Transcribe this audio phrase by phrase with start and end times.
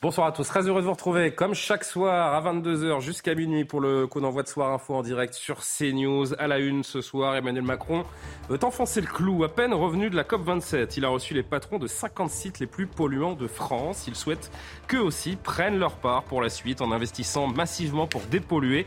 [0.00, 3.64] Bonsoir à tous, très heureux de vous retrouver comme chaque soir à 22h jusqu'à minuit
[3.64, 6.34] pour le coup d'envoi de Soir Info en direct sur CNews.
[6.38, 8.04] À la une ce soir, Emmanuel Macron
[8.48, 9.42] veut enfoncer le clou.
[9.42, 12.68] À peine revenu de la COP27, il a reçu les patrons de 50 sites les
[12.68, 14.04] plus polluants de France.
[14.06, 14.52] Il souhaite
[14.86, 18.86] qu'eux aussi prennent leur part pour la suite en investissant massivement pour dépolluer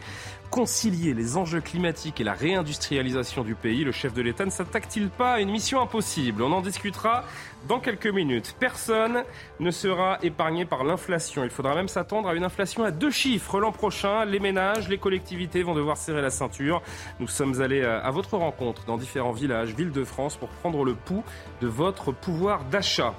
[0.51, 5.09] concilier les enjeux climatiques et la réindustrialisation du pays, le chef de l'État ne s'attaque-t-il
[5.09, 6.43] pas à une mission impossible?
[6.43, 7.23] On en discutera
[7.69, 8.55] dans quelques minutes.
[8.59, 9.23] Personne
[9.61, 11.45] ne sera épargné par l'inflation.
[11.45, 14.25] Il faudra même s'attendre à une inflation à deux chiffres l'an prochain.
[14.25, 16.81] Les ménages, les collectivités vont devoir serrer la ceinture.
[17.21, 20.95] Nous sommes allés à votre rencontre dans différents villages, villes de France, pour prendre le
[20.95, 21.23] pouls
[21.61, 23.15] de votre pouvoir d'achat.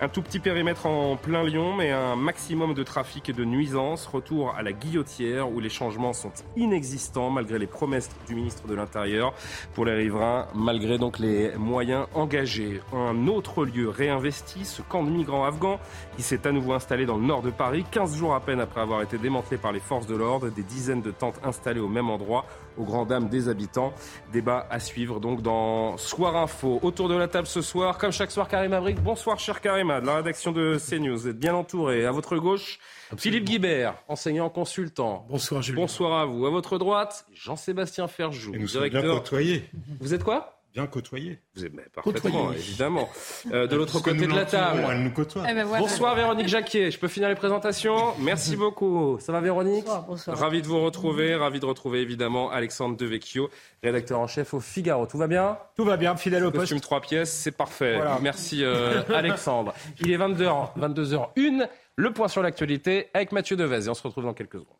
[0.00, 4.06] Un tout petit périmètre en plein Lyon, mais un maximum de trafic et de nuisances.
[4.06, 8.74] Retour à la guillotière où les changements sont inexistants malgré les promesses du ministre de
[8.74, 9.32] l'Intérieur
[9.72, 12.82] pour les riverains, malgré donc les moyens engagés.
[12.92, 15.78] Un autre lieu réinvesti, ce camp de migrants afghans
[16.16, 18.80] qui s'est à nouveau installé dans le nord de Paris, 15 jours à peine après
[18.80, 22.10] avoir été démantelé par les forces de l'ordre, des dizaines de tentes installées au même
[22.10, 22.46] endroit
[22.78, 23.92] aux grandes dames des habitants.
[24.32, 26.78] Débat à suivre donc dans Soir Info.
[26.82, 29.00] Autour de la table ce soir, comme chaque soir, Karim Abric.
[29.02, 31.16] Bonsoir, cher Karim, de la rédaction de CNews.
[31.16, 32.06] Vous êtes bien entouré.
[32.06, 32.78] À votre gauche,
[33.16, 35.26] Philippe Guibert, enseignant consultant.
[35.28, 35.82] Bonsoir, Julien.
[35.82, 36.46] Bonsoir à vous.
[36.46, 38.54] À votre droite, Jean-Sébastien Ferjou.
[38.54, 39.70] Et nous sommes bien côtoyés.
[40.00, 40.63] Vous êtes quoi?
[40.74, 41.38] Bien côtoyé.
[41.54, 43.08] Vous êtes parfaitement, évidemment.
[43.52, 44.84] Euh, de l'autre côté de la table.
[44.90, 45.44] Elle nous côtoie.
[45.48, 45.82] Eh ben voilà.
[45.84, 46.90] Bonsoir Véronique Jacquier.
[46.90, 48.14] Je peux finir les présentations?
[48.18, 49.16] Merci beaucoup.
[49.20, 49.84] Ça va Véronique?
[49.84, 50.36] Bonsoir, bonsoir.
[50.38, 51.36] Ravi de vous retrouver.
[51.36, 53.50] Ravi de retrouver évidemment Alexandre Devecchio,
[53.84, 55.06] rédacteur en chef au Figaro.
[55.06, 55.58] Tout va bien?
[55.76, 56.62] Tout va bien, fidèle au poste.
[56.62, 57.94] Costume trois pièces, c'est parfait.
[57.94, 58.18] Voilà.
[58.20, 59.74] Merci euh, Alexandre.
[60.00, 61.68] Il est 22h, 22h01.
[61.96, 64.74] Le point sur l'actualité avec Mathieu Devez et on se retrouve dans quelques secondes.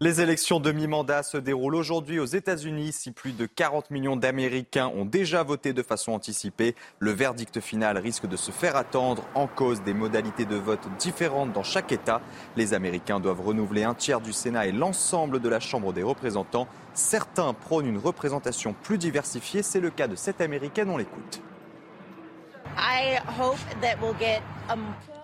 [0.00, 2.92] Les élections de mi-mandat se déroulent aujourd'hui aux États-Unis.
[2.92, 7.98] Si plus de 40 millions d'Américains ont déjà voté de façon anticipée, le verdict final
[7.98, 12.20] risque de se faire attendre en cause des modalités de vote différentes dans chaque État.
[12.54, 16.68] Les Américains doivent renouveler un tiers du Sénat et l'ensemble de la Chambre des représentants.
[16.94, 19.64] Certains prônent une représentation plus diversifiée.
[19.64, 20.90] C'est le cas de cette Américaine.
[20.90, 21.42] On l'écoute.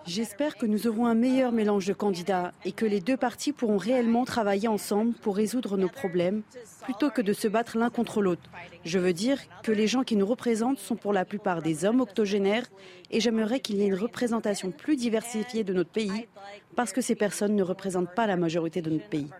[0.06, 3.78] J'espère que nous aurons un meilleur mélange de candidats et que les deux partis pourront
[3.78, 6.42] réellement travailler ensemble pour résoudre nos problèmes
[6.82, 8.42] plutôt que de se battre l'un contre l'autre.
[8.84, 12.00] Je veux dire que les gens qui nous représentent sont pour la plupart des hommes
[12.00, 12.66] octogénaires
[13.10, 16.28] et j'aimerais qu'il y ait une représentation plus diversifiée de notre pays
[16.76, 19.30] parce que ces personnes ne représentent pas la majorité de notre pays.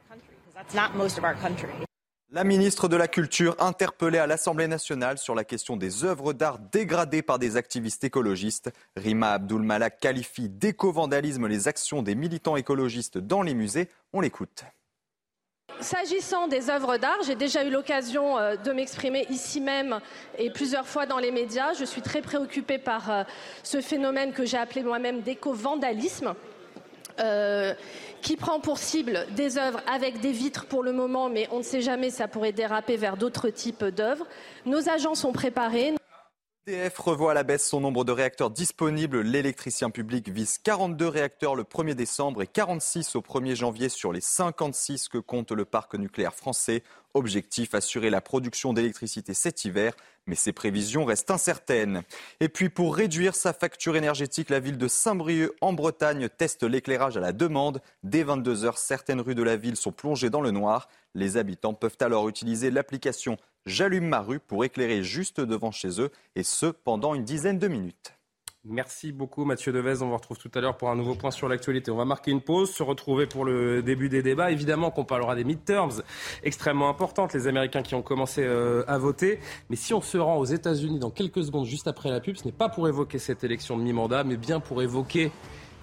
[2.35, 6.59] La ministre de la Culture interpellée à l'Assemblée nationale sur la question des œuvres d'art
[6.59, 8.73] dégradées par des activistes écologistes.
[8.97, 13.89] Rima Abdul-Malak qualifie d'éco-vandalisme les actions des militants écologistes dans les musées.
[14.13, 14.65] On l'écoute.
[15.79, 20.01] S'agissant des œuvres d'art, j'ai déjà eu l'occasion euh, de m'exprimer ici même
[20.37, 21.73] et plusieurs fois dans les médias.
[21.75, 23.23] Je suis très préoccupée par euh,
[23.63, 26.35] ce phénomène que j'ai appelé moi-même d'éco-vandalisme.
[27.21, 27.75] Euh,
[28.23, 31.63] qui prend pour cible des œuvres avec des vitres pour le moment, mais on ne
[31.63, 34.27] sait jamais, ça pourrait déraper vers d'autres types d'œuvres.
[34.65, 35.93] Nos agents sont préparés.
[36.67, 39.21] EDF revoit à la baisse son nombre de réacteurs disponibles.
[39.21, 44.23] L'électricien public vise 42 réacteurs le 1er décembre et 46 au 1er janvier sur les
[44.23, 46.83] 56 que compte le parc nucléaire français.
[47.13, 49.95] Objectif assurer la production d'électricité cet hiver
[50.27, 52.03] mais ces prévisions restent incertaines.
[52.41, 57.17] Et puis pour réduire sa facture énergétique, la ville de Saint-Brieuc en Bretagne teste l'éclairage
[57.17, 57.83] à la demande.
[58.03, 60.89] Dès 22 heures, certaines rues de la ville sont plongées dans le noir.
[61.15, 63.37] Les habitants peuvent alors utiliser l'application
[63.67, 67.67] J'allume ma rue pour éclairer juste devant chez eux et ce pendant une dizaine de
[67.67, 68.15] minutes.
[68.67, 70.03] Merci beaucoup Mathieu Devez.
[70.03, 71.91] On vous retrouve tout à l'heure pour un nouveau point sur l'actualité.
[71.91, 74.51] On va marquer une pause, se retrouver pour le début des débats.
[74.51, 76.03] Évidemment qu'on parlera des midterms
[76.43, 79.39] extrêmement importantes, les Américains qui ont commencé euh, à voter.
[79.69, 82.45] Mais si on se rend aux États-Unis dans quelques secondes juste après la pub, ce
[82.45, 85.31] n'est pas pour évoquer cette élection de mi-mandat, mais bien pour évoquer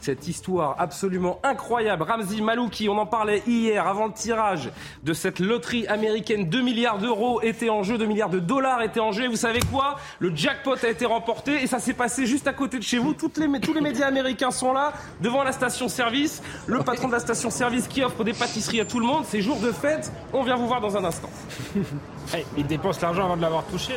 [0.03, 2.03] cette histoire absolument incroyable.
[2.03, 4.69] Ramzi Malouki, on en parlait hier avant le tirage
[5.03, 6.49] de cette loterie américaine.
[6.49, 9.25] 2 milliards d'euros étaient en jeu, 2 milliards de dollars étaient en jeu.
[9.25, 9.97] Et vous savez quoi?
[10.19, 13.13] Le jackpot a été remporté et ça s'est passé juste à côté de chez vous.
[13.13, 16.41] Toutes les, tous les médias américains sont là, devant la station-service.
[16.67, 19.23] Le patron de la station-service qui offre des pâtisseries à tout le monde.
[19.25, 20.11] C'est jour de fête.
[20.33, 21.29] On vient vous voir dans un instant.
[22.57, 23.93] il dépense l'argent avant de l'avoir touché.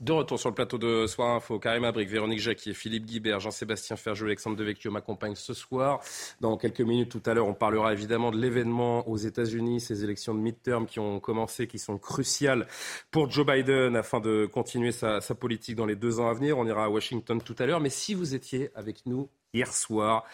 [0.00, 3.96] De retour sur le plateau de Soir Info, Karim Abric, Véronique Jacquier, Philippe Guibert, Jean-Sébastien
[3.96, 6.00] Ferjou, Alexandre Devecchio m'accompagnent ce soir.
[6.40, 10.34] Dans quelques minutes tout à l'heure, on parlera évidemment de l'événement aux États-Unis, ces élections
[10.34, 12.66] de midterm qui ont commencé, qui sont cruciales
[13.12, 16.58] pour Joe Biden afin de continuer sa, sa politique dans les deux ans à venir.
[16.58, 17.80] On ira à Washington tout à l'heure.
[17.80, 20.24] Mais si vous étiez avec nous hier soir.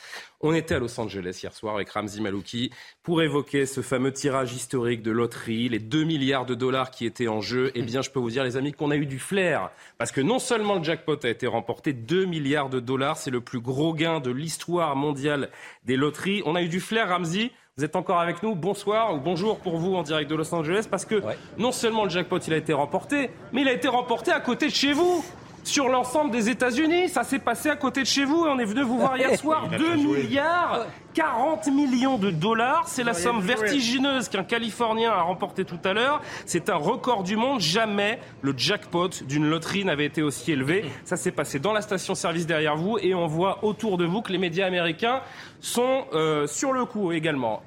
[0.41, 2.71] On était à Los Angeles hier soir avec Ramzi Malouki
[3.03, 7.29] pour évoquer ce fameux tirage historique de loterie, les 2 milliards de dollars qui étaient
[7.29, 7.71] en jeu.
[7.75, 9.71] Eh bien, je peux vous dire, les amis, qu'on a eu du flair.
[9.99, 13.43] Parce que non seulement le jackpot a été remporté, 2 milliards de dollars, c'est le
[13.43, 15.51] plus gros gain de l'histoire mondiale
[15.85, 16.43] des loteries.
[16.47, 17.53] On a eu du flair, Ramzi.
[17.77, 20.87] Vous êtes encore avec nous Bonsoir ou bonjour pour vous en direct de Los Angeles
[20.91, 21.23] parce que
[21.57, 24.67] non seulement le jackpot il a été remporté, mais il a été remporté à côté
[24.67, 25.25] de chez vous
[25.65, 27.09] sur l'ensemble des États-Unis.
[27.09, 29.37] Ça s'est passé à côté de chez vous et on est venu vous voir hier
[29.39, 29.69] soir.
[29.69, 32.85] 2 milliards 40 millions de dollars.
[32.87, 36.21] C'est la somme vertigineuse qu'un Californien a remporté tout à l'heure.
[36.47, 37.61] C'est un record du monde.
[37.61, 40.85] Jamais le jackpot d'une loterie n'avait été aussi élevé.
[41.05, 44.33] Ça s'est passé dans la station-service derrière vous et on voit autour de vous que
[44.33, 45.21] les médias américains
[45.61, 47.63] sont euh, sur le coup également.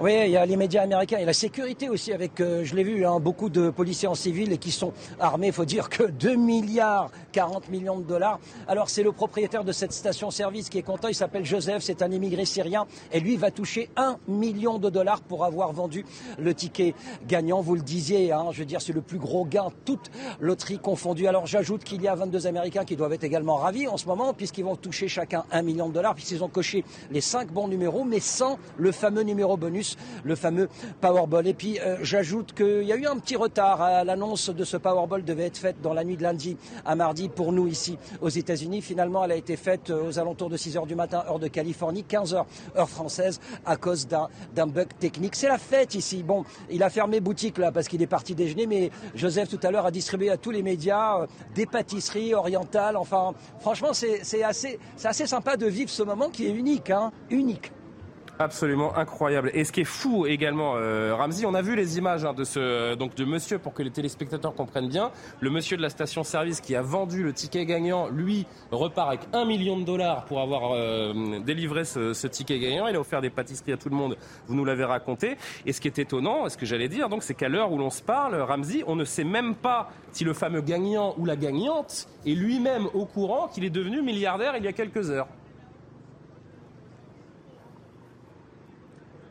[0.00, 2.82] Oui, il y a les médias américains et la sécurité aussi avec, euh, je l'ai
[2.82, 5.46] vu, hein, beaucoup de policiers en civil et qui sont armés.
[5.46, 8.40] Il faut dire que 2 milliards 40 millions de dollars.
[8.66, 11.06] Alors c'est le propriétaire de cette station-service qui est content.
[11.06, 15.20] Il s'appelle Joseph, c'est un immigré syrien et lui va toucher 1 million de dollars
[15.20, 16.04] pour avoir vendu
[16.40, 16.94] le ticket
[17.28, 17.60] gagnant.
[17.60, 20.10] Vous le disiez, hein, je veux dire, c'est le plus gros gain, toute
[20.40, 21.28] loterie confondue.
[21.28, 24.34] Alors j'ajoute qu'il y a 22 Américains qui doivent être également ravis en ce moment
[24.34, 28.02] puisqu'ils vont toucher chacun 1 million de dollars puisqu'ils ont coché les 5 bons numéros
[28.02, 29.83] mais sans le fameux numéro bonus
[30.24, 30.68] le fameux
[31.00, 31.46] Powerball.
[31.46, 33.80] Et puis euh, j'ajoute qu'il y a eu un petit retard.
[33.82, 37.28] à L'annonce de ce Powerball devait être faite dans la nuit de lundi à mardi
[37.28, 38.82] pour nous ici aux États-Unis.
[38.82, 41.48] Finalement, elle a été faite euh, aux alentours de 6 heures du matin, heure de
[41.48, 42.46] Californie, 15 heures
[42.76, 45.36] heure française, à cause d'un bug technique.
[45.36, 46.22] C'est la fête ici.
[46.22, 49.70] Bon, il a fermé boutique là parce qu'il est parti déjeuner, mais Joseph tout à
[49.70, 52.96] l'heure a distribué à tous les médias euh, des pâtisseries orientales.
[52.96, 57.72] Enfin, franchement, c'est assez, assez sympa de vivre ce moment qui est unique, hein, unique.
[58.38, 59.52] Absolument incroyable.
[59.54, 62.42] Et ce qui est fou également, euh, Ramzi, on a vu les images hein, de
[62.42, 65.12] ce donc de monsieur pour que les téléspectateurs comprennent bien.
[65.38, 69.44] Le monsieur de la station-service qui a vendu le ticket gagnant, lui repart avec un
[69.44, 72.88] million de dollars pour avoir euh, délivré ce, ticket gagnant.
[72.88, 74.16] Il a offert des pâtisseries à tout le monde.
[74.48, 75.36] Vous nous l'avez raconté.
[75.64, 77.90] Et ce qui est étonnant, ce que j'allais dire, donc, c'est qu'à l'heure où l'on
[77.90, 82.08] se parle, Ramzi, on ne sait même pas si le fameux gagnant ou la gagnante
[82.26, 85.28] est lui-même au courant qu'il est devenu milliardaire il y a quelques heures.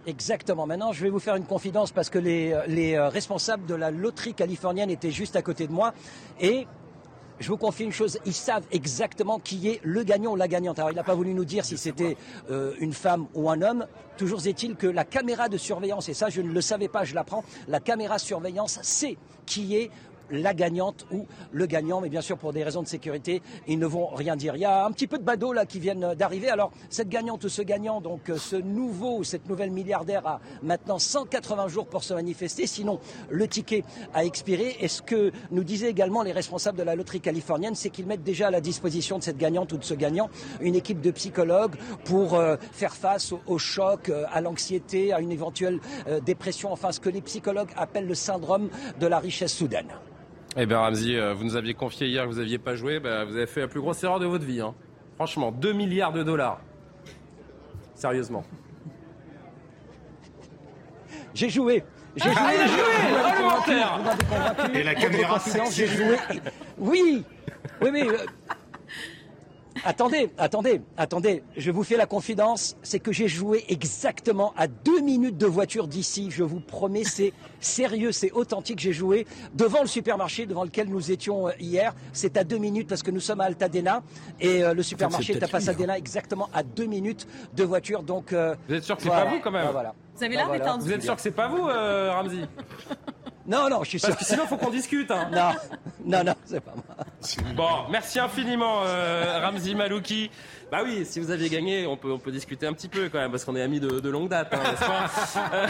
[0.06, 0.66] Exactement.
[0.66, 3.90] Maintenant, je vais vous faire une confidence parce que les, les euh, responsables de la
[3.90, 5.94] loterie californienne étaient juste à côté de moi
[6.42, 6.68] et
[7.40, 10.80] je vous confie une chose, ils savent exactement qui est le gagnant ou la gagnante.
[10.80, 12.16] Alors il n'a pas voulu nous dire si c'était
[12.50, 13.86] euh, une femme ou un homme.
[14.18, 17.16] Toujours est-il que la caméra de surveillance, et ça je ne le savais pas, je
[17.16, 19.90] l'apprends, la caméra de surveillance sait qui est
[20.32, 23.86] la gagnante ou le gagnant, mais bien sûr pour des raisons de sécurité, ils ne
[23.86, 24.56] vont rien dire.
[24.56, 26.50] Il y a un petit peu de badauds là qui viennent d'arriver.
[26.50, 31.00] Alors cette gagnante ou ce gagnant, donc euh, ce nouveau, cette nouvelle milliardaire a maintenant
[31.00, 33.00] 180 jours pour se manifester, sinon
[33.30, 33.84] le ticket
[34.14, 34.78] a expiré.
[34.80, 38.24] Et ce que nous disaient également les responsables de la loterie californienne, c'est qu'ils mettent
[38.24, 40.30] déjà à la disposition de cette gagnante ou de ce gagnant
[40.62, 41.76] une équipe de psychologues
[42.06, 45.80] pour euh, faire face au, choc, euh, à l'anxiété, à une éventuelle
[46.26, 49.88] dépression, enfin ce que les psychologues appellent le syndrome de la richesse soudaine.
[50.56, 53.00] Eh bien, Ramzi, euh, vous nous aviez confié hier que vous n'aviez pas joué.
[53.00, 54.62] Bah, vous avez fait la plus grosse erreur de votre vie.
[54.62, 54.76] Hein.
[55.16, 56.60] Franchement, 2 milliards de dollars.
[57.96, 58.44] Sérieusement.
[61.34, 61.84] J'ai joué.
[62.16, 62.34] J'ai joué.
[62.38, 62.68] Ah,
[63.66, 63.74] joué.
[64.72, 64.80] joué.
[64.80, 65.42] Et la caméra,
[65.72, 66.18] j'ai joué.
[66.78, 67.24] Oui.
[67.82, 68.18] Oui, mais euh,
[69.86, 71.44] Attendez, attendez, attendez.
[71.58, 75.88] Je vous fais la confidence, c'est que j'ai joué exactement à deux minutes de voiture
[75.88, 76.30] d'ici.
[76.32, 78.80] Je vous promets, c'est sérieux, c'est authentique.
[78.80, 81.94] J'ai joué devant le supermarché devant lequel nous étions euh, hier.
[82.14, 84.04] C'est à deux minutes parce que nous sommes à Altadena
[84.40, 88.04] et euh, le supermarché est, à Pasadena exactement à deux minutes de voiture.
[88.04, 89.94] Donc, euh, vous êtes sûr que c'est pas vous quand même voilà.
[90.16, 92.42] Vous avez l'air bah, Vous êtes sûr que c'est pas vous, Ramzi
[93.46, 94.10] Non, non, je suis sûr.
[94.10, 95.12] Parce que sinon, il faut qu'on discute.
[95.12, 95.30] Hein.
[95.34, 95.52] Non,
[96.06, 96.84] non, non, c'est pas moi.
[97.56, 100.30] Bon, merci infiniment, euh, Ramzi Malouki.
[100.72, 103.20] Bah oui, si vous aviez gagné, on peut, on peut discuter un petit peu quand
[103.20, 105.10] même, parce qu'on est amis de, de longue date, hein, n'est-ce pas
[105.54, 105.68] Euh,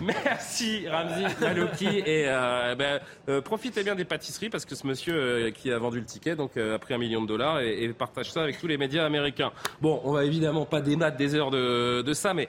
[0.00, 1.98] Merci, Ramzi Malouki.
[2.06, 5.78] Et euh, ben, euh, profitez bien des pâtisseries, parce que ce monsieur euh, qui a
[5.78, 8.42] vendu le ticket donc, euh, a pris un million de dollars et, et partage ça
[8.42, 9.52] avec tous les médias américains.
[9.80, 12.48] Bon, on va évidemment pas débattre des heures de, de ça, mais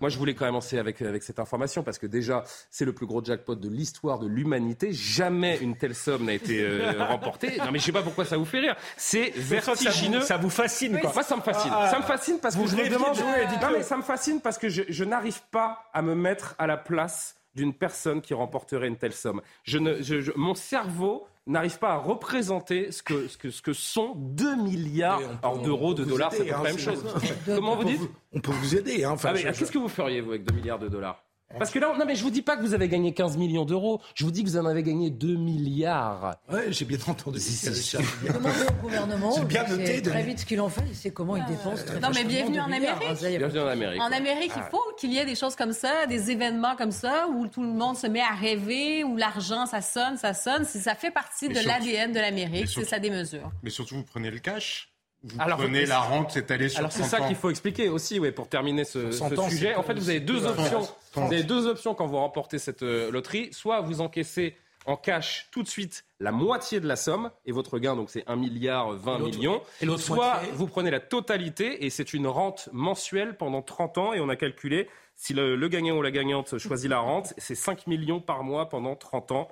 [0.00, 2.92] moi, je voulais quand même commencer avec, avec cette information parce que déjà, c'est le
[2.92, 4.92] plus gros jackpot de l'histoire de l'humanité.
[4.92, 7.58] Jamais une telle somme n'a été euh, remportée.
[7.58, 8.76] Non, mais je sais pas pourquoi ça vous fait rire.
[8.96, 10.20] C'est que ça vous- vertigineux.
[10.22, 11.12] Ça vous fascine, quoi.
[11.12, 11.70] Moi, ça me fascine.
[11.74, 13.12] Ah, ça me fascine parce que je me rêviez demande.
[13.14, 13.66] de jouer, dites-le.
[13.66, 16.66] non, mais ça me fascine parce que je, je n'arrive pas à me mettre à
[16.66, 19.40] la place d'une personne qui remporterait une telle somme.
[19.64, 23.62] Je ne, je- je- mon cerveau n'arrive pas à représenter ce que, ce que, ce
[23.62, 25.20] que sont 2 milliards
[25.62, 27.04] d'euros, de dollars, c'est aider, pas la hein, même c'est- chose.
[27.46, 28.00] Comment vous dites
[28.32, 29.04] On peut vous aider.
[29.04, 31.22] Hein, enfin, ah, je- Qu'est-ce que vous feriez, vous, avec 2 milliards de dollars?
[31.58, 33.64] Parce que là, non, mais je vous dis pas que vous avez gagné 15 millions
[33.64, 34.00] d'euros.
[34.14, 36.36] Je vous dis que vous en avez gagné 2 milliards.
[36.50, 37.38] Ouais, j'ai bien entendu.
[37.38, 39.30] Demandez au gouvernement.
[39.32, 40.82] C'est bien noté, très vite ce qu'il en fait.
[40.88, 42.88] Il sait comment il dépense très Non, mais bienvenue en Amérique.
[43.08, 44.00] hein, Bienvenue en Amérique.
[44.02, 47.28] En Amérique, il faut qu'il y ait des choses comme ça, des événements comme ça,
[47.28, 50.64] où tout le monde se met à rêver, où l'argent, ça sonne, ça sonne.
[50.64, 53.50] Si ça fait partie Mais de l'ADN de l'Amérique, c'est sa démesure.
[53.62, 54.92] Mais surtout, vous prenez le cash.
[55.34, 58.18] Vous Alors, prenez la rente étalée sur Alors c'est 30 ça qu'il faut expliquer aussi,
[58.20, 59.68] ouais, pour terminer ce, Sur ce 100 ans, sujet.
[59.72, 60.88] c'est En fait, vous avez deux options.
[61.12, 61.26] 30.
[61.28, 63.48] Vous avez deux options quand vous remportez cette euh, loterie.
[63.52, 64.56] Soit vous encaissez
[64.86, 68.22] en cash tout de suite la moitié de la somme et votre gain donc c'est
[68.28, 69.62] 1 milliard 20 Et l'autre- millions.
[69.80, 74.12] et Soit moitié vous prenez la totalité et c'est une rente mensuelle pendant 30 ans
[74.12, 77.56] et on a calculé si le, le gagnant ou la gagnante choisit la rente, c'est
[77.56, 79.48] 5 millions par mois pendant 30 ans.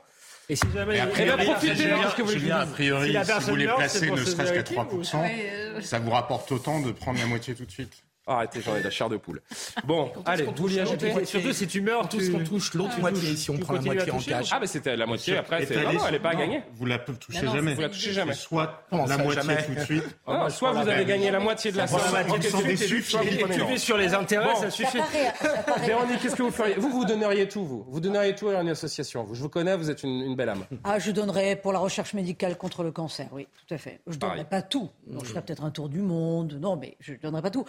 [0.49, 3.97] Et si jamais Et a priori, parce que vous Julien, a priori, Si si vous
[4.01, 6.81] c'est pour ne se serait-ce qu'à vérifier ou- 3%, Ouais, euh, ça vous rapporte autant
[6.81, 7.93] de prendre la moitié tout de suite.
[8.27, 9.43] Arrêtez, j'en ai de la chair de poule.
[9.85, 13.51] Bon, allez, vous Et surtout, si tu meurs, Tout ce qu'on touche, l'autre moitié, si
[13.51, 14.49] on prend la moitié en cash.
[14.51, 15.83] Ah, mais c'était la moitié, après, c'est.
[15.83, 16.63] Non, sur- elle n'est pas gagnée.
[16.75, 17.75] Vous la touchez jamais.
[17.75, 18.35] Vous la touchez jamais.
[18.35, 20.05] Soit la moitié tout de suite.
[20.27, 22.01] Ah, soit vous avez gagné la moitié de la somme.
[22.41, 24.99] Tu- vis sur les intérêts, ça suffit.
[25.85, 26.75] Véronique, qu'est-ce que vous feriez?
[26.75, 27.85] Vous, vous donneriez tout, vous.
[27.89, 29.27] Vous donneriez tout à une association.
[29.33, 30.65] Je vous connais, vous êtes une, belle âme.
[30.85, 34.01] Ah, je donnerais pour la recherche médicale contre le cancer, oui, tout à fait.
[34.07, 34.37] Je Pareil.
[34.39, 34.91] donnerais pas tout.
[35.07, 36.59] Non, je ferais peut-être un tour du monde.
[36.61, 37.65] Non, mais je donnerais pas tout.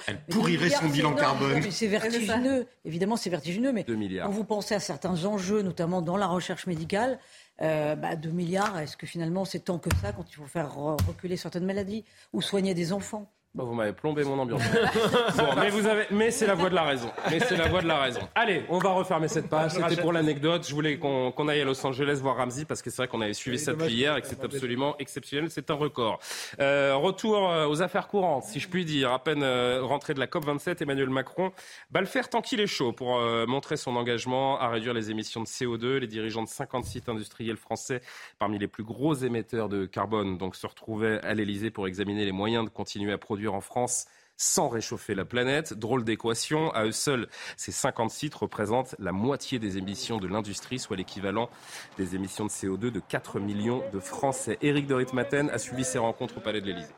[0.45, 1.61] Pourrirait son c'est bilan carbone.
[1.71, 2.65] C'est vertigineux.
[2.85, 3.71] Évidemment, c'est vertigineux.
[3.71, 4.27] Mais 2 milliards.
[4.27, 7.19] quand vous pensez à certains enjeux, notamment dans la recherche médicale,
[7.61, 10.69] euh, bah, 2 milliards, est-ce que finalement c'est tant que ça quand il faut faire
[10.75, 13.31] re- reculer certaines maladies ou soigner des enfants?
[13.55, 14.61] Bon, vous m'avez plombé mon ambiance.
[15.37, 17.09] bon, mais vous avez, mais c'est la voie de la raison.
[17.29, 18.19] Mais c'est la voie de la raison.
[18.35, 19.71] Allez, on va refermer cette page.
[19.71, 20.67] C'était pour l'anecdote.
[20.67, 23.33] Je voulais qu'on aille à Los Angeles voir Ramsey parce que c'est vrai qu'on avait
[23.33, 25.49] suivi ça depuis hier et que c'est absolument exceptionnel.
[25.49, 26.19] C'est un record.
[26.59, 29.13] Euh, retour euh, aux affaires courantes, si je puis dire.
[29.13, 31.53] À peine euh, rentré de la COP 27, Emmanuel Macron
[31.91, 35.11] va le faire tant qu'il est chaud pour euh, montrer son engagement à réduire les
[35.11, 35.99] émissions de CO2.
[35.99, 38.01] Les dirigeants de 50 sites industriels français,
[38.37, 42.33] parmi les plus gros émetteurs de carbone, donc se retrouvaient à l'Elysée pour examiner les
[42.33, 44.05] moyens de continuer à produire en France
[44.37, 45.73] sans réchauffer la planète.
[45.73, 46.71] Drôle d'équation.
[46.71, 51.49] À eux seuls, ces 50 sites représentent la moitié des émissions de l'industrie, soit l'équivalent
[51.97, 54.57] des émissions de CO2 de 4 millions de Français.
[54.61, 56.93] Éric de Ritmaten a suivi ces rencontres au Palais de l'Elysée.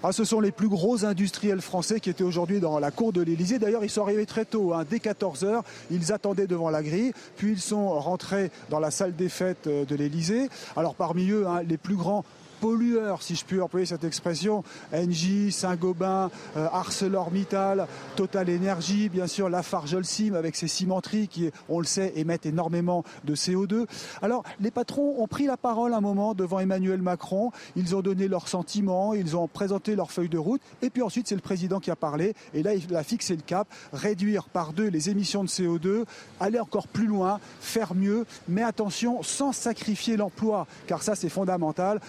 [0.00, 3.20] Ah, ce sont les plus gros industriels français qui étaient aujourd'hui dans la cour de
[3.20, 3.58] l'Elysée.
[3.58, 5.62] D'ailleurs, ils sont arrivés très tôt, hein, dès 14h.
[5.90, 9.84] Ils attendaient devant la grille, puis ils sont rentrés dans la salle des fêtes euh,
[9.84, 10.50] de l'Elysée.
[10.76, 12.24] Alors parmi eux, hein, les plus grands
[12.60, 17.86] pollueurs, si je puis employer cette expression, Engie, Saint-Gobain, euh, ArcelorMittal,
[18.16, 23.04] Total Energy, bien sûr Lafarge Holcim avec ses cimenteries qui, on le sait, émettent énormément
[23.24, 23.86] de CO2.
[24.22, 28.28] Alors les patrons ont pris la parole un moment devant Emmanuel Macron, ils ont donné
[28.28, 31.80] leurs sentiments, ils ont présenté leur feuille de route, et puis ensuite c'est le président
[31.80, 35.44] qui a parlé, et là il a fixé le cap, réduire par deux les émissions
[35.44, 36.04] de CO2,
[36.40, 42.00] aller encore plus loin, faire mieux, mais attention, sans sacrifier l'emploi, car ça c'est fondamental,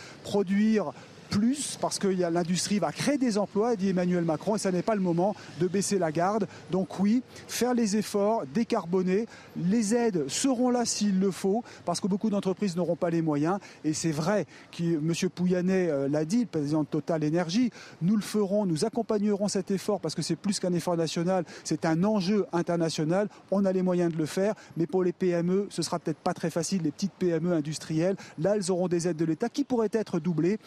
[0.44, 0.94] produire
[1.30, 4.96] plus parce que l'industrie va créer des emplois, dit Emmanuel Macron, et ça n'est pas
[4.96, 6.48] le moment de baisser la garde.
[6.72, 12.08] Donc oui, faire les efforts, décarboner, les aides seront là s'il le faut, parce que
[12.08, 13.60] beaucoup d'entreprises n'auront pas les moyens.
[13.84, 15.30] Et c'est vrai, que M.
[15.30, 17.72] Pouyanné euh, l'a dit, le président de Total Énergie,
[18.02, 21.86] nous le ferons, nous accompagnerons cet effort, parce que c'est plus qu'un effort national, c'est
[21.86, 23.30] un enjeu international.
[23.52, 26.34] On a les moyens de le faire, mais pour les PME, ce sera peut-être pas
[26.34, 28.16] très facile, les petites PME industrielles.
[28.40, 30.60] Là, elles auront des aides de l'État qui pourraient être doublées.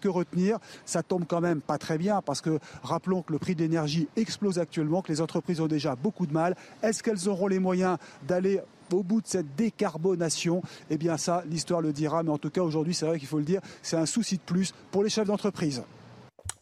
[0.00, 3.54] Que retenir Ça tombe quand même pas très bien parce que rappelons que le prix
[3.54, 6.56] de l'énergie explose actuellement, que les entreprises ont déjà beaucoup de mal.
[6.82, 8.60] Est-ce qu'elles auront les moyens d'aller
[8.92, 10.62] au bout de cette décarbonation?
[10.90, 12.22] Eh bien ça, l'histoire le dira.
[12.22, 14.42] Mais en tout cas, aujourd'hui, c'est vrai qu'il faut le dire, c'est un souci de
[14.42, 15.82] plus pour les chefs d'entreprise.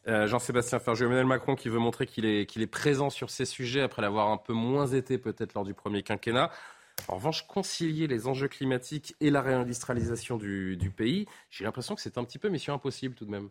[0.08, 3.44] Euh, Jean-Sébastien Ferjou, Emmanuel Macron qui veut montrer qu'il est, qu'il est présent sur ces
[3.44, 6.50] sujets après l'avoir un peu moins été peut-être lors du premier quinquennat.
[7.08, 12.00] En revanche, concilier les enjeux climatiques et la réindustrialisation du, du pays, j'ai l'impression que
[12.00, 13.48] c'est un petit peu mission impossible tout de même.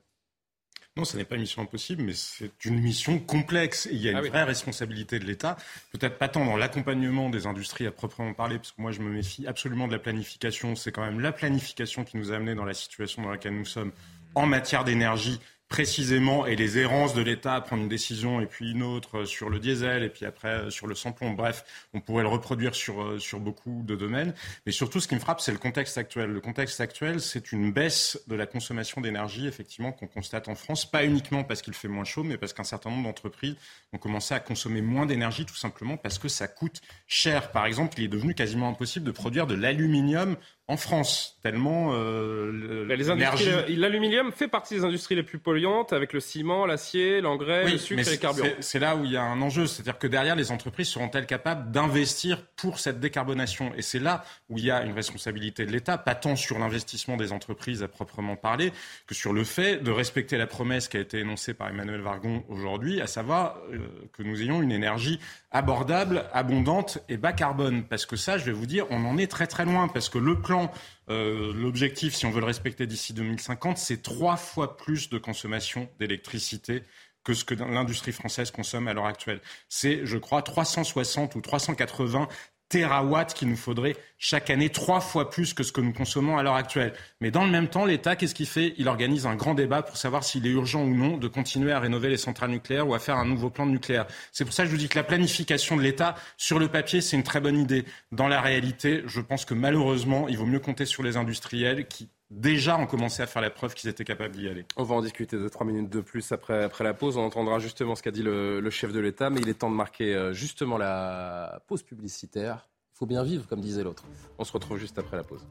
[0.98, 3.86] Non, ce n'est pas une mission impossible, mais c'est une mission complexe.
[3.86, 4.30] Et il y a une Ah oui.
[4.30, 5.56] vraie responsabilité de l'État.
[5.92, 9.10] Peut-être pas tant dans l'accompagnement des industries à proprement parler, parce que moi je me
[9.10, 10.76] méfie absolument de la planification.
[10.76, 13.66] C'est quand même la planification qui nous a amenés dans la situation dans laquelle nous
[13.66, 13.92] sommes
[14.36, 15.40] en matière d'énergie
[15.70, 19.50] précisément et les errances de l'État à prendre une décision et puis une autre sur
[19.50, 21.34] le diesel et puis après euh, sur le sans-plomb.
[21.34, 24.34] Bref, on pourrait le reproduire sur, euh, sur beaucoup de domaines.
[24.66, 26.32] Mais surtout, ce qui me frappe, c'est le contexte actuel.
[26.32, 30.90] Le contexte actuel, c'est une baisse de la consommation d'énergie, effectivement, qu'on constate en France,
[30.90, 33.56] pas uniquement parce qu'il fait moins chaud, mais parce qu'un certain nombre d'entreprises
[33.94, 37.52] ont commencé à consommer moins d'énergie, tout simplement parce que ça coûte cher.
[37.52, 40.36] Par exemple, il est devenu quasiment impossible de produire de l'aluminium
[40.70, 46.14] en France, tellement euh, industries- l'énergie L'aluminium fait partie des industries les plus polluantes avec
[46.14, 48.48] le ciment, l'acier, l'engrais, Oui, le sucre et les carburants.
[48.60, 49.66] c'est- C'est là où il y a un enjeu.
[49.66, 53.74] C'est-à-dire que derrière, les entreprises seront-elles capables d'investir pour cette décarbonation?
[53.76, 57.18] Et c'est là où il y a une responsabilité de l'État, pas tant sur l'investissement
[57.18, 58.72] des entreprises à proprement parler,
[59.08, 62.44] que sur le fait de respecter la promesse qui a été énoncée par Emmanuel Vargon
[62.48, 63.80] aujourd'hui, à savoir euh,
[64.14, 65.20] que nous ayons une énergie
[65.52, 67.84] abordable, abondante et bas carbone.
[67.84, 69.88] Parce que ça, je vais vous dire, on en est très très loin.
[69.88, 70.72] Parce que le plan,
[71.10, 75.90] euh, l'objectif, si on veut le respecter d'ici 2050, c'est trois fois plus de consommation
[76.00, 76.84] d'électricité
[77.24, 79.42] que ce que l'industrie française consomme à l'heure actuelle.
[79.68, 82.28] C'est, je crois, 360 ou 380
[82.70, 86.44] térawatts qu'il nous faudrait chaque année, trois fois plus que ce que nous consommons à
[86.44, 86.94] l'heure actuelle.
[87.20, 88.76] Mais dans le même temps, l'État, qu'est-ce qu'il fait?
[88.78, 91.80] Il organise un grand débat pour savoir s'il est urgent ou non de continuer à
[91.80, 94.06] rénover les centrales nucléaires ou à faire un nouveau plan de nucléaire.
[94.32, 97.02] C'est pour ça que je vous dis que la planification de l'État, sur le papier,
[97.02, 97.86] c'est une très bonne idée.
[98.12, 102.10] Dans la réalité, je pense que malheureusement, il vaut mieux compter sur les industriels qui
[102.30, 104.66] déjà ont commencé à faire la preuve qu'ils étaient capables d'y aller.
[104.78, 107.18] On va en discuter de trois minutes de plus après, après la pause.
[107.18, 109.76] On entendra justement ce qu'a dit le, chef de l'État, mais il est temps de
[109.76, 112.68] marquer euh, justement la pause publicitaire.
[112.94, 114.04] Il faut bien vivre, comme disait l'autre.
[114.38, 115.48] On se retrouve juste après la pause.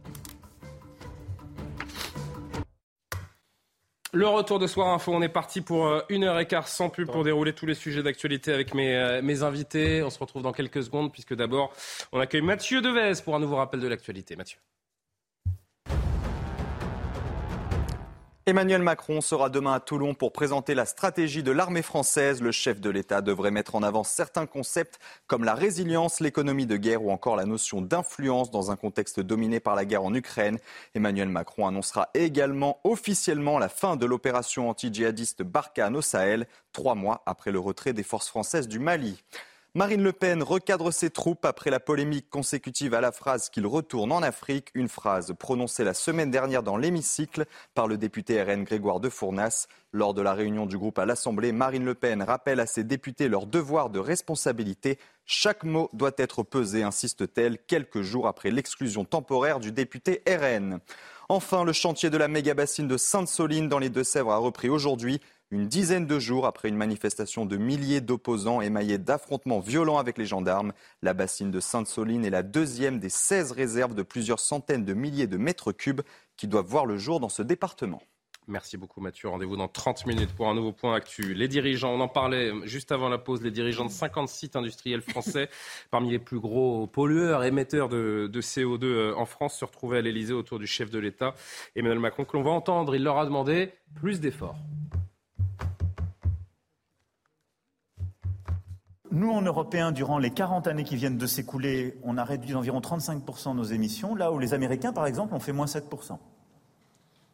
[4.15, 6.89] Le retour de Soir Info, on est parti pour euh, une heure et quart sans
[6.89, 10.03] pub pour dérouler tous les sujets d'actualité avec mes, euh, mes invités.
[10.03, 11.75] On se retrouve dans quelques secondes puisque d'abord
[12.13, 14.35] on accueille Mathieu Devez pour un nouveau rappel de l'actualité.
[14.35, 14.59] Mathieu.
[18.49, 22.41] Emmanuel Macron sera demain à Toulon pour présenter la stratégie de l'armée française.
[22.41, 26.79] Le chef de l'État devrait mettre en avant certains concepts comme la résilience, l'économie de
[26.79, 30.59] guerre ou encore la notion d'influence dans un contexte dominé par la guerre en Ukraine.
[30.95, 37.23] Emmanuel Macron annoncera également officiellement la fin de l'opération anti-djihadiste Barkhane au Sahel, trois mois
[37.27, 39.23] après le retrait des forces françaises du Mali.
[39.79, 44.11] Marine Le Pen recadre ses troupes après la polémique consécutive à la phrase qu'il retourne
[44.11, 47.45] en Afrique, une phrase prononcée la semaine dernière dans l'hémicycle
[47.77, 49.69] par le député RN Grégoire de Fournas.
[49.93, 53.29] Lors de la réunion du groupe à l'Assemblée, Marine Le Pen rappelle à ses députés
[53.29, 54.99] leur devoir de responsabilité.
[55.27, 60.81] Chaque mot doit être pesé, insiste-t-elle, quelques jours après l'exclusion temporaire du député RN.
[61.29, 65.21] Enfin, le chantier de la méga-bassine de Sainte-Soline dans les Deux-Sèvres a repris aujourd'hui.
[65.51, 70.27] Une dizaine de jours après une manifestation de milliers d'opposants émaillés d'affrontements violents avec les
[70.27, 74.93] gendarmes, la bassine de Sainte-Soline est la deuxième des 16 réserves de plusieurs centaines de
[74.93, 76.03] milliers de mètres cubes
[76.37, 78.03] qui doivent voir le jour dans ce département.
[78.47, 79.31] Merci beaucoup Mathieu.
[79.31, 81.33] Rendez-vous dans 30 minutes pour un nouveau point actu.
[81.33, 85.01] Les dirigeants, on en parlait juste avant la pause, les dirigeants de 50 sites industriels
[85.01, 85.49] français,
[85.91, 90.03] parmi les plus gros pollueurs, émetteurs de, de CO2 euh, en France, se retrouvaient à
[90.03, 91.35] l'Elysée autour du chef de l'État,
[91.75, 92.95] Emmanuel Macron, que l'on va entendre.
[92.95, 94.59] Il leur a demandé plus d'efforts.
[99.11, 102.81] Nous, en Européens, durant les 40 années qui viennent de s'écouler, on a réduit d'environ
[102.81, 106.19] 35% nos émissions, là où les Américains, par exemple, ont fait moins 7%.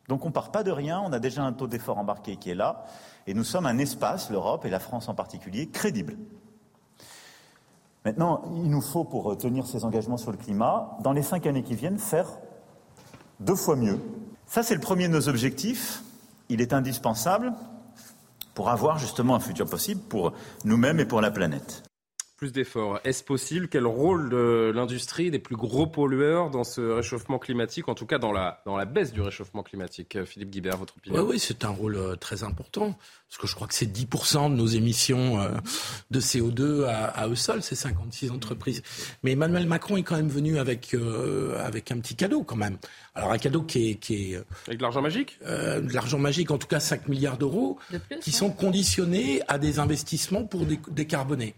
[0.08, 2.50] Donc on ne part pas de rien, on a déjà un taux d'effort embarqué qui
[2.50, 2.84] est là,
[3.26, 6.16] et nous sommes un espace, l'Europe et la France en particulier, crédible.
[8.04, 11.62] Maintenant, il nous faut, pour tenir ces engagements sur le climat, dans les cinq années
[11.62, 12.28] qui viennent, faire
[13.40, 13.98] deux fois mieux.
[14.46, 16.02] Ça, c'est le premier de nos objectifs.
[16.50, 17.54] Il est indispensable
[18.54, 20.32] pour avoir justement un futur possible pour
[20.64, 21.82] nous-mêmes et pour la planète.
[22.36, 22.98] Plus d'efforts.
[23.04, 27.94] Est-ce possible Quel rôle de l'industrie des plus gros pollueurs dans ce réchauffement climatique, en
[27.94, 31.20] tout cas dans la, dans la baisse du réchauffement climatique Euh, Philippe Guibert, votre opinion?
[31.22, 32.98] Oui, oui, c'est un rôle euh, très important.
[33.28, 35.50] Parce que je crois que c'est 10% de nos émissions euh,
[36.10, 38.82] de CO2 à, à eux seuls, ces 56 entreprises.
[39.22, 42.78] Mais Emmanuel Macron est quand même venu avec, euh, avec un petit cadeau quand même.
[43.14, 43.94] Alors un cadeau qui est...
[43.94, 45.38] Qui est avec de l'argent magique?
[45.46, 47.78] euh, De l'argent magique, en tout cas 5 milliards d'euros,
[48.20, 51.54] qui sont conditionnés à des investissements pour dé- décarboner.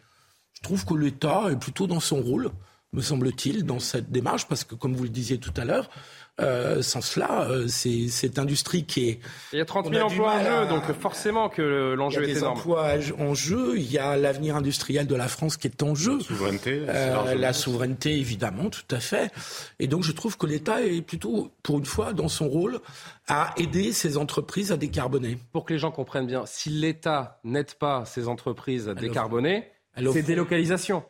[0.66, 2.50] Je trouve que l'État est plutôt dans son rôle.
[2.92, 5.90] me semble-t-il, dans cette démarche, parce que comme vous le disiez tout à l'heure,
[6.40, 9.20] euh, sans cela, euh, c'est cette industrie qui est.
[9.52, 11.92] Il y a 30 on 000 a du emplois en jeu, à- donc forcément que
[11.92, 12.56] Il l'enjeu y a est des énorme.
[12.58, 16.20] emplois en jeu, il y a l'avenir industriel de la France qui est en jeu.
[16.20, 19.30] Souveraineté, c'est Euh, la souveraineté, évidemment, tout à fait.
[19.78, 22.80] Et donc, je trouve que l'État est plutôt, pour une fois, dans son rôle,
[23.28, 25.38] à aider ces entreprises à décarboner.
[25.52, 29.64] Pour que les gens comprennent bien, si l'État n'aide pas ces entreprises à décarboner,
[30.12, 31.04] c'est délocalisation.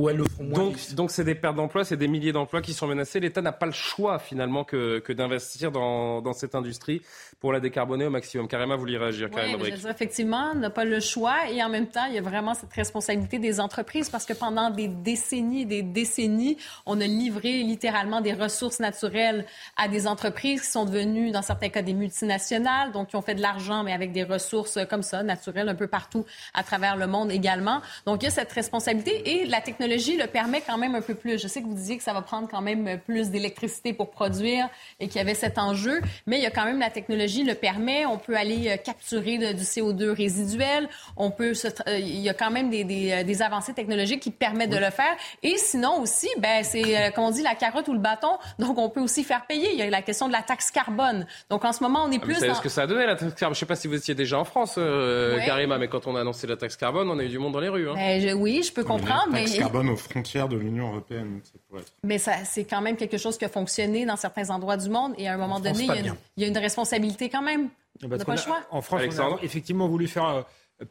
[0.00, 0.94] Ou elles le feront moins Donc, vite.
[0.94, 3.20] donc c'est des pertes d'emplois, c'est des milliers d'emplois qui sont menacés.
[3.20, 7.02] L'État n'a pas le choix finalement que, que d'investir dans, dans cette industrie
[7.38, 8.48] pour la décarboner au maximum.
[8.48, 11.62] Carrément, vous voulez réagir, Oui, Karima je dire, effectivement, on n'a pas le choix et
[11.62, 14.88] en même temps, il y a vraiment cette responsabilité des entreprises parce que pendant des
[14.88, 19.44] décennies des décennies, on a livré littéralement des ressources naturelles
[19.76, 23.34] à des entreprises qui sont devenues, dans certains cas, des multinationales, donc qui ont fait
[23.34, 27.06] de l'argent, mais avec des ressources comme ça, naturelles, un peu partout à travers le
[27.06, 27.82] monde également.
[28.06, 31.14] Donc, il y a cette responsabilité et la technologie le permet quand même un peu
[31.14, 31.40] plus.
[31.40, 34.68] Je sais que vous disiez que ça va prendre quand même plus d'électricité pour produire
[35.00, 37.54] et qu'il y avait cet enjeu, mais il y a quand même la technologie le
[37.54, 38.06] permet.
[38.06, 40.88] On peut aller euh, capturer de- du CO2 résiduel.
[41.16, 44.20] On peut se euh, il y a quand même des, des, euh, des avancées technologiques
[44.20, 45.14] qui permettent de le faire.
[45.42, 48.38] Et sinon aussi, ben c'est euh, comme on dit la carotte ou le bâton.
[48.58, 49.72] Donc on peut aussi faire payer.
[49.72, 51.26] Il y a la question de la taxe carbone.
[51.50, 53.06] Donc en ce moment, on est Ah, mais plus dans ce que ça a donné
[53.06, 53.54] la taxe carbone?
[53.54, 55.38] Je ne sais pas si vous étiez déjà en France, euh.
[55.44, 57.60] Karima, mais quand on a annoncé la taxe carbone, on a eu du monde dans
[57.60, 57.88] les rues.
[57.88, 57.94] hein.
[57.94, 61.82] Ben, je- oui, je peux comprendre, mais Taxe aux frontières de l'Union européenne, ça pourrait
[61.82, 61.92] être.
[62.02, 65.14] Mais ça, c'est quand même quelque chose qui a fonctionné dans certains endroits du monde.
[65.18, 67.28] Et à un moment France, donné, il y, a une, il y a une responsabilité
[67.28, 67.68] quand même.
[68.00, 68.60] Parce On n'a pas le choix.
[68.70, 70.42] En France, Alexandre on a effectivement voulu faire euh,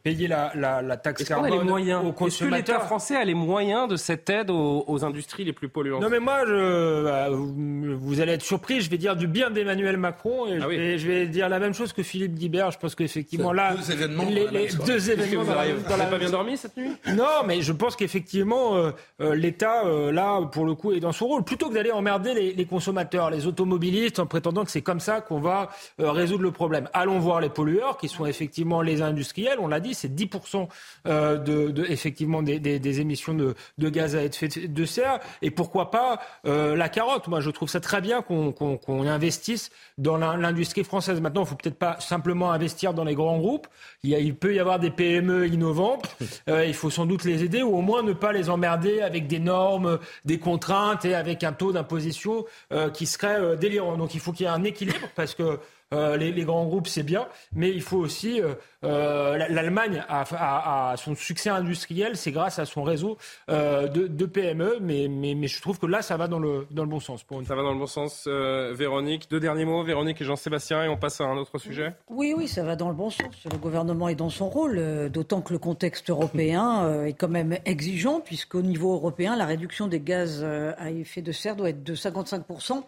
[0.02, 2.82] payer la, la, la taxe carbone les moyens aux Est-ce que l'État consommateurs.
[2.84, 6.20] français a les moyens de cette aide aux, aux industries les plus polluantes Non mais
[6.20, 10.46] moi, je, bah, vous, vous allez être surpris, je vais dire du bien d'Emmanuel Macron
[10.46, 10.76] et je, Ah oui.
[10.76, 12.70] vais, je vais dire la même chose que Philippe Guibert.
[12.70, 16.56] Je pense qu'effectivement là, Deux événements les, deux événements vous n'avez la pas bien dormi
[16.56, 20.92] cette nuit Non, mais je pense qu'effectivement, euh, euh, l'État, euh, là, pour le coup,
[20.92, 21.42] est dans son rôle.
[21.44, 25.20] Plutôt que d'aller emmerder les, les consommateurs, les automobilistes, en prétendant que c'est comme ça
[25.20, 25.68] qu'on va
[26.00, 26.88] euh, résoudre le problème.
[26.92, 29.58] Allons voir les pollueurs, qui sont effectivement les industriels.
[29.60, 30.68] On l'a dit, c'est 10%
[31.06, 35.18] euh, de, de, effectivement, des, des- des émissions de, de gaz à effet de serre.
[35.42, 40.16] Et pourquoi pas euh, la carotte Moi, je trouve ça très bien qu'on investisse dans
[40.16, 41.20] l'in- l'industrie française.
[41.20, 43.66] Maintenant, il faut peut-être pas simplement investir dans les grands groupes.
[44.04, 46.04] Il, y a- il peut y avoir des PME innovantes.
[46.48, 49.26] Euh, il faut sans doute les aider ou au moins ne pas les emmerder avec
[49.26, 53.96] des normes, des contraintes et avec un taux d'imposition euh, qui serait délirant.
[53.96, 55.58] Donc il faut qu'il y ait un équilibre parce que
[55.92, 58.40] euh, les, les grands groupes, c'est bien, mais il faut aussi.
[58.40, 63.18] euh, euh, la- L'Allemagne a, a- a son succès industriel, c'est grâce à son réseau
[63.50, 66.66] euh, de, de PME, mais, mais, mais je trouve que là, ça va dans le,
[66.70, 67.22] dans le bon sens.
[67.22, 68.24] Pour une Ça va dans le bon sens.
[68.26, 71.92] Euh, Véronique, deux derniers mots, Véronique et Jean-Sébastien, et on passe à un autre sujet.
[72.08, 73.20] Oui, oui, ça va dans le bon sens.
[73.50, 77.28] Le gouvernement est dans son rôle, euh, d'autant que le contexte européen euh, est quand
[77.28, 80.42] même exigeant, puisqu'au niveau européen, la réduction des gaz
[80.78, 82.82] à effet de serre doit être de 55%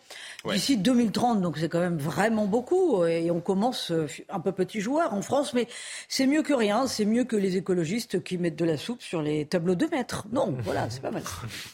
[0.44, 0.54] Ouais.
[0.54, 1.40] d'ici 2030.
[1.40, 2.91] Donc c'est quand même vraiment beaucoup.
[3.06, 5.66] Et on commence euh, un peu petit joueur en France, mais
[6.08, 6.86] c'est mieux que rien.
[6.86, 10.26] C'est mieux que les écologistes qui mettent de la soupe sur les tableaux de maître.
[10.32, 11.22] Non, voilà, c'est pas mal.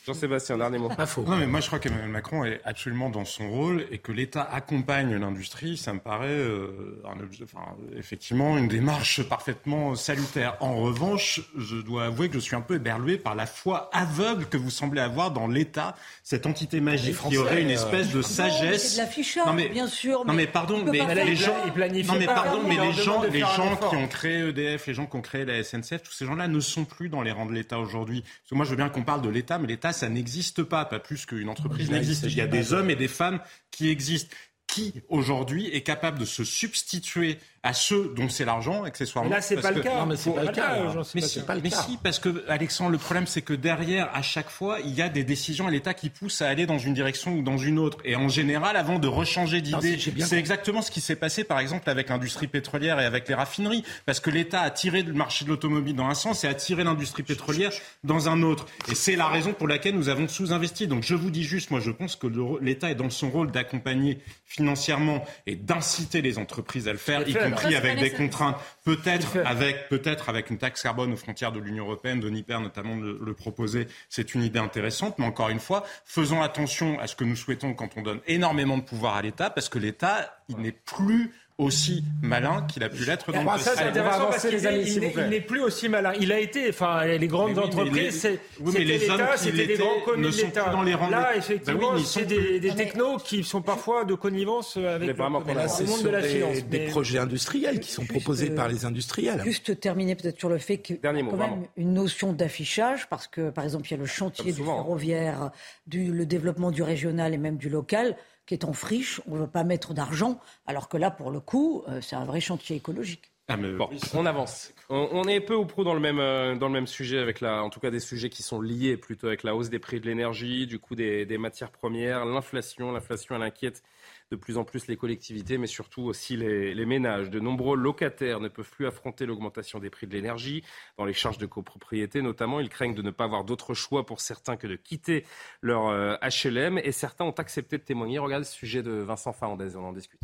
[0.07, 0.89] Jean-Sébastien, dernier mot.
[0.89, 1.23] Pas faux.
[1.27, 4.43] Non, mais moi, je crois qu'Emmanuel Macron est absolument dans son rôle et que l'État
[4.43, 10.57] accompagne l'industrie, ça me paraît euh, un objet- enfin, effectivement une démarche parfaitement salutaire.
[10.61, 14.47] En revanche, je dois avouer que je suis un peu éberlué par la foi aveugle
[14.47, 18.09] que vous semblez avoir dans l'État, cette entité magique Français, qui aurait une euh, espèce
[18.09, 18.89] de Non, mais sagesse.
[18.91, 20.25] c'est de l'affichage, Non, mais- bien sûr.
[20.27, 21.67] Non mais pardon, on peut mais pas les faire gens, ça.
[21.67, 24.87] ils planifient non mais pardon, on mais les gens, les gens qui ont créé EDF,
[24.87, 27.33] les gens qui ont créé la SNCF, tous ces gens-là ne sont plus dans les
[27.33, 28.23] rangs de l'État aujourd'hui.
[28.23, 30.85] Parce que moi, je veux bien qu'on parle de l'État, mais l'État, ça n'existe pas,
[30.85, 32.25] pas plus qu'une entreprise n'existe.
[32.25, 33.41] Il y a des de- hommes et des femmes
[33.71, 34.35] qui existent.
[34.67, 39.43] Qui aujourd'hui est capable de se substituer à ceux dont c'est l'argent, accessoirement Mais là,
[39.43, 39.99] c'est parce pas le que- cas.
[39.99, 40.93] Non, mais c'est pas le cas.
[40.93, 41.13] Jean-Sébastien.
[41.15, 41.83] mais si, pas le mais cas.
[41.83, 45.09] si, parce que Alexandre, le problème c'est que derrière, à chaque fois, il y a
[45.09, 47.99] des décisions à l'État qui poussent à aller dans une direction ou dans une autre.
[48.05, 51.89] Et en général, avant de rechanger d'idée, c'est exactement ce qui s'est passé, par exemple,
[51.91, 55.51] avec l'industrie pétrolière et avec les raffineries, parce que l'État a tiré le marché de
[55.51, 57.73] l'automobile dans un sens et a tiré l'industrie pétrolière
[58.05, 58.67] dans un autre.
[58.91, 60.87] Et c'est la raison pour laquelle nous avons sous-investi.
[60.87, 62.27] Donc je vous dis juste, moi, je pense que
[62.61, 67.33] l'État est dans son rôle d'accompagner financièrement et d'inciter les entreprises à le faire, y
[67.51, 71.85] compris avec des contraintes, peut-être avec peut-être avec une taxe carbone aux frontières de l'Union
[71.85, 75.85] européenne, Denis Père notamment le, le proposait, c'est une idée intéressante, mais encore une fois,
[76.05, 79.51] faisons attention à ce que nous souhaitons quand on donne énormément de pouvoir à l'État,
[79.51, 83.61] parce que l'État, il n'est plus aussi malin qu'il a pu l'être dans Bah, le
[83.63, 83.99] ça, c'est passé.
[83.99, 85.23] Avancer, parce qu'il les amis, il n'est- plaît.
[85.25, 86.13] il n'est plus aussi malin.
[86.21, 88.85] Il a été, enfin, les grandes Mais oui, mais entreprises, les- c'est oui, mais c'était
[88.85, 90.71] les hommes l'État, c'était des l'étaient grands connus ne de l'État.
[90.71, 93.61] dans les Là, effectivement, Bah oui, mais c'est sont- des, des mais- technos qui sont
[93.63, 96.65] parfois de connivence avec Mais le, qu'on a le C'est monde de la des, finance.
[96.65, 99.43] des Mais- projets industriels qui sont Juste, proposés euh, par les les industriels.
[99.45, 103.27] Juste terminer peut-être sur le fait qu'il y a quand même une notion d'affichage, parce
[103.27, 105.51] que par exemple, il y a le chantier du ferroviaire,
[105.93, 108.17] le développement du régional et même du local,
[108.49, 109.21] qui est en friche.
[109.29, 112.25] On ne veut pas mettre d'argent, alors que là, pour le coup, euh, c'est un
[112.25, 113.31] vrai chantier écologique.
[113.47, 114.75] Ah, mais Bon, oui, on avance.
[114.91, 117.41] On, on est peu ou prou dans le même euh, dans le même sujet avec
[117.41, 120.01] la, en tout cas des sujets qui sont liés plutôt avec la hausse des prix
[120.01, 122.93] de l'énergie, du coût des, des matières premières, l'inflation.
[122.93, 123.83] L'inflation, elle inquiète
[124.31, 127.31] de plus en plus les collectivités, mais surtout aussi les, ménages.
[127.31, 130.63] De nombreux locataires ne peuvent plus affronter l'augmentation des prix de l'énergie.
[130.97, 134.21] Dans les charges de copropriété, notamment, ils craignent de ne pas avoir d'autre choix pour
[134.21, 135.25] certains que de quitter
[135.63, 136.79] leur euh, HLM.
[136.79, 138.19] Et certains ont accepté de témoigner.
[138.19, 140.21] Regardez ce sujet de Vincent Fernandez, on en discute.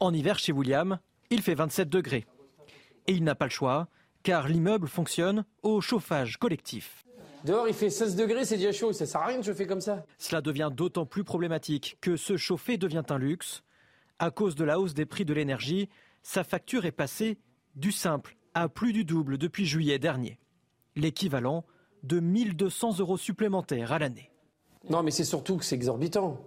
[0.00, 0.98] En hiver, chez William,
[1.30, 2.26] il fait 27 degrés.
[3.06, 3.88] Et il n'a pas le choix,
[4.22, 7.01] car l'immeuble fonctionne au chauffage collectif.
[7.44, 8.92] Dehors, il fait 16 degrés, c'est déjà chaud.
[8.92, 10.04] Ça sert à rien de chauffer comme ça.
[10.18, 13.64] Cela devient d'autant plus problématique que se chauffer devient un luxe.
[14.18, 15.88] À cause de la hausse des prix de l'énergie,
[16.22, 17.38] sa facture est passée
[17.74, 20.38] du simple à plus du double depuis juillet dernier.
[20.94, 21.64] L'équivalent
[22.04, 24.30] de 1200 euros supplémentaires à l'année.
[24.88, 26.38] Non, mais c'est surtout que c'est exorbitant.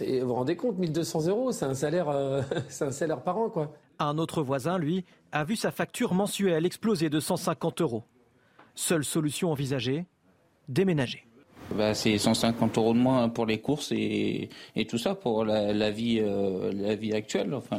[0.00, 3.50] Vous vous rendez compte, 1200 euros, c'est un salaire, euh, c'est un salaire par an,
[3.50, 3.72] quoi.
[3.98, 8.04] Un autre voisin, lui, a vu sa facture mensuelle exploser de 150 euros.
[8.80, 10.06] Seule solution envisagée,
[10.68, 11.26] déménager.
[11.76, 15.74] Bah, c'est 150 euros de moins pour les courses et, et tout ça pour la,
[15.74, 17.52] la vie, euh, la vie actuelle.
[17.52, 17.78] Enfin,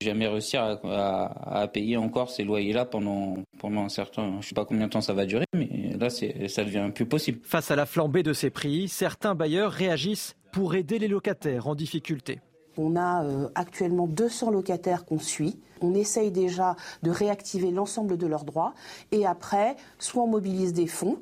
[0.00, 4.54] jamais réussir à, à- à payer encore ces loyers-là pendant, pendant un certain, je sais
[4.54, 7.40] pas combien de temps ça va durer, mais là, ça devient plus possible.
[7.42, 11.74] Face à la flambée de ces prix, certains bailleurs réagissent pour aider les locataires en
[11.74, 12.38] difficulté.
[12.76, 15.58] On a euh, actuellement 200 locataires qu'on suit.
[15.80, 18.74] On essaye déjà de réactiver l'ensemble de leurs droits.
[19.12, 21.18] Et après, soit on mobilise des fonds,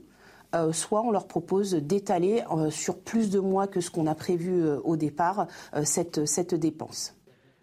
[0.54, 4.14] euh, soit on leur propose d'étaler euh, sur plus de mois que ce qu'on a
[4.14, 7.16] prévu euh, au départ euh, cette, cette dépense.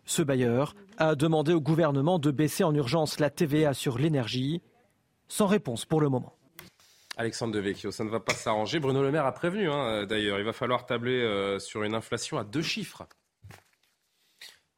[0.06, 4.62] Ce bailleur a demandé au gouvernement de baisser en urgence la TVA sur l'énergie,
[5.30, 6.34] sans réponse pour le moment.
[7.18, 8.80] Alexandre Devecchio, ça ne va pas s'arranger.
[8.80, 10.40] Bruno Le Maire a prévenu, hein, d'ailleurs.
[10.40, 13.04] Il va falloir tabler euh, sur une inflation à deux chiffres.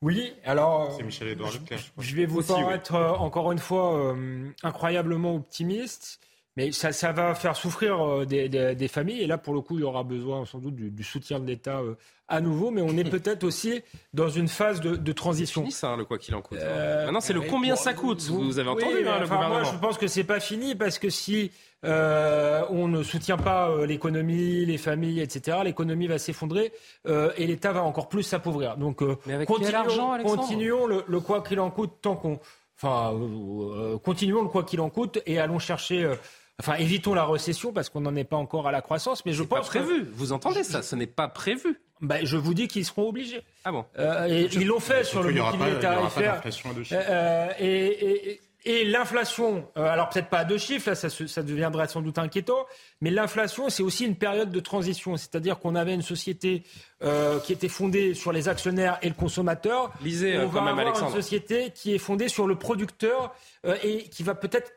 [0.04, 1.00] Oui, alors.
[1.10, 2.62] C'est Leclerc, je vais vous Aussi, oui.
[2.62, 6.20] paraître euh, encore une fois euh, incroyablement optimiste,
[6.58, 9.22] mais ça, ça va faire souffrir euh, des, des- des familles.
[9.22, 11.48] Et là, pour le coup, il y aura besoin sans doute du, du soutien de
[11.48, 11.96] l'État euh,
[12.28, 12.70] à nouveau.
[12.72, 13.82] Mais on est peut-être aussi
[14.14, 15.62] dans une phase de, de transition.
[15.62, 16.60] Fini ça, hein, le quoi qu'il en coûte.
[16.62, 16.66] hein.
[16.66, 18.22] Euh, Maintenant, c'est le combien ça coûte.
[18.22, 19.62] Vous, avez oui, entendu, mais hein, le enfin, gouvernement.
[19.62, 21.52] Moi, je pense que c'est pas fini parce que si
[21.86, 26.72] euh, on ne soutient pas euh, l'économie, les familles, etc., l'économie va s'effondrer
[27.08, 28.78] euh, et l'État va encore plus s'appauvrir.
[28.78, 32.40] Donc, euh, continuons, continuons le, le quoi qu'il en coûte tant qu'on,
[32.82, 36.10] enfin, euh, continuons le quoi qu'il en coûte et allons chercher.
[36.54, 39.34] Euh, Enfin, évitons la récession parce qu'on n'en est pas encore à la croissance, mais
[39.34, 40.06] je pas pense que- prévu.
[40.14, 40.82] Vous entendez ça?
[40.84, 41.80] Ce n'est pas prévu.
[42.02, 43.42] Ben, je vous dis qu'ils seront obligés.
[43.66, 45.84] Ah bon Euh, et ils l'ont fait sur le Il y aura bouclier pas- il
[45.84, 46.34] y aura pas tarifaire.
[46.36, 47.02] d'inflation à deux chiffres.
[47.10, 47.88] Euh, et
[48.32, 52.18] et- et- l'inflation, euh, alors peut-être pas à deux chiffres, là ça, deviendrait sans doute
[52.18, 52.66] inquiétant,
[53.02, 56.64] mais l'inflation c'est aussi une période de transition, c'est-à-dire qu'on avait une société
[57.04, 59.92] euh, qui était fondée sur les actionnaires et le consommateur.
[60.02, 61.16] Lisez, on euh, va quand même, avoir Alexandre.
[61.16, 63.34] une société qui est fondée sur le producteur
[63.66, 64.72] euh, et qui va peut-être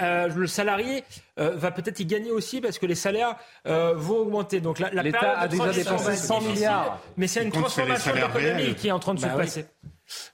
[0.00, 1.04] euh, le salarié
[1.38, 3.36] euh, va peut-être y gagner aussi parce que les salaires
[3.66, 4.60] euh, vont augmenter.
[4.60, 7.00] Donc la, la L'État a déjà dépensé va être 100 difficile, milliards.
[7.16, 8.74] Mais c'est Ce une transformation de salaires l'économie réels.
[8.76, 9.42] qui est en train de Bah se oui.
[9.44, 9.66] passer.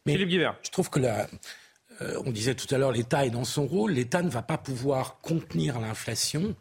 [0.06, 0.56] Mais Philippe Guibert.
[0.62, 1.26] je trouve que la,
[2.02, 3.92] euh, on disait tout à l'heure, l'État est dans son rôle.
[3.92, 6.54] L'État ne va pas pouvoir contenir l'inflation.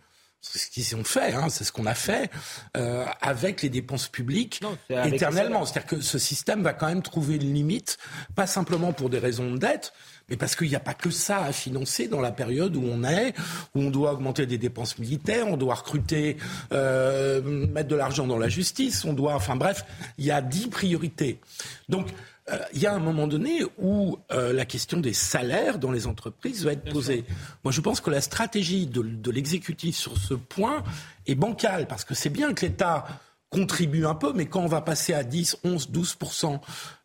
[0.44, 2.32] C'est ce qu'ils ont fait, hein, c'est ce qu'on a fait
[2.76, 5.66] euh, avec les dépenses publiques éternellement.
[5.66, 8.00] C'est-à-dire que ce système va quand même trouver une limite,
[8.36, 9.94] pas simplement pour des raisons de dette,
[10.32, 13.04] mais parce qu'il n'y a pas que ça à financer dans la période où on
[13.04, 13.34] est,
[13.76, 16.38] où on doit augmenter des dépenses militaires, on doit recruter,
[16.72, 19.86] euh, mettre de l'argent dans la justice, on doit, enfin bref,
[20.18, 21.42] il y a dix priorités.
[21.90, 22.08] Donc
[22.50, 26.08] euh, il y a un moment donné où euh, la question des salaires dans les
[26.08, 27.26] entreprises va être posée.
[27.66, 30.84] Moi, je pense que la stratégie de, de l'exécutif sur ce point
[31.28, 33.06] est bancale, parce que c'est bien que l'État
[33.52, 36.18] contribue un peu, mais quand on va passer à 10, 11, 12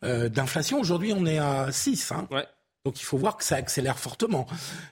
[0.04, 2.12] euh, d'inflation, aujourd'hui on est à 6.
[2.12, 2.28] Hein.
[2.30, 2.46] Ouais.
[2.86, 4.46] Donc il faut voir que ça accélère fortement.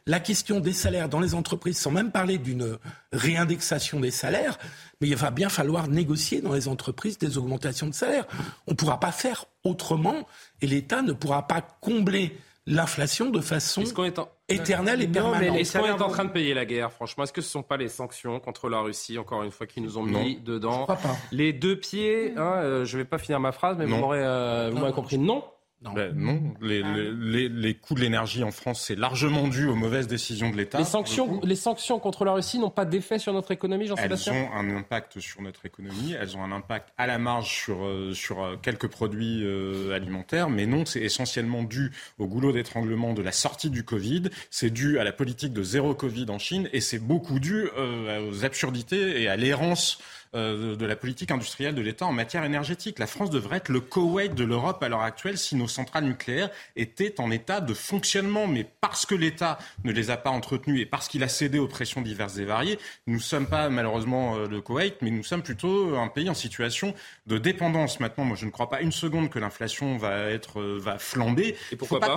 [0.09, 2.77] La question des salaires dans les entreprises, sans même parler d'une
[3.13, 4.59] réindexation des salaires,
[5.01, 8.27] mais il va bien falloir négocier dans les entreprises des augmentations de salaires.
[8.67, 10.27] On ne pourra pas faire autrement
[10.61, 14.29] et l'État ne pourra pas combler l'inflation de façon Est-ce qu'on est en...
[14.49, 15.57] éternelle et permanente.
[15.57, 17.23] Est-ce qu'on est en train de payer la guerre, franchement?
[17.23, 19.81] Est-ce que ce ne sont pas les sanctions contre la Russie, encore une fois, qui
[19.81, 20.79] nous ont mis dedans?
[20.81, 21.17] Je crois pas.
[21.31, 24.25] Les deux pieds, hein, euh, je ne vais pas finir ma phrase, mais vous m'aurez
[24.25, 25.17] euh, vous m'aurez compris.
[25.17, 25.45] Non
[25.93, 30.07] Ben non, les, les, les, coûts de l'énergie en France, c'est largement dû aux mauvaises
[30.07, 30.79] décisions de l'État.
[30.79, 34.49] Les sanctions, les sanctions contre la Russie n'ont pas d'effet sur notre économie, Jean-Sébastien Elles
[34.49, 38.13] ont un impact sur notre économie, elles ont un impact à la marge sur, euh,
[38.15, 43.23] sur euh, quelques produits euh, alimentaires, mais non, c'est essentiellement dû au goulot d'étranglement de
[43.23, 46.81] la sortie du Covid, c'est dû à la politique de zéro Covid en Chine, et
[46.81, 49.99] c'est beaucoup dû aux absurdités et à l'errance
[50.35, 52.99] euh, de la politique industrielle de l'État en matière énergétique.
[52.99, 56.51] La France devrait être le Koweït de l'Europe à l'heure actuelle si nos centrales nucléaires
[56.77, 58.47] étaient en état de fonctionnement.
[58.47, 61.69] Mais parce que l'État ne les a pas entretenues et parce qu'il a cédé aux
[61.69, 65.43] pressions diverses et variées, nous ne sommes pas malheureusement euh, le Koweït, mais nous sommes
[65.43, 66.95] plutôt un pays en situation
[67.27, 68.01] de dépendance.
[68.01, 71.57] Maintenant, moi, je ne crois pas une seconde que l'inflation va être euh, va flamber.
[71.73, 72.17] Et pourquoi pas,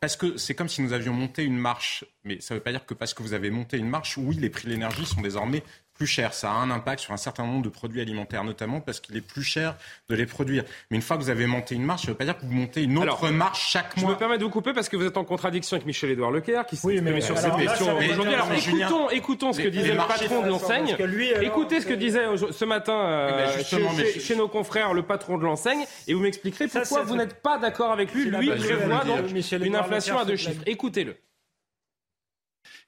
[0.00, 2.04] Parce que c'est comme si nous avions monté une marche.
[2.24, 4.36] Mais ça ne veut pas dire que parce que vous avez monté une marche, oui,
[4.36, 5.62] les prix de l'énergie sont désormais
[6.02, 6.34] plus cher.
[6.34, 9.20] Ça a un impact sur un certain nombre de produits alimentaires, notamment parce qu'il est
[9.20, 9.76] plus cher
[10.08, 10.64] de les produire.
[10.90, 12.44] Mais une fois que vous avez monté une marche, ça ne veut pas dire que
[12.44, 14.08] vous montez une autre marche chaque mois.
[14.08, 16.66] Je me permets de vous couper parce que vous êtes en contradiction avec Michel-Édouard Leclerc
[16.66, 18.34] qui s'est oui, exprimé sur cette question aujourd'hui.
[18.34, 20.96] Alors écoutons, écoutons ce que disait le patron de l'enseigne.
[21.40, 25.44] Écoutez ce que disait ce matin eh ben, euh, chez, nos confrères le patron de
[25.44, 28.24] l'enseigne et vous m'expliquerez pourquoi vous n'êtes pas d'accord avec lui.
[28.24, 30.62] Lui prévoit donc une inflation à deux chiffres.
[30.66, 31.16] Écoutez-le.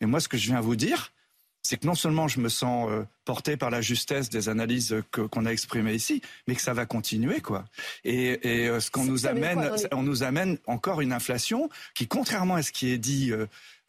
[0.00, 1.13] Et moi, ce que je viens vous dire,
[1.64, 5.46] c'est que non seulement je me sens euh, porté par la justesse des analyses qu'on
[5.46, 7.64] a exprimées ici, mais que ça va continuer, quoi.
[8.04, 12.62] Et, euh, ce qu'on nous amène, on nous amène encore une inflation qui, contrairement à
[12.62, 13.32] ce qui est dit,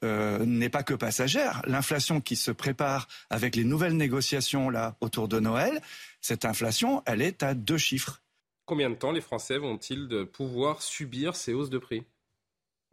[0.03, 1.61] euh, n'est pas que passagère.
[1.67, 5.81] L'inflation qui se prépare avec les nouvelles négociations là autour de Noël,
[6.21, 8.21] cette inflation, elle est à deux chiffres.
[8.65, 12.03] Combien de temps les Français vont-ils pouvoir subir ces hausses de prix?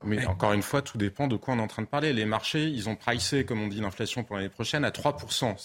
[0.04, 2.12] Mais encore une fois, tout dépend de quoi on est en train de parler.
[2.12, 5.56] Les marchés, ils ont pricé, comme on dit, l'inflation pour l'année prochaine à 3%.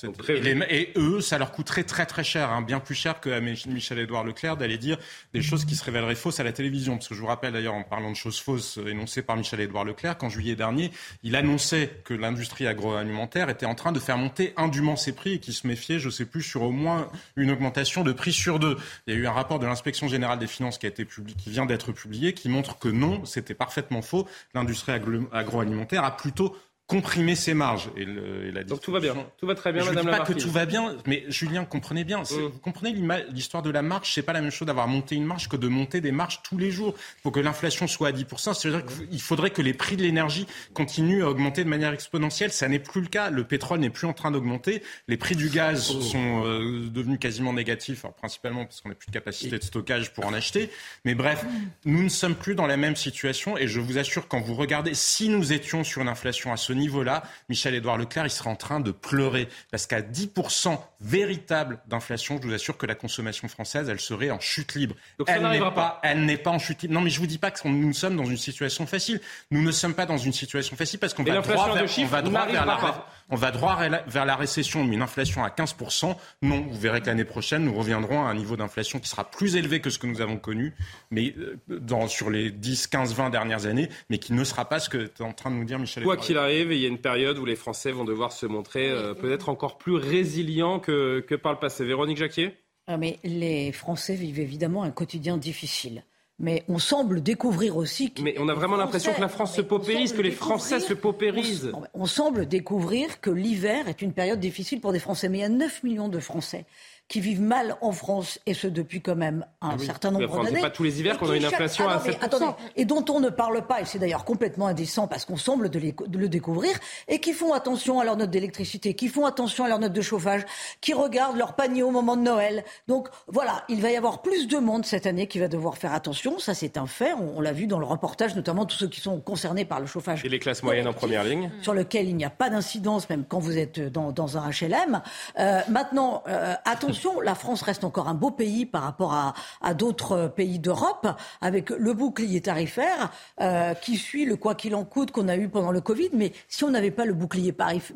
[0.69, 4.57] Et, eux, ça leur coûterait très très cher, hein, bien plus cher que Michel-Édouard Leclerc
[4.57, 4.97] d'aller dire
[5.33, 6.95] des choses qui se révéleraient fausses à la télévision.
[6.95, 10.17] Parce que je vous rappelle d'ailleurs, en parlant de choses fausses énoncées par Michel-Édouard Leclerc,
[10.17, 10.91] qu'en juillet dernier,
[11.23, 15.39] il annonçait que l'industrie agroalimentaire était en train de faire monter indûment ses prix et
[15.39, 18.59] qu'il se méfiait, je ne sais plus, sur au moins une augmentation de prix sur
[18.59, 18.77] deux.
[19.07, 21.35] Il y a eu un rapport de l'inspection générale des finances qui a été publié,
[21.37, 24.93] qui vient d'être publié, qui montre que non, c'était parfaitement faux l'industrie
[25.31, 26.55] agroalimentaire a plutôt
[26.87, 27.89] comprimer ses marges.
[27.97, 30.25] Et, le, la Donc tout va bien, tout va très bien, je Madame dis pas
[30.25, 32.21] que tout va bien, mais Julien, comprenez bien.
[32.21, 32.47] Mm.
[32.53, 32.95] Vous comprenez
[33.29, 35.67] l'histoire de la marche, c'est pas la même chose d'avoir monté une marche que de
[35.67, 36.95] monter des marches tous les jours.
[37.23, 41.23] Pour que l'inflation soit à 10%, c'est-à-dire qu'il faudrait que les prix de l'énergie continuent
[41.23, 42.53] à augmenter de manière exponentielle.
[42.53, 43.29] Ça n'est plus le cas.
[43.31, 44.81] Le pétrole n'est plus en train d'augmenter.
[45.09, 46.01] Les prix du gaz oh.
[46.01, 50.25] sont euh, devenus quasiment négatifs, principalement parce qu'on n'a plus de capacité de stockage pour
[50.25, 50.69] en acheter.
[51.03, 51.45] Mais bref,
[51.83, 53.57] nous ne sommes plus dans la même situation.
[53.57, 56.76] Et je vous assure, quand vous regardez, si nous étions sur une inflation à ce
[56.77, 59.47] niveau-là, Michel-Édouard Leclerc, il serait en train de pleurer.
[59.71, 64.39] Parce qu'à 10% véritable d'inflation, je vous assure que la consommation française, elle serait en
[64.39, 64.95] chute libre.
[65.19, 66.93] Donc elle n'est pas, elle n'est pas en chute libre.
[66.93, 69.19] Non, mais je vous dis pas que nous sommes dans une situation facile.
[69.51, 72.21] Nous ne sommes pas dans une situation facile parce qu'on va droit vers, on va
[72.21, 76.15] droit vers la, on va droit vers la récession, mais une inflation à 15%.
[76.41, 79.55] Non, vous verrez que l'année prochaine, nous reviendrons à un niveau d'inflation qui sera plus
[79.55, 80.73] élevé que ce que nous avons connu,
[81.11, 84.79] mais euh, dans, sur les 10, 15, 20 dernières années, mais qui ne sera pas
[84.79, 86.03] ce que est en train de nous dire Michel.
[86.03, 88.89] Quoi qu'il arrive, il y a une période où les Français vont devoir se montrer
[88.89, 91.85] euh, peut-être encore plus résilients que, que par le passé.
[91.85, 92.53] Véronique Jacquier?
[92.87, 96.03] Ah, mais Les Français vivent évidemment un quotidien difficile.
[96.39, 98.21] Mais on semble découvrir aussi que.
[98.21, 101.71] Mais on a vraiment l'impression que la France se paupérise, que les Français se paupérisent.
[101.73, 105.29] On, on semble découvrir que l'hiver est une période difficile pour des Français.
[105.29, 106.65] Mais il y a 9 millions de Français
[107.07, 110.59] qui vivent mal en France, et ce depuis quand même un ah certain nombre d'années.
[110.59, 112.17] pas tous les hivers qu'on a une inflation à 7%.
[112.21, 115.69] Attendez, et dont on ne parle pas, et c'est d'ailleurs complètement indécent parce qu'on semble
[115.69, 119.69] de, le découvrir, et qui font attention à leur note d'électricité, qui font attention à
[119.69, 120.45] leur note de chauffage,
[120.81, 122.65] qui regardent leur panier au moment de Noël.
[122.89, 125.93] Donc voilà, il va y avoir plus de monde cette année qui va devoir faire
[125.93, 128.99] attention, ça c'est un fait, on, l'a vu dans le reportage, notamment tous ceux qui
[128.99, 130.25] sont concernés par le chauffage.
[130.25, 133.23] Et les classes moyennes en première ligne Sur lequel il n'y a pas d'incidence, même
[133.25, 135.01] quand vous êtes dans, dans un HLM.
[135.39, 140.27] Euh, maintenant, euh, attention la France reste encore un beau pays par rapport à, d'autres
[140.27, 141.07] pays d'Europe,
[141.41, 145.49] avec le bouclier tarifaire euh, qui suit le quoi qu'il en coûte qu'on a eu
[145.49, 146.09] pendant le Covid.
[146.13, 147.53] Mais si on n'avait pas le bouclier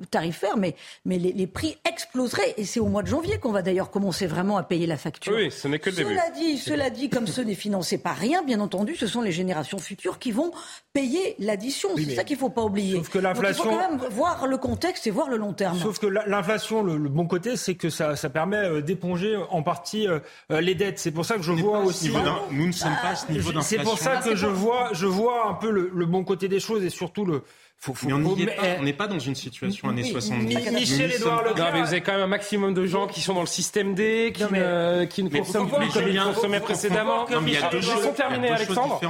[0.09, 2.53] tarifaire, mais, mais les, prix exploseraient.
[2.57, 5.33] Et c'est au mois de janvier qu'on va d'ailleurs commencer vraiment à payer la facture.
[5.35, 8.43] Oui, ce n'est que le cela Dit, cela dit, comme ce n'est financé par rien,
[8.43, 10.51] bien entendu, ce sont les générations futures qui vont
[10.93, 11.89] payer l'addition.
[11.97, 12.97] c'est ça qu'il ne faut pas oublier.
[12.97, 13.63] Sauf que l'inflation.
[13.65, 15.77] Il faut quand même voir le contexte et voir le long terme.
[15.77, 20.07] Sauf que l'inflation, le, bon côté, c'est que ça, ça permet euh, d'éponger en partie
[20.07, 20.19] euh,
[20.51, 20.99] euh, les dettes.
[20.99, 22.11] C'est pour ça que je vois aussi.
[22.51, 23.77] Nous ne sommes pas à ce niveau d'inflation.
[23.77, 26.83] C'est pour ça que je vois, je vois un peu le, bon côté des choses
[26.83, 27.43] et surtout le.
[27.83, 30.71] Faut, faut, mais on n'est pas, dans une situation années 70.
[30.71, 31.71] Michel Edouard Leclerc.
[31.77, 34.43] vous avez quand même un maximum de gens qui sont dans le système D, qui,
[34.43, 37.25] ne, qui ne consomment pas comme ils consommaient précédemment.
[37.27, 39.01] Non, mais il y a deux choses, sont terminés, Alexandre.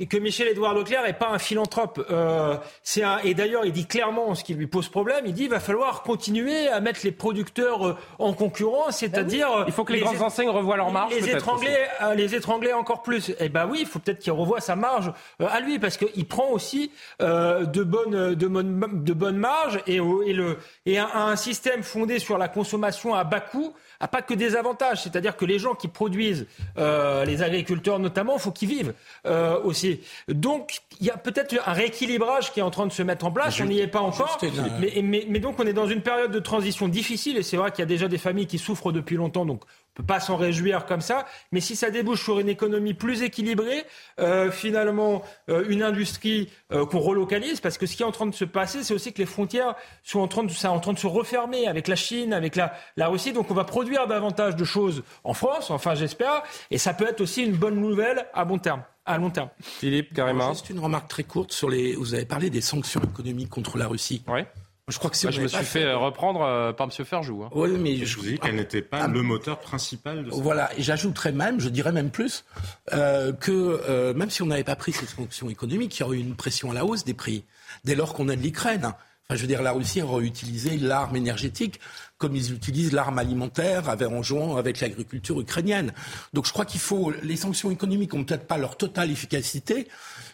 [0.00, 2.04] et que Michel-Édouard Leclerc n'est pas un philanthrope.
[2.10, 5.24] Euh, c'est un, et d'ailleurs, il dit clairement ce qui lui pose problème.
[5.26, 9.72] Il dit il va falloir continuer à mettre les producteurs euh, en concurrence, c'est-à-dire il
[9.72, 13.32] faut que les, grandes enseignes revoient leur marge, les étrangler, euh, les étrangler encore plus.
[13.38, 16.26] Eh ben oui, il faut peut-être qu'il revoie sa marge euh, à lui parce qu'il
[16.26, 16.90] prend aussi
[17.22, 21.82] euh, de bonnes de bonnes de bonnes marges et, et le et un, un système
[21.82, 25.02] fondé sur la consommation à bas coût a pas que des avantages.
[25.02, 26.46] C'est-à-dire que les gens qui produisent,
[26.78, 28.94] euh, les agriculteurs notamment, il faut qu'ils vivent
[29.26, 30.00] euh, aussi.
[30.28, 33.32] Donc, il y a peut-être un rééquilibrage qui est en train de se mettre en
[33.32, 33.60] place.
[33.60, 34.38] on n'y est pas encore.
[34.80, 37.36] Mais, mais, mais, donc, on est dans une période de transition difficile.
[37.36, 39.44] Et c'est vrai qu'il y a déjà des familles qui souffrent depuis longtemps.
[39.44, 39.62] Donc,
[39.98, 43.84] peut pas s'en réjouir comme ça, mais si ça débouche sur une économie plus équilibrée,
[44.20, 48.26] euh, finalement euh, une industrie euh, qu'on relocalise, parce que ce qui est en train
[48.26, 49.74] de se passer, c'est aussi que les frontières
[50.04, 52.72] sont en train de, ça, en train de se refermer avec la Chine, avec la,
[52.96, 56.94] la Russie, donc on va produire davantage de choses en France, enfin j'espère, et ça
[56.94, 58.82] peut être aussi une bonne nouvelle à bon terme.
[59.04, 59.48] À long terme.
[59.62, 60.52] Philippe, carrément.
[60.52, 61.94] Juste une remarque très courte sur les.
[61.94, 64.22] Vous avez parlé des sanctions économiques contre la Russie.
[64.28, 64.46] Ouais.
[64.88, 67.04] Je crois que Moi, je me suis fait reprendre euh, par M.
[67.04, 67.42] Ferjou.
[67.42, 67.50] Hein.
[67.52, 70.36] Oui, mais je vous dis qu'elle n'était pas le moteur principal de ça.
[70.40, 72.44] Voilà, et j'ajouterais même, je dirais même plus,
[72.92, 76.16] euh, que euh, même si on n'avait pas pris ces sanctions économiques, il y aurait
[76.16, 77.44] eu une pression à la hausse des prix
[77.84, 78.84] dès lors qu'on aide l'Ukraine.
[78.84, 81.80] Enfin, je veux dire, la Russie aurait utilisé l'arme énergétique
[82.16, 85.92] comme ils utilisent l'arme alimentaire en jouant avec l'agriculture ukrainienne.
[86.32, 87.12] Donc je crois qu'il faut.
[87.22, 89.86] Les sanctions économiques n'ont peut-être pas leur totale efficacité,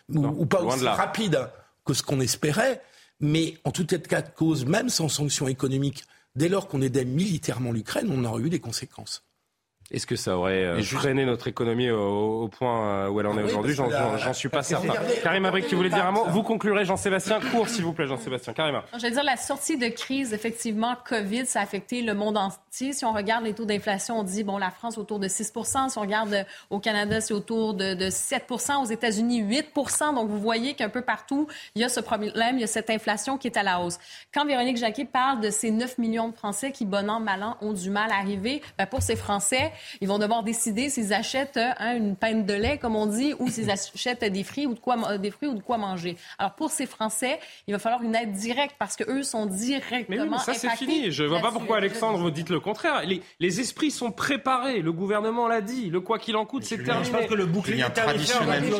[0.08, 1.48] ou, ou pas aussi rapide
[1.84, 2.80] que ce qu'on espérait.
[3.20, 6.04] Mais en tout cas de cause, même sans sanctions économiques,
[6.34, 9.24] dès lors qu'on aidait militairement l'Ukraine, on aurait eu des conséquences.
[9.94, 13.40] Est-ce que ça aurait euh, freiné notre économie au, au, point où elle en est
[13.40, 14.88] Ah oui, aujourd'hui J'en la- suis pas certain.
[14.90, 18.06] regardez- Karim Abrik, tu voulais dire un mot Vous conclurez Jean-Sébastien Court, s'il vous plaît,
[18.06, 18.52] Jean-Sébastien.
[18.52, 18.82] Karim.
[18.98, 22.92] Je veux dire, la sortie de crise, effectivement, COVID, ça a affecté le monde entier.
[22.92, 25.98] Si on regarde les taux d'inflation, on dit, bon, la France autour de 6% Si
[25.98, 30.40] on regarde euh, au Canada, c'est autour de, de 7 Aux États-Unis, 8% Donc, vous
[30.40, 33.46] voyez qu'un peu partout, il y a ce problème, il y a cette inflation qui
[33.46, 33.98] est à la hausse.
[34.32, 37.56] Quand Véronique Jacquet parle de ces 9 millions de Français qui, bon an, mal an,
[37.60, 41.56] ont du mal à arriver, ben, pour ces Français, ils vont devoir décider s'ils achètent
[41.58, 44.80] hein, une pinte de lait, comme on dit, ou s'ils achètent des fruits ou de
[44.80, 46.16] quoi, des fruits ou de quoi manger.
[46.38, 50.20] Alors, pour ces Français, il va falloir une aide directe parce qu'eux sont directement Mais
[50.22, 51.10] oui, mais ça c'est fini.
[51.10, 53.02] Je vois pas pourquoi Alexandre vous dites le contraire.
[53.04, 54.80] Les, les esprits sont préparés.
[54.80, 55.90] Le gouvernement l'a dit.
[55.90, 57.06] Le quoi qu'il en coûte, c'est terminé.
[57.06, 58.78] Je pense que le bouclier traditionnellement-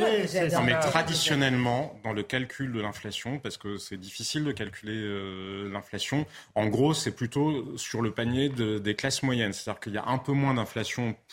[0.53, 5.71] Non, mais traditionnellement, dans le calcul de l'inflation, parce que c'est difficile de calculer euh,
[5.73, 9.53] l'inflation, en gros, c'est plutôt sur le panier de- des classes moyennes.
[9.53, 10.75] C'est-à-dire qu'il y a un peu moins d'inflation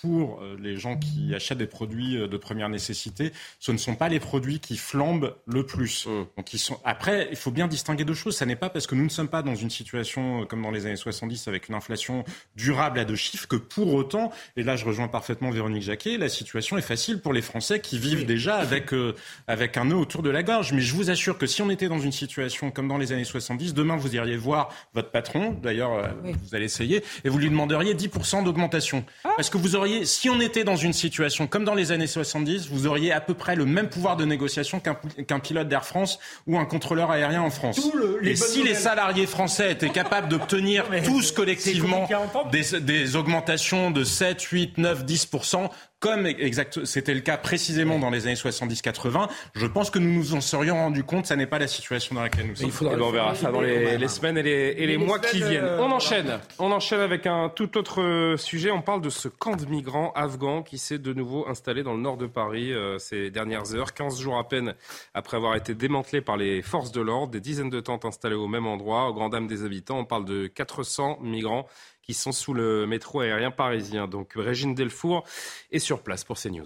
[0.02, 3.32] pour euh, les gens qui achètent des produits euh, de première nécessité.
[3.60, 6.08] Ce ne sont pas les produits qui flambent le plus.
[6.38, 6.80] Donc, ils sont...
[6.84, 8.36] Après, il faut bien distinguer deux choses.
[8.38, 10.72] Ça n'est pas parce que nous ne sommes pas dans une situation euh, comme dans
[10.72, 12.24] les années 70 avec une inflation
[12.56, 16.30] durable à deux chiffres que pour autant, et là je rejoins parfaitement Véronique Jacquet, la
[16.30, 19.16] situation est facile pour les Français qui vivent déjà avec, euh,
[19.47, 20.74] avec un nœud autour de la gorge.
[20.74, 23.24] Mais je vous assure que si on était dans une situation comme dans les années
[23.24, 27.49] 70, demain vous iriez voir votre patron, d'ailleurs euh, vous allez essayer, et vous lui
[27.49, 29.06] demanderiez 10% d'augmentation.
[29.41, 32.67] Parce que vous auriez, si on était dans une situation comme dans les années 70,
[32.69, 36.59] vous auriez à peu près le même pouvoir de négociation qu'un pilote d'Air France ou
[36.59, 37.77] un contrôleur aérien en France.
[37.77, 42.07] Tout le- les et si les salariés français étaient capables d'obtenir tous collectivement
[42.51, 45.29] des, des augmentations de 7, 8, 9, 10
[46.02, 50.34] comme exact, c'était le cas précisément dans les années 70-80, je pense que nous nous
[50.34, 52.70] en serions rendus compte, ça n'est pas la situation dans laquelle nous sommes.
[52.82, 54.97] Eh ben, on verra ça dans les, les semaines et les, et les Et les
[54.97, 55.64] mois qui semaines, viennent.
[55.64, 56.39] euh, On enchaîne.
[56.60, 58.72] On enchaîne avec un tout autre euh, sujet.
[58.72, 62.02] On parle de ce camp de migrants afghans qui s'est de nouveau installé dans le
[62.02, 63.93] nord de Paris euh, ces dernières heures.
[63.93, 64.74] 15 jours à peine
[65.14, 67.32] après avoir été démantelé par les forces de l'ordre.
[67.32, 69.99] Des dizaines de tentes installées au même endroit, au grand dam des habitants.
[69.99, 71.68] On parle de 400 migrants
[72.02, 74.08] qui sont sous le métro aérien parisien.
[74.08, 75.24] Donc Régine Delfour
[75.72, 76.66] est sur place pour CNews.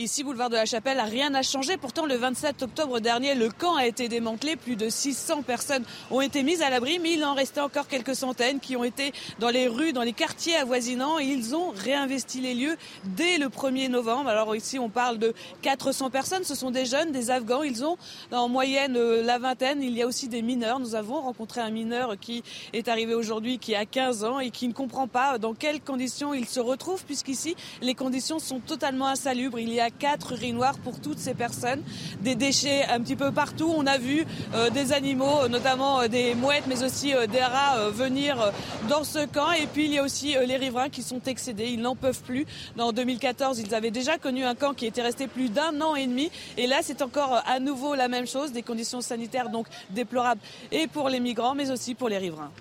[0.00, 1.76] Ici, boulevard de la Chapelle, rien n'a changé.
[1.76, 4.54] Pourtant, le 27 octobre dernier, le camp a été démantelé.
[4.54, 5.82] Plus de 600 personnes
[6.12, 9.12] ont été mises à l'abri, mais il en restait encore quelques centaines qui ont été
[9.40, 11.18] dans les rues, dans les quartiers avoisinants.
[11.18, 12.76] Ils ont réinvesti les lieux
[13.16, 14.28] dès le 1er novembre.
[14.28, 16.44] Alors ici, on parle de 400 personnes.
[16.44, 17.64] Ce sont des jeunes, des Afghans.
[17.64, 17.96] Ils ont
[18.30, 19.82] en moyenne euh, la vingtaine.
[19.82, 20.78] Il y a aussi des mineurs.
[20.78, 24.68] Nous avons rencontré un mineur qui est arrivé aujourd'hui, qui a 15 ans et qui
[24.68, 29.58] ne comprend pas dans quelles conditions il se retrouve, puisqu'ici, les conditions sont totalement insalubres.
[29.58, 31.82] Il y a quatre urinoirs pour toutes ces personnes,
[32.20, 33.72] des déchets un petit peu partout.
[33.76, 34.24] On a vu
[34.54, 38.40] euh, des animaux, euh, notamment euh, des mouettes, mais aussi euh, des rats euh, venir
[38.40, 38.50] euh,
[38.88, 39.52] dans ce camp.
[39.52, 42.22] Et puis il y a aussi euh, les riverains qui sont excédés, ils n'en peuvent
[42.22, 42.46] plus.
[42.78, 46.06] En 2014, ils avaient déjà connu un camp qui était resté plus d'un an et
[46.06, 46.30] demi.
[46.56, 50.40] Et là, c'est encore euh, à nouveau la même chose, des conditions sanitaires donc déplorables
[50.70, 52.52] et pour les migrants, mais aussi pour les riverains.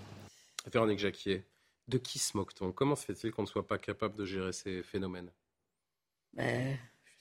[0.72, 1.46] Véronique Jacquier,
[1.88, 2.72] de qui se moque-t-on?
[2.74, 5.30] Comment se fait-il qu'on ne soit pas capable de gérer ces phénomènes?
[6.34, 6.78] Ben,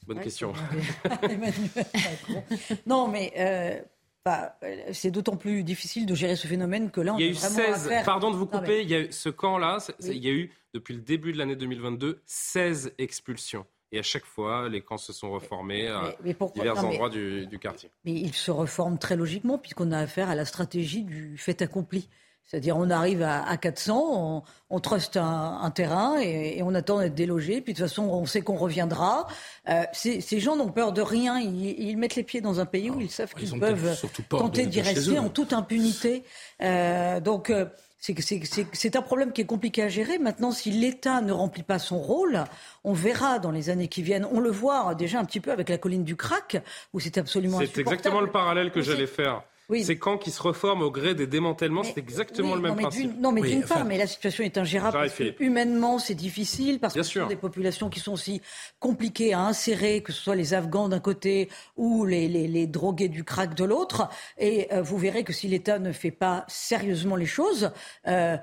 [0.07, 0.53] Bonne Ouais, question.
[1.23, 2.45] Emmanuel Macron.
[2.87, 3.81] non, mais euh,
[4.25, 7.25] bah, euh, c'est d'autant plus difficile de gérer ce phénomène que là, on Il y
[7.25, 9.01] a a eu vraiment 16, affaire- pardon de vous Non, couper, mais- il y a
[9.01, 10.09] eu ce camp-là, Oui.
[10.17, 13.67] il y a eu depuis le début de l'année 2022 16 expulsions.
[13.93, 16.83] Et à chaque fois, les camps se sont reformés à mais- mais pourquoi- divers non,
[16.83, 17.89] mais- endroits du, du quartier.
[18.05, 22.09] Mais il se reforme très logiquement puisqu'on a affaire à la stratégie du fait accompli.
[22.47, 26.75] C'est-à-dire on arrive à, à 400, on, on truste un, un terrain et, et on
[26.75, 27.61] attend d'être délogé.
[27.61, 29.27] Puis de toute façon, on sait qu'on reviendra.
[29.69, 31.39] Euh, ces, ces gens n'ont peur de rien.
[31.41, 33.59] Ils, ils mettent les pieds dans un pays où ils savent Ah, ils qu'ils ont
[33.59, 36.23] peuvent tenter d'y rester en toute impunité.
[36.63, 37.67] Euh, donc euh,
[37.99, 40.19] c'est un problème qui est compliqué à gérer.
[40.19, 42.45] Maintenant, si l'État ne remplit pas son rôle,
[42.85, 44.27] on verra dans les années qui viennent.
[44.31, 47.59] On le voit déjà un petit peu avec la colline du crack, où c'est absolument
[47.59, 49.43] C'est exactement le parallèle que j'allais faire.
[49.69, 49.85] Oui.
[49.85, 52.77] Ces camps qui se reforment au gré des démantèlements, c'est exactement Oui, le même non,
[52.77, 53.11] mais principe.
[53.13, 54.97] d'une- Non, mais d'une part, mais la situation est ingérable.
[54.97, 58.41] Parce que humainement, c'est difficile parce Bien que ce sont des populations qui sont aussi
[58.79, 63.09] compliquées à insérer, que ce soit les Afghans d'un côté ou les, les, les drogués
[63.09, 64.09] du crack de l'autre.
[64.39, 67.73] Et euh, vous verrez que si l'État ne fait pas sérieusement les choses,
[68.07, 68.37] euh,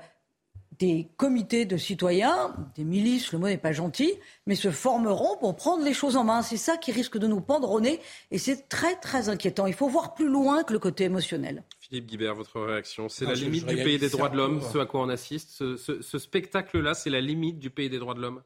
[0.84, 4.12] des comités de citoyens, des milices, le mot n'est pas gentil,
[4.46, 6.42] mais se formeront pour prendre les choses en main.
[6.42, 9.66] C'est ça qui risque de nous pendre au nez et c'est très très inquiétant.
[9.66, 11.64] Il faut voir plus loin que le côté émotionnel.
[11.80, 14.78] Philippe Guibert, votre réaction C'est la limite je du pays des droits de l'homme, ce
[14.78, 15.50] à quoi on assiste.
[15.50, 18.42] Ce, ce- ce spectacle-là, c'est la limite du pays des droits de l'homme?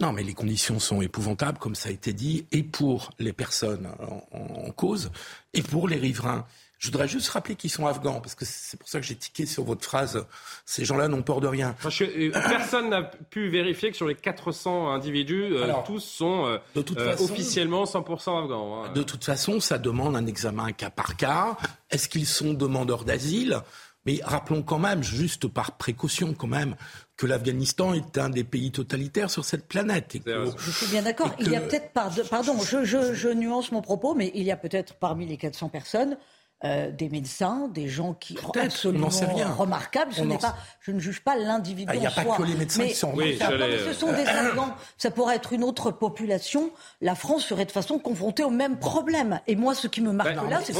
[0.00, 3.86] Non, mais les conditions sont épouvantables, comme ça a été dit, et pour les personnes
[4.32, 5.10] en cause,
[5.52, 6.46] et pour les riverains.
[6.80, 9.44] Je voudrais juste rappeler qu'ils sont afghans, parce que c'est pour ça que j'ai tiqué
[9.44, 10.24] sur votre phrase.
[10.64, 11.76] Ces gens-là n'ont peur de rien.
[11.82, 16.00] Parce que, euh, personne n'a pu vérifier que sur les 400 individus, euh, Alors, tous
[16.00, 18.84] sont euh, de toute euh, façon- officiellement 100% afghans.
[18.86, 18.92] hein.
[18.94, 21.58] De toute façon, ça demande un examen cas par cas.
[21.90, 23.60] Est-ce qu'ils sont demandeurs d'asile?
[24.06, 26.76] Mais rappelons quand même, juste par précaution quand même,
[27.18, 30.14] que l'Afghanistan est un des pays totalitaires sur cette planète.
[30.14, 31.30] Et que- Je suis bien d'accord.
[31.40, 34.50] Il y a peut-être, pardon, pardon je, je- je nuance mon propos, mais il y
[34.50, 36.16] a peut-être parmi les 400 personnes
[36.62, 39.48] euh, des médecins, des gens qui on absolument rien.
[39.48, 40.12] remarquables.
[40.12, 42.36] Ce pas, je ne juge pas l'individu Ah, il y a pas soi.
[42.36, 44.74] que les médecins mais, qui sont Oui, Non, mais ce sont des Afghans.
[44.98, 46.70] Ça pourrait être une autre population.
[47.00, 49.40] La France serait de façon confrontée au même problème.
[49.46, 50.74] Et moi, ce qui me marque Bah, là, c'est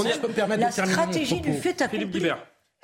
[0.59, 2.31] la stratégie du fait accompli.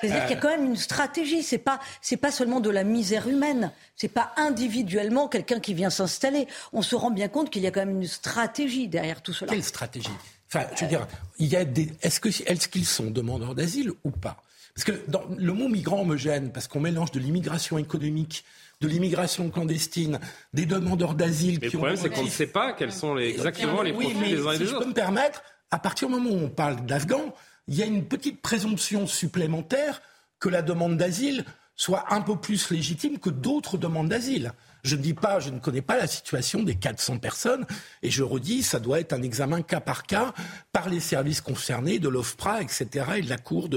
[0.00, 1.42] C'est-à-dire qu'il y a quand même une stratégie.
[1.42, 3.72] C'est pas, c'est pas seulement de la misère humaine.
[3.94, 6.48] C'est pas individuellement quelqu'un qui vient s'installer.
[6.72, 9.52] On se rend bien compte qu'il y a quand même une stratégie derrière tout cela.
[9.52, 10.10] Quelle stratégie?
[10.48, 11.06] Enfin, je veux dire,
[11.38, 11.90] il y a des.
[12.02, 14.42] Est-ce que est-ce qu'ils sont demandeurs d'asile ou pas?
[14.74, 18.44] Parce que dans, le mot migrant me gêne parce qu'on mélange de l'immigration économique,
[18.80, 20.20] de l'immigration clandestine,
[20.52, 21.58] des demandeurs d'asile.
[21.58, 24.04] Qui le problème, ont c'est qu'on ne sait pas quels sont les- exactement les oui,
[24.12, 24.82] profils mais des uns et si des je autres.
[24.82, 27.34] peux me permettre, à partir du moment où on parle d'Afghans,
[27.68, 30.02] il y a une petite présomption supplémentaire
[30.38, 31.44] que la demande d'asile
[31.74, 34.52] soit un peu plus légitime que d'autres demandes d'asile.
[34.86, 37.66] Je ne dis pas, connais pas la situation des 400 personnes,
[38.02, 40.32] et je redis, ça doit être un examen cas par cas
[40.72, 43.68] par les services concernés, de l'OFPRA, etc., et de la Cour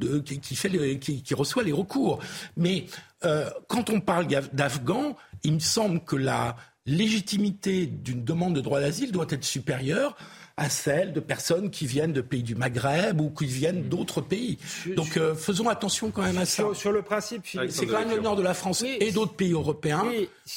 [0.00, 2.20] qui reçoit les recours.
[2.56, 2.86] Mais
[3.24, 6.54] euh, quand on parle d'Afghans, il me semble que la
[6.86, 10.16] légitimité d'une demande de droit d'asile doit être supérieure
[10.56, 14.58] à celle de personnes qui viennent de pays du Maghreb ou qui viennent d'autres pays.
[14.96, 16.62] Donc euh, faisons attention quand même à ça.
[16.62, 19.52] Sur, sur le principe, Philippe, C'est quand même l'honneur de la France et d'autres pays
[19.52, 20.04] européens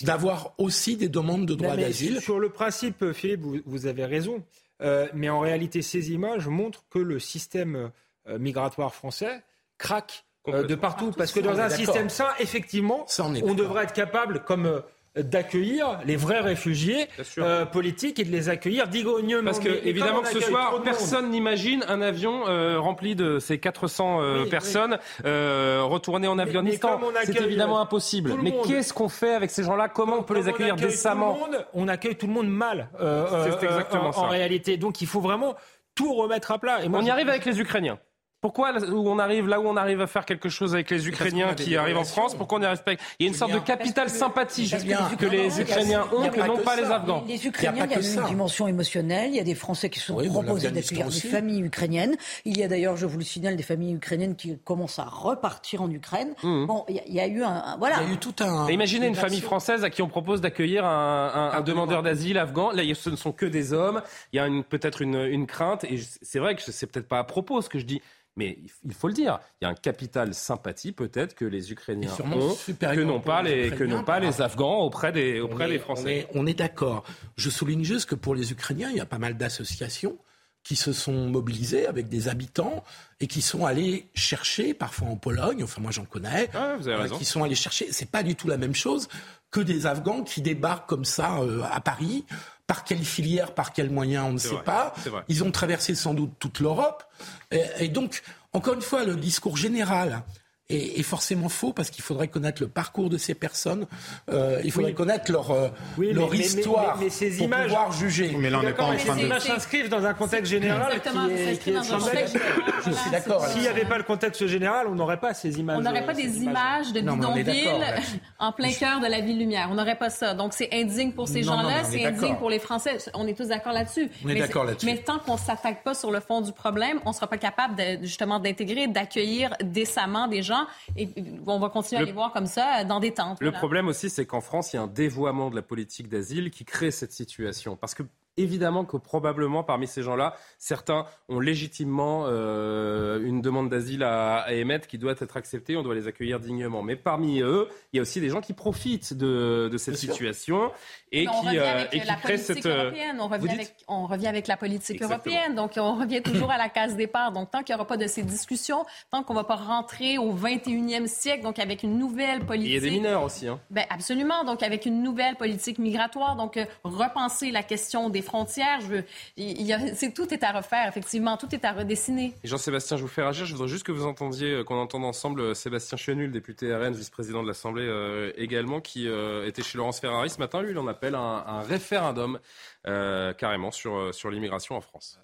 [0.01, 2.21] d'avoir aussi des demandes de droit d'asile.
[2.21, 4.43] Sur le principe, Philippe, vous, vous avez raison.
[4.81, 7.91] Euh, mais en réalité, ces images montrent que le système
[8.29, 9.41] euh, migratoire français
[9.77, 11.11] craque euh, de partout.
[11.17, 14.79] Parce que dans un système sain, effectivement, Ça, on devrait être capable, comme euh,
[15.21, 17.07] d'accueillir les vrais réfugiés
[17.37, 19.07] euh, politiques et de les accueillir dignement.
[19.43, 23.59] Parce que, Mais- évidemment, que ce soir, personne n'imagine un avion euh, rempli de ces
[23.59, 26.99] 400 euh, Oui, personnes euh, retourner en Afghanistan.
[27.23, 28.33] C'est évidemment euh, impossible.
[28.41, 29.89] Mais qu'est-ce qu'on fait avec ces gens-là?
[29.89, 32.49] Comment on peut les accueillir accueille décemment tout le monde, On accueille tout le monde
[32.49, 32.89] mal.
[32.99, 34.21] euh, euh, exactement en, ça.
[34.21, 35.55] En réalité, donc il faut vraiment
[35.95, 36.83] tout remettre à plat.
[36.83, 37.97] Et moi, On y je- arrive avec les Ukrainiens.
[38.39, 41.07] Pourquoi là où on arrive là où on arrive à faire quelque chose avec les
[41.07, 42.03] Ukrainiens qui arrivent en.
[42.03, 44.69] France Pourquoi on n'y arrive pas Il y a une sorte de capital sympathie
[45.17, 46.83] que les les Ukrainiens, ont il y a que pas n'ont pas les.
[46.83, 47.23] Afghans.
[47.27, 49.31] Les Ukrainiens, il y a, une dimension émotionnelle.
[49.31, 52.15] Il y a des Français qui sont proposés d'accueillir des familles ukrainiennes.
[52.45, 55.81] Il y a d'ailleurs, je vous le signale, des familles ukrainiennes qui commencent à repartir
[55.81, 56.33] en Ukraine.
[56.43, 57.97] Bon, il y, a- eu un, voilà.
[58.01, 58.69] Il y a eu tout un.
[58.69, 62.71] Imaginez une famille française à qui on propose d'accueillir un, demandeur d'asile afghan.
[62.71, 64.01] Là, ce ne sont que des hommes.
[64.31, 65.83] Il y a peut-être une, crainte.
[65.85, 68.01] Et c'est vrai que c'est peut-être pas à propos ce que je dis.
[68.37, 72.11] Mais il faut le dire, il y a un capital sympathie peut-être que les Ukrainiens
[72.23, 75.77] ont, que n'ont pas les que n'ont pas les Afghans auprès des, auprès est- des
[75.79, 76.15] On Français.
[76.19, 77.03] est, on est d'accord.
[77.35, 80.17] Je souligne juste que pour les Ukrainiens, il y a pas mal d'associations
[80.63, 82.83] qui se sont mobilisées avec des habitants
[83.21, 87.01] et qui sont allés chercher, parfois en Pologne, enfin moi j'en connais, vous avez euh,
[87.03, 87.17] raison.
[87.17, 87.87] qui sont allés chercher.
[87.91, 89.07] C'est pas du tout la même chose
[89.49, 92.25] que des Afghans qui débarquent comme ça euh, à Paris
[92.67, 94.93] Par quelle filière, par quels moyens, on ne sait vrai, pas.
[95.29, 97.03] Ils ont traversé sans doute toute l'Europe.
[97.49, 100.23] Et, et donc, encore une fois, le discours général
[100.69, 103.85] est, est forcément faux parce qu'il faudrait connaître le parcours de ces personnes.
[104.29, 104.95] Euh, il faudrait Oui.
[104.95, 108.35] connaître leur, euh, Oui, leur mais- histoire mais- mais ces pour images- pouvoir juger.
[108.37, 109.25] Mais là, on n'est pas en mais train ces de.
[109.27, 112.09] images s'inscrivent dans un contexte général Exactement, qui est, qui est dans un scandaleux.
[112.11, 112.73] contexte général.
[112.85, 113.45] Je suis d'accord.
[113.47, 115.77] S'il n'y avait pas le contexte général, on n'aurait pas ces images.
[115.77, 117.69] On n'aurait pas euh, des images de bidonville
[118.39, 119.69] en plein cœur de la ville lumière.
[119.71, 120.33] On n'aurait pas ça.
[120.33, 122.97] Donc c'est indigne pour ces gens-là, c'est indigne pour les Français.
[123.13, 124.09] On est tous d'accord là-dessus.
[124.25, 124.85] On est Mais d'accord là-dessus.
[124.85, 128.39] Mais tant qu'on s'attaque pas sur le fond du problème, on sera pas capable justement
[128.39, 130.56] d'intégrer, d'accueillir décemment des gens
[130.95, 131.09] et
[131.45, 133.39] on va continuer à Le- les voir comme ça dans des tentes.
[133.41, 133.57] Le voilà.
[133.59, 136.63] problème aussi, c'est qu'en France, il y a un dévoiement de la politique d'asile qui
[136.65, 137.75] crée cette situation.
[137.75, 138.03] Parce que
[138.37, 144.53] évidemment que probablement parmi ces gens-là, certains ont légitimement euh, une demande d'asile à, à
[144.53, 146.83] émettre qui doit être acceptée, on doit les accueillir dignement.
[146.83, 150.01] Mais parmi eux, il y a aussi des gens qui profitent de, de cette Bien
[150.01, 150.13] sûr.
[150.13, 150.71] situation
[151.11, 152.65] et Mais qui, euh, et qui créent cette...
[152.65, 153.17] euh, européenne.
[153.19, 155.35] On vous revient, dites avec, on revient avec la politique Exactement.
[155.35, 155.55] européenne.
[155.55, 157.31] Donc, on revient toujours à la case départ.
[157.31, 160.17] Donc, tant qu'il n'y aura pas de ces discussions, tant qu'on ne va pas rentrer
[160.17, 162.73] au 21e siècle, donc avec une nouvelle Il politique.
[162.73, 163.47] y a des mineurs aussi.
[163.47, 163.59] Hein.
[163.69, 164.43] Ben, absolument.
[164.43, 168.81] Donc, avec une nouvelle politique migratoire, donc euh, repenser la question des frontières.
[168.81, 170.87] Je veux, tout est à refaire.
[170.87, 172.33] Effectivement, tout est à redessiner.
[172.43, 173.45] Jean-Sébastien, je vous fais réagir.
[173.45, 176.93] Je voudrais juste que vous entendiez, euh, qu'on entende ensemble euh, Sébastien Chenul, député RN,
[176.93, 179.07] vice-président de l'Assemblée euh, également, qui
[179.45, 180.61] était chez Laurence Ferrari ce matin.
[180.61, 182.39] Lui, il en appelle un, référendum
[182.83, 185.19] carrément sur l'immigration en France.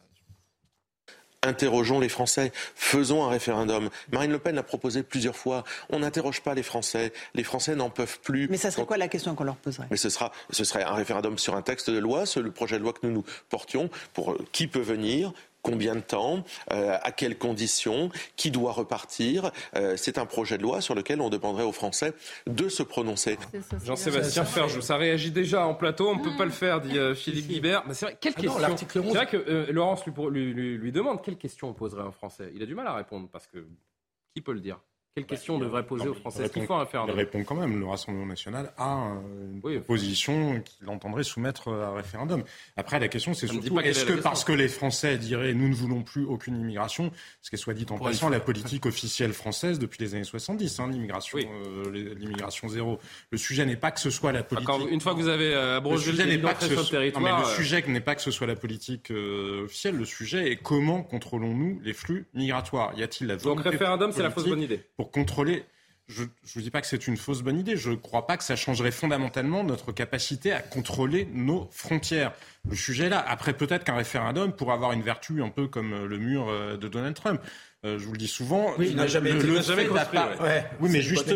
[1.44, 3.90] Interrogeons les Français, faisons un référendum.
[4.12, 5.64] Marine Le Pen l'a proposé plusieurs fois.
[5.90, 7.12] On n'interroge pas les Français.
[7.36, 8.48] Les Français n'en peuvent plus.
[8.50, 9.88] Mais ça serait quoi la question qu'on leur poserait?
[9.92, 12.78] Mais ce, sera, ce serait un référendum sur un texte de loi, sur le projet
[12.78, 15.34] de loi que nous nous portions, pour euh, qui peut venir,
[15.64, 19.52] combien de temps, euh, à quelles conditions, qui doit repartir.
[19.76, 22.14] Euh, c'est un projet de loi sur lequel on demanderait aux Français
[22.46, 23.40] de se prononcer.
[23.84, 27.16] Jean-Sébastien Ferjou, ça réagit déjà en plateau, on ne peut pas le faire, dit euh,
[27.16, 27.84] Philippe Guibert.
[27.88, 29.06] Mais c'est vrai, quelle Ah non, question l'article 11.
[29.08, 32.06] C'est vrai que euh, Laurence lui, lui, lui- lui demande quelle question on poserait à
[32.06, 32.52] un Français?
[32.54, 33.66] Il a du mal à répondre parce que
[34.36, 34.80] qui peut le dire?
[35.16, 37.16] Quelle question on devrait poser Non, aux Français il Est-ce qu'il répond- faut un référendum
[37.16, 37.80] Il répond quand même.
[37.80, 42.44] Le Rassemblement national a euh, une position qu'il entendrait soumettre à un référendum.
[42.78, 46.02] Après, la question, c'est surtout est-ce que parce que les Français diraient nous ne voulons
[46.02, 47.12] plus aucune immigration,
[47.44, 50.80] ce qui est soit dit en passant la politique officielle française depuis les années 70,
[50.80, 52.98] hein, l'immigration, euh, l'immigration zéro.
[53.30, 54.68] Le sujet n'est pas que ce soit la politique.
[54.68, 56.84] Quand- une fois que vous avez euh, Le abrogé le sujet pas que ce non,
[56.86, 59.96] territoire, mais le euh, sujet n'est pas que ce soit la politique euh, officielle.
[59.96, 62.94] Le sujet est comment contrôlons-nous les flux migratoires?
[62.98, 64.82] Y a-t-il la Donc volonté référendum, c'est la fausse bonne idée.
[64.98, 65.66] pour contrôler.
[66.08, 67.78] Je ne vous dis pas que c'est une fausse bonne idée.
[67.78, 72.34] Je ne crois pas que ça changerait fondamentalement notre capacité à contrôler nos frontières.
[72.70, 73.24] Le sujet est là.
[73.26, 76.78] Après, peut-être qu'un référendum pourrait avoir une vertu un peu comme euh, le mur euh,
[76.78, 77.42] de Donald Trump.
[77.86, 78.72] Euh, je vous le dis souvent.
[78.78, 79.86] Oui, il n'a jamais le- construit,
[80.40, 80.42] ouais.
[80.42, 81.28] Ouais, Oui, mais juste,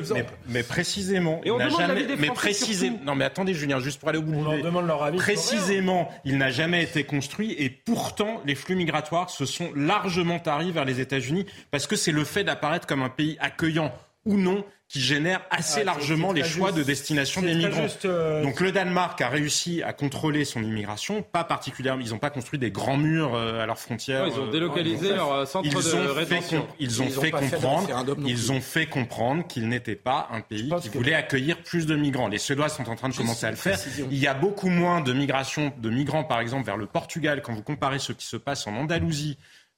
[0.48, 3.00] mais, précisément, Et on il jamais, des mais surtout.
[3.04, 5.18] non, mais attendez, Julien, juste pour aller au bout On de leur demande leur avis.
[5.18, 10.72] Précisément, il n'a jamais été construit et pourtant les flux migratoires se sont largement taris
[10.72, 13.94] vers les États-Unis parce que c'est le fait d'apparaître comme un pays accueillant
[14.28, 16.78] ou non qui génère assez Ah, largement les choix juste.
[16.80, 17.82] de destination des migrants.
[17.84, 22.02] juste, euh, Donc le Danemark a réussi à contrôler son immigration, pas particulièrement.
[22.06, 24.24] Ils n'ont pas construit des grands murs euh, à leurs frontières.
[24.24, 26.62] Ouais, ils ont euh, délocalisé leur, euh, fait- centre ils de ont fait rétention.
[26.62, 27.90] com- Ils ont Ils ont fait comprendre.
[28.26, 31.96] Ils ont fait comprendre qu'ils n'étaient pas un pays qui que- voulait accueillir plus de
[31.98, 32.30] migrants.
[32.30, 33.74] Les Suédois sont en train de commencer à le faire.
[33.74, 34.08] précision.
[34.10, 37.42] Il y a beaucoup moins de migration de migrants, par exemple, vers le Portugal.
[37.42, 39.38] Quand vous comparez ce qui se passe en Andalousie,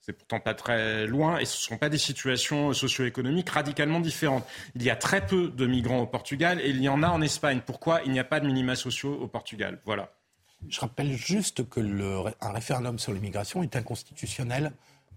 [0.10, 4.44] c'est pourtant pas très loin et ce ne sont pas des situations socio-économiques radicalement différentes.
[4.74, 7.22] Il y a très peu de migrants au Portugal et il y en a en
[7.22, 7.62] Espagne.
[7.64, 9.80] Pourquoi il n'y a pas de minima sociaux au Portugal?
[9.86, 10.12] Voilà.
[10.68, 11.80] Je rappelle juste que
[12.42, 14.72] un référendum sur l'immigration est inconstitutionnel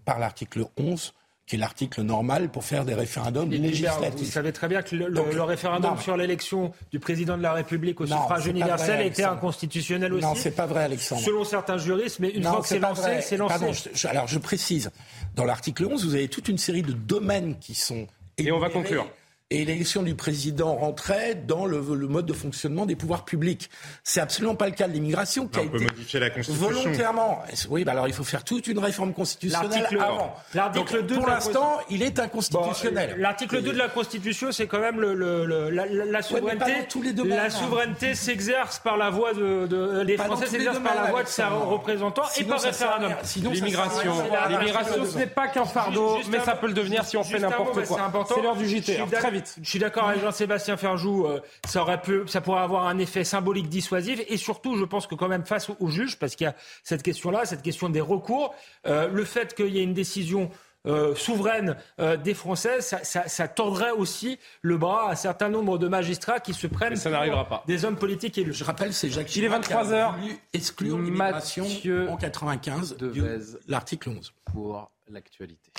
[0.05, 1.15] par l'article 11,
[1.47, 4.33] qui est l'article normal pour faire des référendums Philippe Guibert, Vous législatifs.
[4.33, 6.01] savez très bien que le, le- Donc, le référendum non.
[6.01, 10.25] sur l'élection du président de la République au suffrage universel vrai, était inconstitutionnel aussi.
[10.25, 11.21] Non, c'est pas vrai, Alexandre.
[11.23, 13.55] Selon certains juristes, mais une Non, fois que c'est lancé, c'est lancé.
[13.59, 14.91] Pardon, je- je- alors je précise,
[15.35, 18.07] dans l'article 11, vous avez toute une série de domaines qui sont
[18.39, 19.07] Et on va conclure.
[19.55, 23.69] Et l'élection du président rentrait dans le, le mode de fonctionnement des pouvoirs publics.
[24.03, 26.69] C'est absolument pas le cas de l'immigration qui a On peut été modifier la Constitution.
[26.69, 27.43] volontairement.
[27.69, 30.35] Oui, bah alors il faut faire toute une réforme constitutionnelle L'article- avant.
[30.55, 33.11] l'article Donc, 2 pour de la l'instant, il est Bon, inconstitutionnel.
[33.11, 36.73] euh, L'article 2 de la Constitution, c'est quand même le, le- le- la, la- souveraineté.
[36.73, 37.51] dans tous les domaines, la hein.
[37.51, 41.29] souveraineté s'exerce par la voix de, de- les Pas Français s'exercent par la voix de
[41.29, 41.69] ses Alexandre.
[41.73, 43.13] représentants et par référendum.
[43.37, 44.13] L'immigration,
[44.49, 47.85] l'immigration, ce n'est pas qu'un fardeau, mais ça peut le devenir si on fait n'importe
[47.87, 48.01] quoi.
[48.01, 48.35] important.
[48.37, 48.99] C'est l'heure du JT.
[49.13, 49.42] très vite.
[49.63, 51.27] Je suis d'accord avec Jean-Sébastien Ferjou.
[51.27, 55.07] euh, ça aurait pu, ça pourrait avoir un effet symbolique dissuasif et surtout, je pense
[55.07, 58.01] que quand même face aux, juges, parce qu'il y a cette question-là, cette question des
[58.01, 58.55] recours,
[58.87, 60.51] euh, le fait qu'il y ait une décision
[60.85, 65.49] euh, souveraine euh, des Français, ça, ça, ça, tordrait aussi le bras à un certain
[65.49, 67.63] nombre de magistrats qui se prennent ça n'arrivera pas.
[67.69, 68.53] des hommes politiques élus.
[68.53, 70.17] Je rappelle, c'est Jacques Il est Chirac qui 23 a heures.
[70.19, 71.67] voulu exclure l'immigration
[72.09, 73.23] en 95 du-
[73.69, 74.33] l'article 11.
[74.53, 75.71] Pour l'actualité.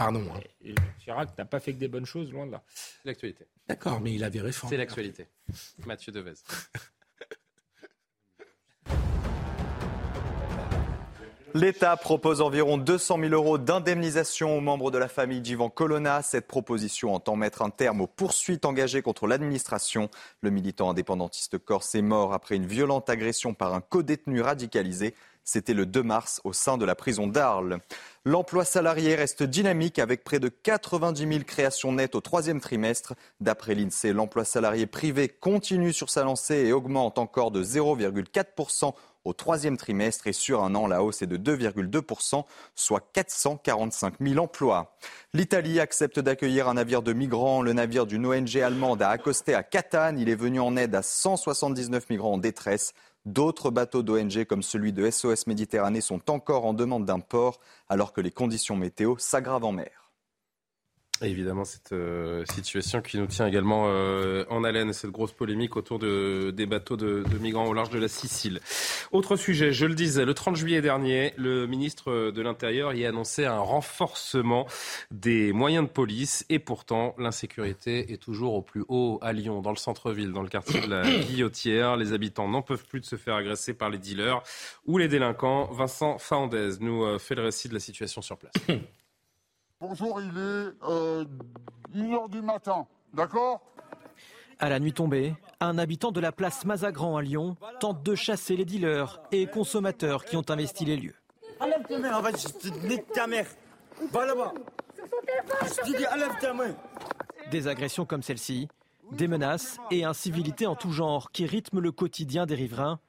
[0.00, 0.22] Pardon.
[0.34, 0.40] hein.
[0.64, 2.62] Et Chirac n'a pas fait que des bonnes choses, loin de là.
[2.74, 3.46] C'est l'actualité.
[3.68, 4.74] D'accord, mais il avait réformé.
[4.74, 5.26] C'est l'actualité.
[5.84, 6.32] Mathieu Devez.
[11.52, 16.22] L'État propose environ 200 000 euros d'indemnisation aux membres de la famille d'Ivan Colonna.
[16.22, 20.08] Cette proposition entend mettre un terme aux poursuites engagées contre l'administration.
[20.40, 25.14] Le militant indépendantiste corse est mort après une violente agression par un codétenu radicalisé.
[25.44, 27.78] C'était le 2 mars au sein de la prison d'Arles.
[28.24, 33.14] L'emploi salarié reste dynamique avec près de 90 000 créations nettes au troisième trimestre.
[33.40, 38.92] D'après l'INSEE, l'emploi salarié privé continue sur sa lancée et augmente encore de 0,4%
[39.24, 44.38] au troisième trimestre et sur un an, la hausse est de 2,2%, soit 445 000
[44.38, 44.96] emplois.
[45.34, 47.60] L'Italie accepte d'accueillir un navire de migrants.
[47.60, 50.18] Le navire d'une ONG allemande a accosté à Catane.
[50.18, 52.94] Il est venu en aide à 179 migrants en détresse.
[53.26, 58.12] D'autres bateaux d'ONG comme celui de SOS Méditerranée sont encore en demande d'un port alors
[58.12, 59.99] que les conditions météo s'aggravent en mer.
[61.22, 65.98] Évidemment, cette euh, situation qui nous tient également euh, en haleine, cette grosse polémique autour
[65.98, 68.60] de, des bateaux de, de migrants au large de la Sicile.
[69.12, 73.10] Autre sujet, je le disais, le 30 juillet dernier, le ministre de l'Intérieur y a
[73.10, 74.66] annoncé un renforcement
[75.10, 79.72] des moyens de police et pourtant l'insécurité est toujours au plus haut à Lyon, dans
[79.72, 81.96] le centre-ville, dans le quartier de la Guillotière.
[81.96, 84.42] Les habitants n'en peuvent plus de se faire agresser par les dealers
[84.86, 85.70] ou les délinquants.
[85.72, 88.52] Vincent Faandez nous euh, fait le récit de la situation sur place.
[89.80, 91.24] Bonjour, il est euh,
[91.96, 93.62] 1h du matin, d'accord?
[94.58, 98.56] À la nuit tombée, un habitant de la place Mazagran à Lyon tente de chasser
[98.56, 101.14] les dealers et consommateurs qui ont investi les lieux.
[101.60, 103.46] Enlève ta main, en fait, je te nique ta mère.
[104.12, 104.52] Va là-bas.
[104.98, 106.74] Je te dis, enlève ta main.
[107.50, 108.68] Des agressions comme celle-ci,
[109.12, 113.00] des menaces et incivilités en tout genre qui rythment le quotidien des riverains.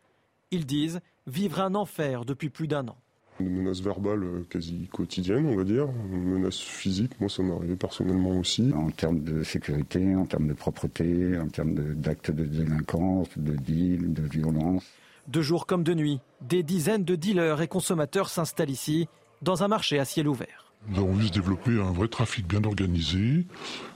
[0.52, 2.98] Ils disent vivre un enfer depuis plus d'un an.
[3.42, 5.88] Des menaces verbales euh, quasi quotidiennes, on va dire.
[6.14, 8.72] Une menace physique, moi ça m'est arrivé personnellement aussi.
[8.76, 13.56] En termes de sécurité, en termes de propreté, en termes de- d'actes de, délinquance, de
[13.56, 14.84] deal, de violence.
[15.28, 19.08] De jour comme de nuit, des dizaines de dealers et consommateurs s'installent ici,
[19.42, 20.74] dans un marché à ciel ouvert.
[20.90, 23.46] Nous avons vu se développer un vrai trafic bien organisé,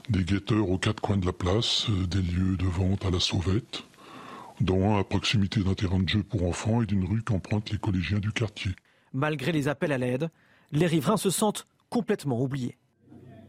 [0.08, 3.18] des guetteurs aux quatre coins de la place, euh, des lieux de vente à la
[3.20, 3.82] sauvette,
[4.60, 7.78] dont un à proximité d'un terrain de jeu pour enfants et d'une rue qu'empruntent les
[7.78, 8.70] collégiens du quartier.
[9.12, 10.30] Malgré les appels à l'aide,
[10.72, 12.76] les riverains se sentent complètement oubliés.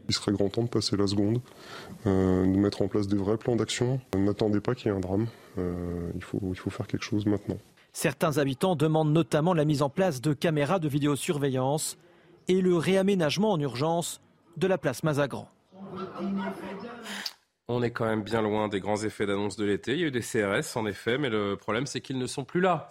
[0.08, 1.40] Il serait grand temps de passer la seconde,
[2.06, 4.00] euh, de mettre en place des vrais plans d'action.
[4.16, 5.26] N'attendez pas qu'il y ait un drame,
[5.58, 7.58] Euh, il, faut, il faut faire quelque chose maintenant.
[7.92, 11.98] Certains habitants demandent notamment la mise en place de caméras de vidéosurveillance
[12.46, 14.20] et le réaménagement en urgence
[14.56, 15.48] de la place Mazagran.
[17.66, 19.92] On est quand même bien loin des grands effets d'annonce de l'été.
[19.92, 22.44] Il y a eu des CRS, en effet, mais le problème, c'est qu'ils ne sont
[22.44, 22.88] plus là.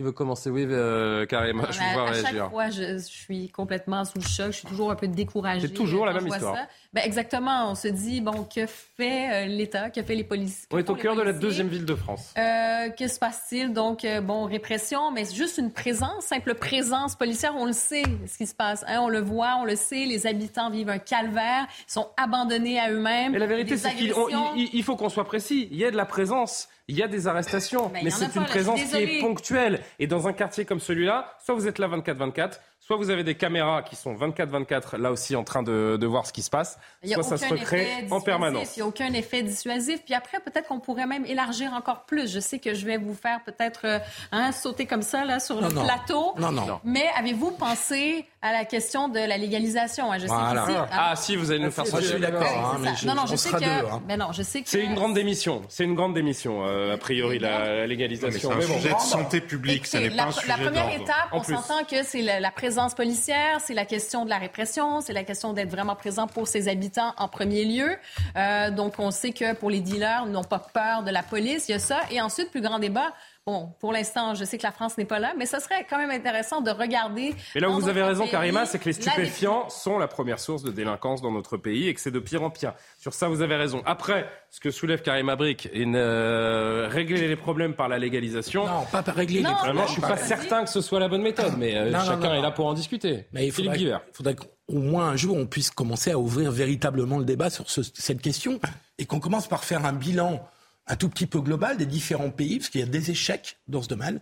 [0.00, 0.48] Qui veut commencer?
[0.48, 2.50] Oui, euh, Karim, je vous à, vois à chaque réagir.
[2.50, 4.46] fois, je, je suis complètement sous le choc.
[4.52, 5.66] Je suis toujours un peu découragée.
[5.66, 6.54] C'est toujours la même histoire.
[6.54, 6.68] ça.
[6.94, 7.70] Ben, exactement.
[7.70, 9.90] On se dit, bon, que fait euh, l'État?
[9.90, 10.66] Que fait les policiers?
[10.70, 12.32] On est au cœur de la deuxième ville de France.
[12.38, 13.74] Euh, que se passe-t-il?
[13.74, 17.52] Donc, euh, bon, répression, mais c'est juste une présence, simple présence policière.
[17.56, 18.84] On le sait, ce qui se passe.
[18.88, 19.00] hein?
[19.02, 20.06] on le voit, on le sait.
[20.06, 23.32] Les habitants vivent un calvaire, ils sont abandonnés à eux-mêmes.
[23.32, 24.14] Mais la vérité, c'est qu'il
[24.56, 25.68] il- faut qu'on soit précis.
[25.70, 28.80] Il y a de la présence, il y a des arrestations, Mais c'est une présence
[28.82, 29.80] qui est ponctuelle.
[29.98, 33.34] Et dans un quartier comme celui-là, soit vous êtes là 24-24, soit vous avez des
[33.34, 36.78] caméras qui sont 24-24 là aussi en train de, de voir ce qui se passe,
[37.02, 38.76] Il y a soit ça se aucun recrée effet en dissuasif, permanence.
[38.76, 40.02] Il n'y a aucun effet dissuasif.
[40.06, 42.32] Puis après, peut-être qu'on pourrait même élargir encore plus.
[42.32, 43.98] Je sais que je vais vous faire peut-être euh,
[44.32, 45.84] hein, sauter comme ça là, sur Non, le non.
[45.84, 46.32] plateau.
[46.38, 46.80] Non, non.
[46.82, 50.12] Mais avez-vous pensé à la question de la légalisation?
[50.12, 50.18] hein?
[50.18, 50.88] Je sais Voilà.
[50.92, 52.94] Ah si, vous allez nous faire Moi, je suis d'accord, hein, c'est mais ça.
[53.02, 53.58] je- non, non, on je sais que.
[53.58, 54.02] deux, hein.
[54.06, 54.68] Mais non, je sais que.
[54.68, 55.62] C'est une grande démission.
[55.68, 58.50] C'est une grande démission, euh, a priori, la, la légalisation.
[58.52, 58.74] C'est un bon.
[58.78, 61.02] sujet de santé publique, ça n'est la, pas un sujet la première d'ordre.
[61.02, 65.00] étape, on s'entend que c'est la, la présence policière, c'est la question de la répression,
[65.00, 67.96] c'est la question d'être vraiment présent pour ses habitants en premier lieu.
[68.36, 71.68] Euh, donc, on sait que pour les dealers, ils n'ont pas peur de la police,
[71.68, 72.00] il y a ça.
[72.10, 73.12] Et ensuite, plus grand débat.
[73.48, 75.96] Bon, pour l'instant, je sais que la France n'est pas là, mais ce serait quand
[75.96, 77.34] même intéressant de regarder.
[77.54, 80.06] Mais là où vous avez raison, pays, Karima, c'est que les la stupéfiants sont la
[80.06, 82.74] première source de délinquance dans notre pays et que c'est de pire en pire.
[82.98, 83.80] Sur ça, vous avez raison.
[83.86, 88.66] Après, ce que soulève Karima Brick, une, euh, régler les problèmes par la légalisation.
[88.66, 89.86] Non, pas par régler Non, les Vraiment, problèmes.
[89.86, 92.04] je suis pas- pas certain que ce soit la bonne méthode, mais euh, Non, non,
[92.04, 93.28] chacun non, est là pour en discuter.
[93.32, 94.46] Mais il Philippe faudrait, il faudrait qu'au
[94.78, 98.60] moins un jour on puisse commencer à ouvrir véritablement le débat sur ce- cette question
[98.98, 100.46] et qu'on commence par faire un bilan
[100.88, 103.82] un tout petit peu global des différents pays, parce qu'il y a des échecs dans
[103.82, 104.20] ce domaine.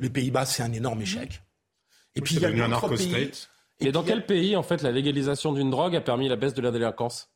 [0.00, 1.42] Les Pays-Bas, c'est un énorme échec.
[2.14, 3.10] Et puis il y a d'autres pays.
[3.10, 3.50] narco-state.
[3.80, 6.62] Et, dans quel pays, en fait, la légalisation d'une drogue a permis la baisse de
[6.62, 7.28] la délinquance?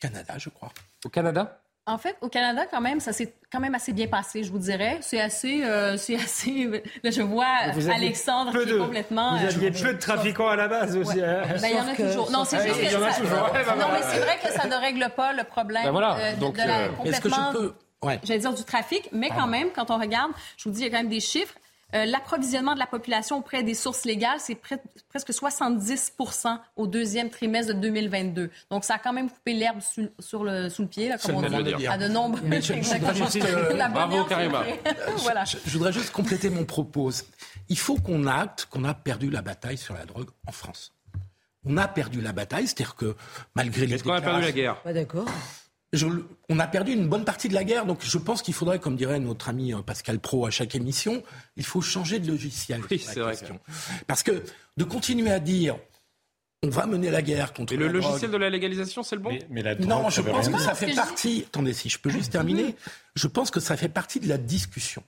[0.00, 0.72] Canada, je crois.
[1.04, 1.62] Au Canada?
[1.88, 4.58] En fait, au Canada, quand même, ça s'est quand même assez bien passé, je vous
[4.58, 4.98] dirais.
[5.02, 6.66] C'est assez, euh, c'est assez.
[7.04, 7.46] Là, je vois
[7.94, 9.36] Alexandre qui est complètement.
[9.38, 11.22] Vous aviez peu de trafiquants à la base aussi.
[11.22, 11.42] Hein.
[11.62, 12.32] Ben, il y en a toujours.
[12.32, 13.76] Non, c'est juste que ça...
[13.76, 16.16] Non, mais c'est vrai que ça ne règle pas le problème ben voilà.
[16.18, 17.04] euh, Donc, de la, euh, complètement.
[17.12, 17.74] Est-ce que je peux
[18.06, 18.20] Ouais.
[18.24, 20.86] J'allais dire du trafic, mais quand même, quand on regarde, je vous dis, il y
[20.86, 21.54] a quand même des chiffres.
[21.94, 27.30] Euh, L'approvisionnement de la population auprès des sources légales, c'est pre- presque 70% au deuxième
[27.30, 28.50] trimestre de 2022.
[28.70, 31.36] Donc, ça a quand même coupé l'herbe sous, sur le, sous le pied, là, comme
[31.36, 31.90] on dit, dire.
[31.92, 32.40] à de nombreux.
[32.44, 33.12] Mais je- je Exactement.
[33.12, 34.64] voudrais juste, euh, Bravo, Karima.
[35.18, 35.44] voilà.
[35.44, 37.10] Je, je voudrais juste compléter mon propos.
[37.68, 40.92] Il faut qu'on acte qu'on a perdu la bataille sur la drogue en France.
[41.64, 43.14] On a perdu la bataille, c'est-à-dire que
[43.54, 45.26] malgré les Est-ce qu'on a perdu la guerre Pas d'accord.
[45.96, 46.06] Je-
[46.48, 48.96] on a perdu une bonne partie de la guerre, donc je pense qu'il faudrait, comme
[48.96, 51.22] dirait notre ami euh, Pascal Pro à chaque émission,
[51.56, 52.80] il faut changer de logiciel.
[52.90, 53.58] Oui, sur la vrai question.
[54.06, 54.42] Parce que
[54.76, 55.76] de continuer à dire
[56.62, 59.14] on va mener la guerre contre Et le la logiciel drogue, de la légalisation, c'est
[59.16, 61.44] le bon Mais la non, je pense que ça fait partie.
[61.46, 62.74] Attendez, si je peux juste terminer,
[63.14, 65.02] je pense que ça fait partie de la discussion.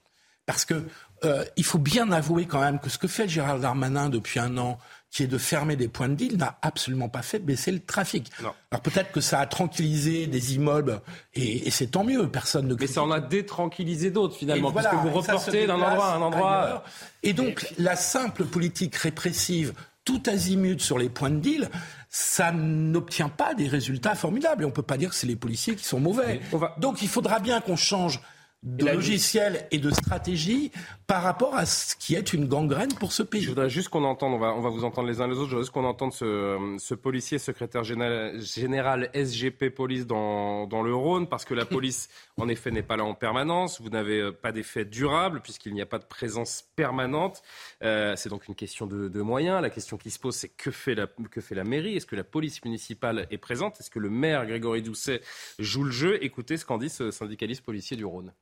[0.47, 0.87] Parce que
[1.25, 4.57] euh, il faut bien avouer quand même que ce que fait Gérald Darmanin depuis un
[4.59, 4.79] an,
[5.11, 8.31] qui est de fermer des points de deal, n'a absolument pas fait baisser le trafic.
[8.43, 8.51] Non.
[8.71, 11.01] Alors peut-être que ça a tranquillisé des immeubles,
[11.35, 14.91] et, et c'est tant mieux, personne ne Mais ça en a détranquillisé d'autres, finalement, voilà,
[14.91, 16.63] puisque vous reportez d'un endroit à un endroit.
[16.63, 16.85] ailleurs.
[17.23, 19.73] Et donc, la simple politique répressive,
[20.05, 21.71] tout azimut sur les points de deal,
[22.11, 24.63] ça n'obtient pas des résultats formidables.
[24.63, 26.41] Et on ne peut pas dire que c'est les policiers qui sont mauvais.
[26.53, 28.21] on va- Donc, il faudra bien qu'on change
[28.65, 30.73] de la- logiciel et de stratégie
[31.07, 33.41] par rapport à ce qui est une gangrène pour ce pays.
[33.41, 35.45] Je voudrais juste qu'on entende, on va, on va vous entendre les uns les autres,
[35.45, 40.83] je voudrais juste qu'on entende ce, ce policier secrétaire général, général SGP Police dans, dans
[40.83, 43.81] le Rhône, parce que la police, en effet, n'est pas là en permanence.
[43.81, 47.43] Vous n'avez euh, pas d'effet durable, puisqu'il n'y a pas de présence permanente.
[47.85, 49.63] Euh, c'est donc une question de, de moyens.
[49.63, 51.97] La question qui se pose, c'est que fait la, que fait la mairie?
[51.97, 53.81] Est-ce que la police municipale est présente?
[53.81, 55.21] Est-ce que le maire Grégory Doucet
[55.59, 56.23] joue le jeu?
[56.25, 58.33] Écoutez ce qu'en dit ce syndicaliste policier du Rhône.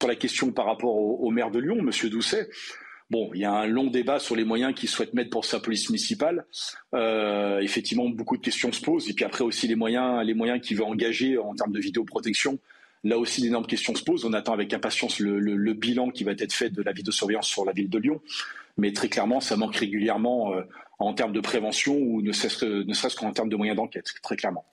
[0.00, 2.48] Sur la question par rapport au, maire de Lyon, Monsieur Doucet,
[3.10, 5.60] bon, il y a un long débat sur les moyens qu'il souhaite mettre pour sa
[5.60, 6.46] police municipale.
[6.94, 9.10] Euh, effectivement, beaucoup de questions se posent.
[9.10, 10.24] Et puis après aussi les moyens,
[10.62, 12.58] qu'il veut engager en termes de vidéoprotection.
[13.04, 14.24] Là aussi, d'énormes questions se posent.
[14.24, 17.72] On attend avec impatience le, bilan qui va être fait de la vidéosurveillance sur la
[17.72, 18.22] ville de Lyon.
[18.78, 20.62] Mais très clairement, ça manque régulièrement euh,
[20.98, 24.64] en termes de prévention ou ne serait-ce qu'en termes de moyens d'enquête, très clairement.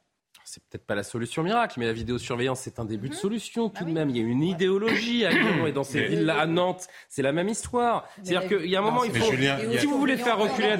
[0.49, 3.83] C'est peut-être pas la solution miracle, mais la vidéosurveillance, c'est un début de solution tout
[3.83, 4.09] de même.
[4.09, 7.33] Il y a une idéologie à Lyon et dans ces villes-là, à Nantes, c'est la
[7.33, 8.07] même histoire.
[8.23, 9.29] C'est-à-dire qu'il y a un moment, il faut.
[9.31, 10.77] Julien, il y a- Si vous voulez faire reculer la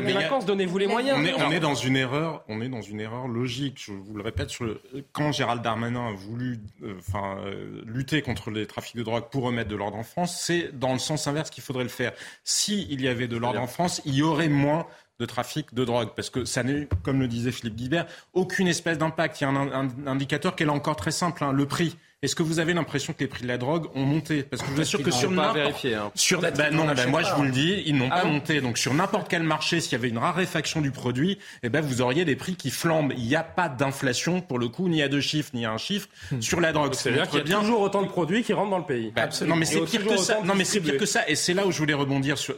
[0.00, 1.18] délinquance, donnez-vous les moyens.
[1.20, 3.76] On est, on est dans une erreur, on est dans une erreur logique.
[3.78, 4.80] Je vous le répète, sur le,
[5.12, 9.42] quand Gérald Darmanin a voulu, euh, enfin, euh, lutter contre les trafics de drogue pour
[9.44, 12.12] remettre de l'ordre en France, c'est dans le sens inverse qu'il faudrait le faire.
[12.42, 14.86] Si il y avait de l'ordre en France, il y aurait moins
[15.20, 18.98] de trafic de drogue, parce que ça n'est, comme le disait Philippe Guibert, aucune espèce
[18.98, 19.40] d'impact.
[19.40, 21.66] Il y a un, un- un indicateur qui est là encore très simple, hein, le
[21.66, 21.96] prix.
[22.22, 24.42] Est-ce que vous avez l'impression que les prix de la drogue ont monté?
[24.42, 26.10] Parce que je vous assure que sur n'importe- vérifié, hein.
[26.14, 27.46] sur Peut-être bah qu'ils non, n'en bah achètent moi pas, je vous hein.
[27.46, 28.32] le dis, ils n'ont Ah pas bon?
[28.34, 28.60] monté.
[28.60, 32.02] Donc sur n'importe quel marché, s'il y avait une raréfaction du produit, eh ben vous
[32.02, 33.14] auriez des prix qui flambent.
[33.16, 35.78] Il n'y a pas d'inflation pour le coup, ni à deux chiffres, ni à un
[35.78, 36.08] chiffre
[36.40, 36.92] sur la drogue.
[36.92, 39.12] C'est-à-dire qu'il y a bien toujours autant de produits qui rentrent dans le pays.
[39.16, 40.40] bah, non mais c'est pire que ça.
[40.44, 41.26] Non mais c'est pire que ça.
[41.26, 42.54] Et c'est là où je voulais rebondir sur.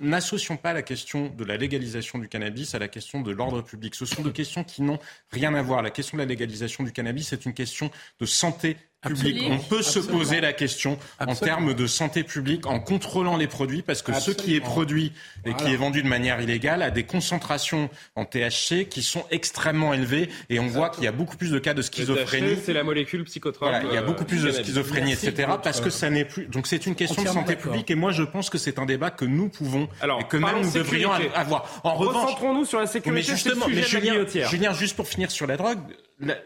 [0.00, 3.94] N'associons pas la question de la légalisation du cannabis à la question de l'ordre public.
[3.94, 4.98] Ce sont deux questions qui n'ont
[5.30, 5.82] rien à voir.
[5.82, 9.36] La question de la légalisation du cannabis, c'est une question de santé publique.
[9.36, 9.54] Absolument.
[9.56, 13.82] On peut se poser la question en termes de santé publique en contrôlant les produits
[13.82, 15.12] parce que ce qui est produit
[15.44, 19.94] et qui est vendu de manière illégale a des concentrations en THC qui sont extrêmement
[19.94, 22.56] élevées et on voit qu'il y a beaucoup plus de cas de schizophrénie.
[22.56, 23.68] THC, c'est la molécule psychotrope.
[23.68, 24.64] Voilà, il y a euh, beaucoup plus de cannabis.
[24.66, 25.48] schizophrénie, Merci etc.
[25.62, 26.46] Parce que ça n'est plus.
[26.46, 29.10] Donc c'est une question de santé publique et moi je pense que c'est un débat
[29.10, 30.78] que nous pouvons Alors, et que même nous sécurité.
[31.04, 31.80] devrions avoir.
[31.84, 33.30] En revanche, Recentrons-nous sur la mais sécurité.
[33.30, 34.48] le justement, sujet mais Julien.
[34.48, 35.78] Julien, juste pour finir sur la drogue,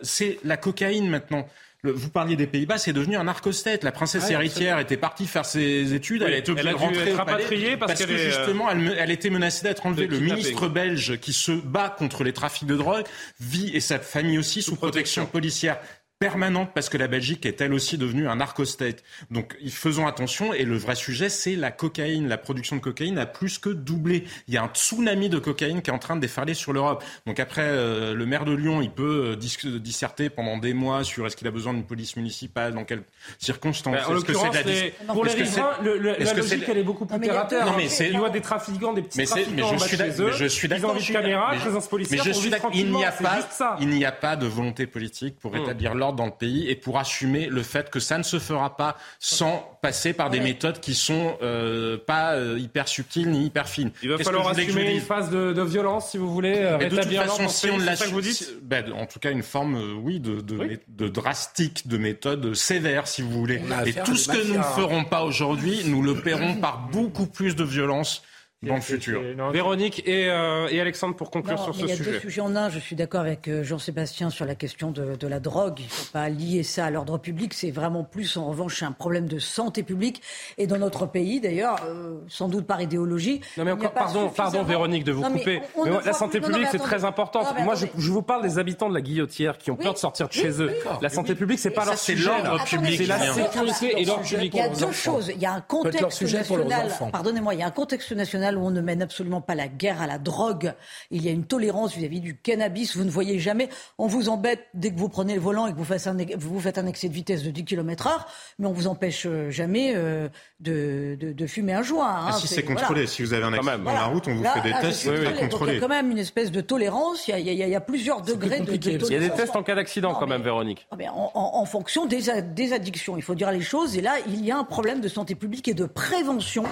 [0.02, 1.46] c'est la cocaïne maintenant.
[1.84, 3.82] Le- vous parliez des Pays-Bas, c'est devenu un narcostate.
[3.82, 6.72] La princesse Ouais, héritière était partie faire ses études, Oui, elle été elle obligée a
[6.72, 9.84] dû rentrer être au palais rapatriée parce que est, euh, justement, elle, était menacée d'être
[9.84, 10.06] enlevée.
[10.06, 13.04] Le ministre belge qui se bat contre les trafics de drogue
[13.40, 15.26] vit et sa famille aussi sous protection.
[15.26, 15.78] policière
[16.22, 19.02] permanente parce que la Belgique est elle aussi devenue un narcostate.
[19.30, 22.28] Donc faisons attention et le vrai sujet c'est la cocaïne.
[22.28, 24.24] La production de cocaïne a plus que doublé.
[24.48, 27.02] Il y a un tsunami de cocaïne qui est en train de déferler sur l'Europe.
[27.26, 31.04] Donc après euh, le maire de Lyon, il peut euh, dis- disserter pendant des mois
[31.04, 33.02] sur est-ce qu'il a besoin d'une police municipale, dans quelles
[33.38, 36.64] circonstances, Bah, en l'occurrence, la les- pour les que c'est- riverains, le- le- la logique,
[36.68, 37.72] elle est beaucoup plus Non, mais il y a terre à terre.
[37.72, 39.96] Non, mais c'est- Il y a des trafiquants, des petits mais, trafiquants mais je suis
[39.96, 40.26] chez eux.
[40.26, 40.94] mais je suis Ils ont d'accord.
[40.96, 42.50] de caméra, mais je- mais suis.
[42.74, 43.38] Il n'y a pas,
[43.80, 45.62] il n'y a pas de volonté politique pour Hum.
[45.62, 48.38] établir l'ordre l'ordre dans le pays et pour assumer le fait que ça ne se
[48.38, 53.46] fera pas sans passer par des méthodes qui sont euh, pas euh, hyper subtiles ni
[53.46, 53.90] hyper fines.
[54.02, 56.96] Il va falloir assumer une phase de, de violence, si vous voulez, euh, mais de
[56.96, 59.06] toute façon, si on le ne pays, la c'est ça que vous dites ben, en
[59.06, 63.22] tout cas, une forme, euh, oui, de, de, mé- de drastique, de méthode sévère, si
[63.22, 63.60] vous voulez.
[63.86, 67.56] Et tout ce que nous ne ferons pas aujourd'hui, nous le paierons par beaucoup plus
[67.56, 68.22] de violence
[68.62, 69.20] dans le futur.
[69.52, 72.10] Véronique et, euh, et Alexandre pour conclure Non, sur ce il y a sujet.
[72.12, 72.68] deux sujets en un.
[72.68, 75.80] Je suis d'accord avec euh, Jean-Sébastien sur la question de, de la drogue.
[75.80, 77.54] Il ne faut pas lier ça à l'ordre public.
[77.54, 80.22] C'est vraiment plus, en revanche, un problème de santé publique.
[80.58, 83.40] Et dans notre pays, d'ailleurs, euh, sans doute par idéologie.
[83.56, 85.62] Non mais encore, pardon, pardon Véronique de vous Non, mais couper.
[85.76, 87.42] on- on Mais ne la santé plus- publique c'est très important.
[87.64, 90.32] Moi je, vous parle des habitants de la Guillotière qui ont peur de sortir de
[90.32, 90.70] chez eux.
[91.00, 92.28] La santé publique c'est pas leur c'est sujet.
[92.30, 92.64] l'ordre là.
[92.64, 94.52] public C'est la sécurité et l'ordre public.
[94.54, 95.32] Il y a deux choses.
[95.34, 96.88] Il y a un contexte sujet national.
[97.12, 100.00] Pardonnez-moi, il y a un contexte national où on ne mène absolument pas la guerre
[100.02, 100.74] à la drogue.
[101.10, 102.96] Il y a une tolérance vis-à-vis du cannabis.
[102.96, 103.68] Vous ne voyez jamais.
[103.98, 106.60] On vous embête dès que vous prenez le volant et que vous faites un, vous
[106.60, 108.26] faites un excès de vitesse de 10 km heure,
[108.58, 110.28] mais on vous empêche euh, jamais euh,
[110.60, 112.08] de, de, de fumer un joint.
[112.08, 112.26] hein.
[112.28, 113.06] Ah, si c'est contrôlé, voilà.
[113.06, 115.00] si vous avez un accident dans la route, on vous Là- fait des là, tests,
[115.00, 115.76] c'est pas Donc, Il y contrôlé.
[115.76, 117.28] a quand même une espèce de tolérance.
[117.28, 118.88] Il y a, il y a- il y a plusieurs degrés de, de Il y
[118.94, 119.36] a des tolérance.
[119.38, 120.86] tests en cas d'accident quand même Véronique.
[120.90, 122.30] Ah en, en- en fonction des
[122.72, 123.16] addictions.
[123.16, 123.96] Il faut dire les choses.
[123.96, 126.64] Et là, il y a un problème de santé publique et de prévention.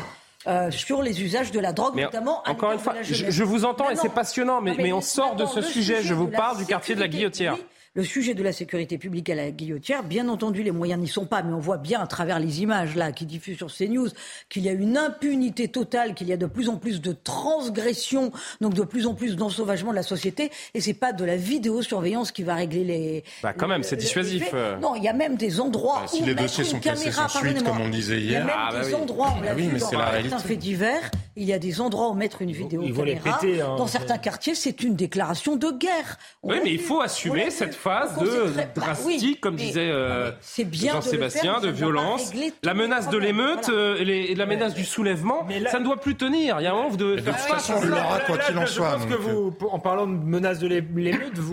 [0.47, 3.67] Euh, sur les usages de la drogue, Mais notamment à encore une fois, je, vous
[3.67, 6.03] entends et c'est passionnant, mais, on sort de ce sujet.
[6.03, 7.57] Je vous parle du quartier de la Guillotière.
[7.97, 11.27] Le sujet de la sécurité publique à la Guillotière, bien entendu, les moyens n'y sont
[11.27, 14.07] pas, mais on voit bien à travers les images là qui diffusent sur CNews
[14.49, 18.31] qu'il y a une impunité totale, qu'il y a de plus en plus de transgressions,
[18.61, 20.53] donc de plus en plus d'ensauvagement de la société.
[20.75, 23.25] Et c'est pas de la vidéosurveillance qui va régler les.
[23.43, 24.77] Bah, quand même, c'est dissuasif, euh.
[24.79, 26.79] Non, il y a même des endroits Bah, si où les mettre dossiers une sont
[26.79, 28.45] classés sans suite, comme on disait Il y a hier.
[28.47, 28.95] même Ah, bah des oui.
[28.95, 30.37] endroits, on Ah l'a oui, vu mais dans c'est la réalité.
[30.39, 33.37] faits divers, il y a des endroits où mettre une vidéo caméra.
[33.41, 33.75] péter, hein.
[33.77, 36.19] Dans certains quartiers, c'est une déclaration de guerre.
[36.45, 37.80] On Oui, mais il faut assumer cette.
[37.81, 42.33] Phase de bah drastique, oui, comme mais- disait euh, de Jean-Sébastien, de violence.
[42.63, 43.81] La menace de l'émeute Voilà.
[43.81, 46.61] euh, et, la menace du soulèvement, ça ne doit plus tenir.
[46.61, 48.21] Il y a un moment, vous devez Mais faire de toute face façon, là, là,
[48.27, 48.93] quoi qu'il en je soit.
[48.93, 51.51] pense que donc, vous, en parlant de menace de l'é- l'émeute, vous,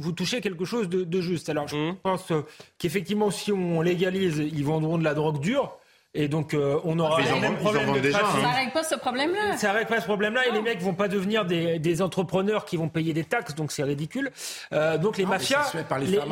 [0.00, 1.48] vous, touchez quelque chose de, de juste.
[1.48, 1.96] Alors, je Mmh.
[2.02, 2.42] pense euh,
[2.78, 5.76] qu'effectivement, si on légalise, ils vendront de la drogue dure.
[6.12, 8.40] Et donc, euh, on aura le même problème de déjà, trafic.
[8.44, 8.48] hein.
[8.48, 9.56] Ça règle pas ce problème-là.
[9.56, 12.76] Ça règle pas ce problème-là et les mecs vont pas devenir des, des entrepreneurs qui
[12.76, 14.32] vont payer des taxes, donc c'est ridicule.
[14.72, 15.72] Euh, donc les Non, mais mafias,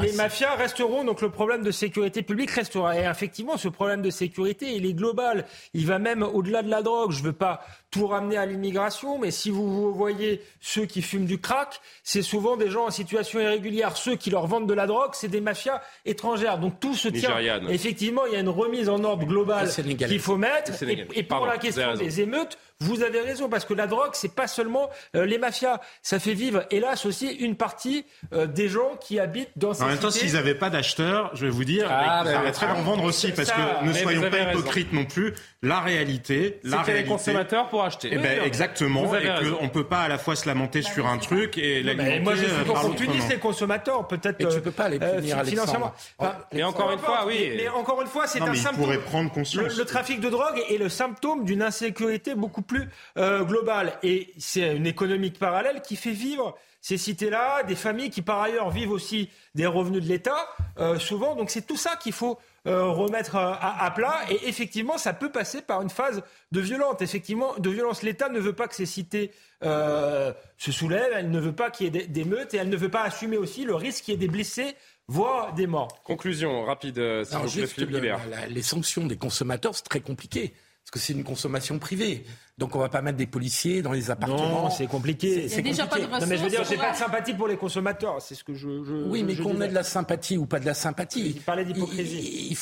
[0.03, 2.99] les mafias resteront, donc le problème de sécurité publique restera.
[2.99, 5.45] Et effectivement, ce problème de sécurité, il est global.
[5.75, 7.13] Il va même au-delà de la drogue.
[7.13, 7.61] Je veux pas
[7.91, 12.23] tout ramener à l'immigration, mais si vous, vous voyez ceux qui fument du crack, c'est
[12.23, 13.97] souvent des gens en situation irrégulière.
[13.97, 16.59] Ceux qui leur vendent de la drogue, c'est des mafias étrangères.
[16.59, 17.39] Donc tout se tient.
[17.69, 20.73] Effectivement, il y a une remise en ordre globale qu'il faut mettre.
[20.83, 24.33] Et, pour Pardon, la question des émeutes, vous avez raison, parce que la drogue, c'est
[24.35, 25.81] pas seulement euh, les mafias.
[26.03, 29.87] Ça fait vivre, hélas, aussi une partie euh, des gens qui habitent dans ces En
[29.89, 32.75] même temps, s'ils n'avaient pas d'acheteurs, je vais vous dire, Ah, ils bah, arrêteraient ah,
[32.75, 34.51] d'en vendre aussi, parce ça, que ne soyons pas raison.
[34.61, 35.35] hypocrites non plus.
[35.61, 37.09] La réalité, C'est la a les réalité.
[37.11, 38.11] consommateurs pour acheter.
[38.13, 39.27] Eh Oui, ben, oui, exactement, et
[39.57, 42.35] qu'on ne peut pas à la fois se lamenter sur un truc et l'alimenter moi,
[42.37, 43.31] je suis euh, par opportuniste, l'autre.
[43.31, 44.41] les consommateurs, peut-être.
[44.41, 45.93] Et tu euh, peux pas les euh, punir, fi- financièrement.
[46.21, 46.47] Alexandre.
[46.53, 47.55] Et encore une fois, oui.
[47.57, 48.97] Mais, encore une fois, c'est un symptôme.
[48.99, 49.65] prendre conscience.
[49.73, 53.99] Le, le trafic de drogue est le symptôme d'une insécurité beaucoup plus euh, globale.
[54.05, 58.71] Et c'est une économique parallèle qui fait vivre ces cités-là, des familles qui par ailleurs
[58.71, 60.47] vivent aussi des revenus de l'État,
[60.79, 61.35] euh, souvent.
[61.35, 62.39] Donc c'est tout ça qu'il faut
[62.69, 64.15] euh, remettre euh, à, à plat.
[64.31, 66.97] Et effectivement, ça peut passer par une phase de violence.
[67.01, 68.03] Effectivement, de violence.
[68.05, 69.33] L'État ne veut pas que ces cités
[69.65, 71.13] euh, se soulèvent.
[71.17, 73.03] Elle ne veut pas qu'il y ait des, des meutes et elle ne veut pas
[73.03, 74.77] assumer aussi le risque qu'il y ait des blessés,
[75.09, 76.01] voire des morts.
[76.05, 78.21] Conclusion rapide, Alors, vous plaît, le- Guibert.
[78.31, 80.55] la- les sanctions des consommateurs, c'est très compliqué.
[80.89, 82.25] Parce que c'est une consommation privée.
[82.57, 84.63] Donc on va pas mettre des policiers dans les appartements.
[84.63, 85.47] Non, c'est compliqué.
[85.55, 87.59] A déjà pas de Non, mais je veux dire, j'ai pas de sympathie pour les
[87.59, 88.23] consommateurs.
[88.23, 88.83] C'est ce que je.
[88.85, 91.35] je Oui, mais qu'on ait de la sympathie ou pas de la sympathie.
[91.37, 92.49] Il parlait d'hypocrisie.
[92.53, 92.57] Il,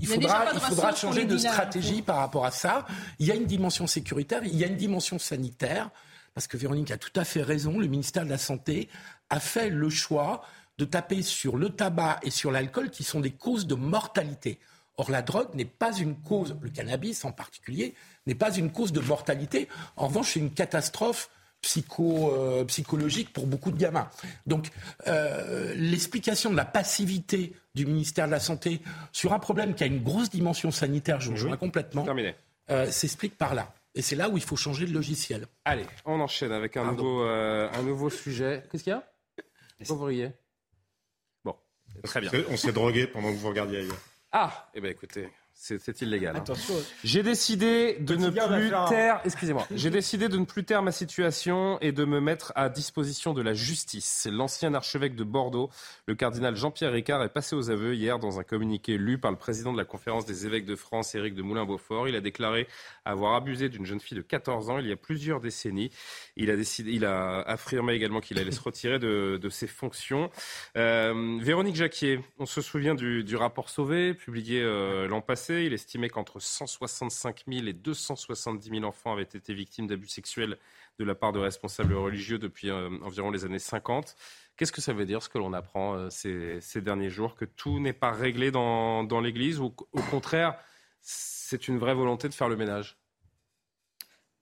[0.00, 2.86] il faudra, il changer de stratégie par rapport à ça.
[3.18, 5.90] Il y a une dimension sécuritaire, il y a une dimension sanitaire,
[6.32, 7.78] parce que Véronique a tout à fait raison.
[7.78, 8.88] Le ministère de la Santé
[9.28, 10.40] a fait le choix
[10.78, 14.58] de taper sur le tabac et sur l'alcool, qui sont des causes de mortalité.
[14.98, 17.94] Or, la drogue n'est pas une cause, le cannabis en particulier,
[18.26, 19.68] n'est pas une cause de mortalité.
[19.96, 21.30] En revanche, c'est une catastrophe
[21.62, 24.08] psycho, euh, psychologique pour beaucoup de gamins.
[24.46, 24.68] Donc,
[25.06, 28.80] euh, l'explication de la passivité du ministère de la Santé
[29.12, 32.34] sur un problème qui a une grosse dimension sanitaire, je vous rejoins complètement, Terminé.
[32.70, 33.72] euh, s'explique par là.
[33.94, 35.46] Et c'est là où il faut changer de logiciel.
[35.64, 38.62] Allez, on enchaîne avec un, nouveau, euh, un nouveau sujet.
[38.70, 39.02] Qu'est-ce qu'il y a?
[39.78, 40.30] Pourquoi vous riez
[41.44, 41.56] Bon,
[42.04, 42.30] très bien.
[42.50, 43.98] On s'est drogué pendant que vous regardiez ailleurs.
[44.32, 46.36] Ah, eh bien écoutez, C'est illégal.
[46.36, 46.38] hein.
[46.38, 46.74] Attention.
[47.02, 51.78] J'ai décidé de ne plus taire, excusez-moi, j'ai décidé de ne plus taire ma situation
[51.80, 54.28] et de me mettre à disposition de la justice.
[54.30, 55.68] L'ancien archevêque de Bordeaux,
[56.06, 59.36] le cardinal Jean-Pierre Ricard, est passé aux aveux hier dans un communiqué lu par le
[59.36, 62.06] président de la conférence des évêques de France, Éric de Moulin-Beaufort.
[62.08, 62.68] Il a déclaré
[63.04, 65.90] avoir abusé d'une jeune fille de 14 ans il y a plusieurs décennies.
[66.36, 70.30] Il a décidé, il a affirmé également qu'il allait se retirer de, de ses fonctions.
[70.76, 75.47] Euh, Véronique Jacquier, on se souvient du, du rapport Sauvé, publié euh, l'an passé.
[75.50, 80.58] Il estimait qu'entre 165 000 et 270 000 enfants avaient été victimes d'abus sexuels
[80.98, 84.16] de la part de responsables religieux depuis euh, environ les années 50.
[84.56, 87.78] Qu'est-ce que ça veut dire ce que l'on apprend euh, ces, derniers jours Que tout
[87.80, 90.58] n'est pas réglé dans, l'Église ou au contraire,
[91.00, 92.96] c'est une vraie volonté de faire le ménage?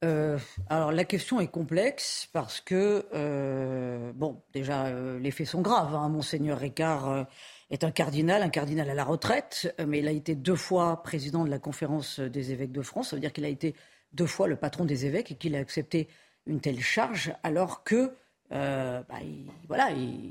[0.05, 0.39] Euh,
[0.69, 5.95] alors la question est complexe parce que, bon, déjà, les faits sont graves.
[5.95, 6.09] hein.
[6.09, 7.27] Monseigneur Ricard
[7.71, 11.03] est un cardinal, un cardinal à la retraite, euh, mais il a été deux fois
[11.03, 13.11] président de la conférence des évêques de France.
[13.11, 13.75] Ça veut dire qu'il a été
[14.13, 16.09] deux fois le patron des évêques et qu'il a accepté
[16.47, 18.13] une telle charge alors que,
[18.53, 19.17] euh, bah,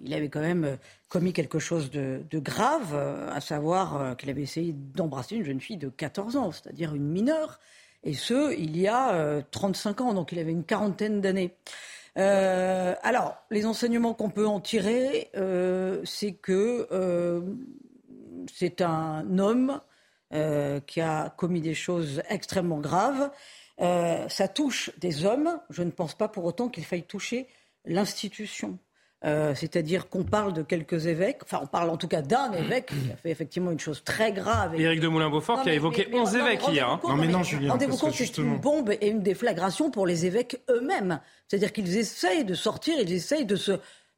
[0.05, 0.75] il, avait quand même euh,
[1.09, 5.89] commis quelque chose de, grave, à savoir qu'il avait essayé d'embrasser une jeune fille de
[5.89, 7.59] 14 ans, c'est-à-dire une mineure.
[8.05, 11.55] Et ce, il y a euh, 35 ans, donc il avait une quarantaine d'années.
[12.17, 17.41] Euh, alors, les enseignements qu'on peut en tirer, euh, c'est que euh,
[18.53, 19.81] c'est un homme
[20.85, 23.31] qui a commis des choses extrêmement graves.
[23.79, 25.61] Ça touche des hommes.
[25.69, 27.47] Je ne pense pas pour autant qu'il faille toucher
[27.85, 28.77] l'institution.
[29.23, 32.87] Euh, C'est-à-dire qu'on parle de quelques évêques, enfin on parle en tout cas d'un évêque
[32.87, 34.79] qui a fait effectivement une chose très grave.
[34.79, 36.89] Éric de Moulin-Beaufort Non, qui a mais- évoqué mais- mais 11 non, mais évêques hier.
[36.89, 36.99] hein.
[37.01, 41.19] rendez-vous compte, Rendez-vous compte, c'est une bombe et une déflagration pour les évêques eux-mêmes.
[41.47, 43.71] C'est-à-dire qu'ils essayent de sortir, ils essayent de se,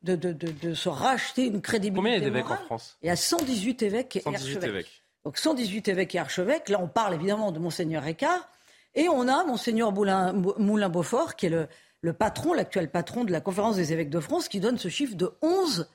[0.03, 1.95] de, de, de, de se racheter une crédibilité.
[1.97, 2.57] Combien il y a d'évêques en.
[2.57, 2.97] France?
[3.01, 4.69] Il y a 118 évêques et 118 archevêques.
[4.69, 5.03] évêques.
[5.23, 6.67] Donc 118 évêques et archevêques.
[6.69, 8.49] Là, on parle évidemment de Monseigneur Ricard.
[8.95, 11.67] Et on a Monseigneur Moulin- Moulin-Beaufort, qui est le,
[12.01, 15.15] le patron, l'actuel patron de la Conférence des évêques de France, qui donne ce chiffre
[15.15, 15.89] de 11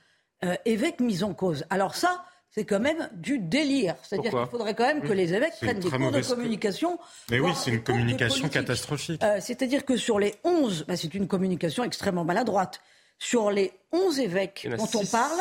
[0.44, 1.64] euh, évêques mis en cause.
[1.70, 3.94] Alors ça, c'est quand même du délire.
[4.03, 6.98] C'est-à-dire qu'il faudrait quand même que Oui, les évêques prennent des cours de communication.
[7.30, 9.22] Mais oui, c'est une communication catastrophique.
[9.22, 12.80] Euh, C'est-à-dire que sur les 11, bah, c'est une communication extrêmement maladroite.
[13.18, 15.40] Sur les 11 évêques dont on parle,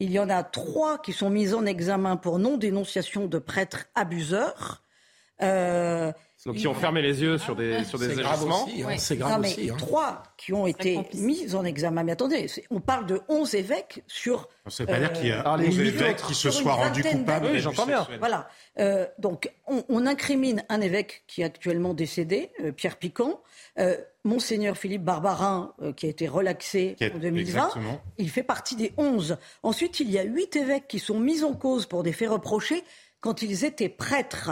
[0.00, 4.82] il y en a trois qui sont mis en examen pour non-dénonciation de prêtres abuseurs.
[5.42, 6.12] Euh,
[6.46, 8.64] Donc qui ont fermé les yeux sur des, sur des C'est grave agissements.
[8.64, 9.76] aussi, hein, c'est grave non, mais aussi, hein.
[9.78, 12.02] Trois qui ont été mis en examen.
[12.02, 14.48] Mais attendez, on parle de 11 évêques sur.
[14.66, 17.04] Ça veut pas dire qu'il y a euh, 11 une évêques qui se soient rendus
[17.04, 18.06] coupables Oui, j'entends bien.
[18.18, 18.48] Voilà.
[18.78, 23.40] Euh, donc, on, on incrimine un évêque qui est actuellement décédé, euh, Pierre Piquant.
[23.78, 27.40] Euh, Monseigneur Philippe Barbarin, euh, qui a été relaxé en 2020.
[27.40, 28.00] exactement.
[28.18, 29.36] Il fait partie des 11.
[29.64, 32.84] Ensuite, il y a huit évêques qui sont mis en cause pour des faits reprochés
[33.20, 34.50] quand ils étaient prêtres.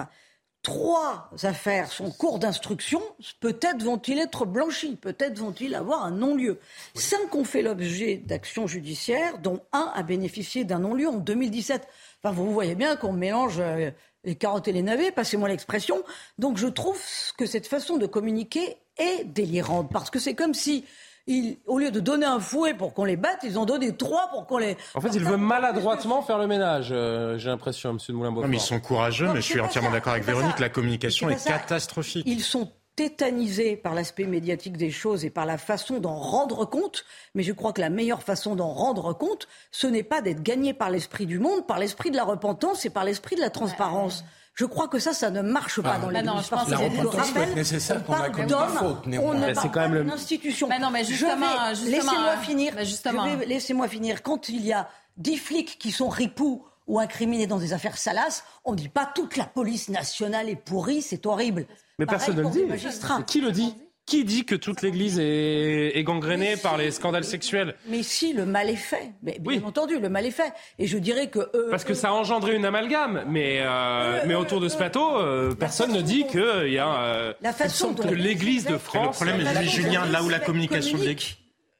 [0.62, 3.00] Trois affaires sont cours d'instruction.
[3.40, 6.60] Peut-être vont-ils être blanchis, peut-être vont-ils avoir un non-lieu.
[6.94, 11.88] Cinq ont fait l'objet d'actions judiciaires, dont un a bénéficié d'un non-lieu en 2017.
[12.22, 13.90] Enfin, vous voyez bien qu'on mélange euh,
[14.24, 16.04] les carottes et les navets, passez-moi l'expression.
[16.38, 17.00] Donc je trouve
[17.38, 20.84] que cette façon de communiquer est délirante, parce que c'est comme si,
[21.30, 24.28] ils, au lieu de donner un fouet pour qu'on les batte, ils ont donné trois
[24.30, 24.76] pour qu'on les...
[24.94, 28.44] En fait, il veut maladroitement faire le ménage, euh, j'ai l'impression, Monsieur de Moulin-Beaufort.
[28.44, 30.56] Non, mais ils sont courageux, Non, mais je suis entièrement d'accord avec Véronique.
[30.56, 30.60] ça.
[30.60, 32.24] La communication est catastrophique.
[32.26, 37.04] Ils sont tétanisés par l'aspect médiatique des choses et par la façon d'en rendre compte,
[37.34, 40.74] mais je crois que la meilleure façon d'en rendre compte, ce n'est pas d'être gagné
[40.74, 44.24] par l'esprit du monde, par l'esprit de la repentance et par l'esprit de la transparence.
[44.60, 46.30] Je crois que ça, ça ne marche pas Ah, dans bah l'Église.
[46.34, 47.96] non, je pense que c'est nécessaire.
[47.96, 48.68] on qu'on parle d'hommes,
[49.06, 50.68] ne parle c'est quand même pas le- d'une institution.
[50.68, 51.46] Mais non, mais justement,
[51.86, 52.72] Laissez-moi finir.
[52.76, 53.26] mais justement.
[53.30, 54.22] Je vais- Laissez-moi finir.
[54.22, 54.86] Quand il y a
[55.16, 59.10] dix flics qui sont ripoux ou incriminés dans des affaires salaces, on ne dit pas
[59.14, 61.64] toute la police nationale est pourrie, c'est horrible.
[61.98, 63.24] Mais Pareil personne ne le les dit.
[63.26, 63.74] Qui le dit?
[64.10, 68.44] Qui dit que toute l'Église est, est gangrénée par les scandales sexuels Mais si, le
[68.44, 69.12] mal est fait.
[69.22, 70.52] Mais, bien entendu, le mal est fait.
[70.80, 73.22] Et je dirais que eux, Parce que eux- ça a engendré une amalgame.
[73.28, 77.32] Mais, euh, mais autour de ce plateau, euh, personne ne dit qu'il y a euh,
[77.40, 79.14] La façon que dont- l'Église de Mais le France.
[79.16, 81.36] problème est, Julien, là où la communication de communique,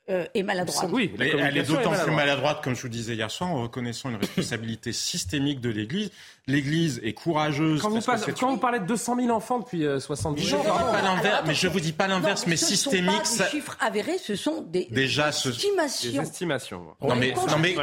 [0.09, 0.89] euh, est maladroite.
[0.93, 4.11] Oui, elle est communication d'autant plus maladroite, comme je vous disais hier soir, en reconnaissant
[4.11, 6.11] une responsabilité systémique de l'Église.
[6.47, 7.81] L'Église est courageuse.
[7.83, 10.69] Quand vous, parlez- vous de 200 000 enfants depuis euh, 70 Je ans, ne dis
[10.69, 13.19] pas l'inverse, mais je vous dis pas l'inverse, mais ce sont systémique.
[13.19, 16.11] pas ça- des chiffres avérés, ce sont des Déjà, ce- estimations.
[16.13, 16.83] des estimations.
[17.03, 17.77] Non mais, non mais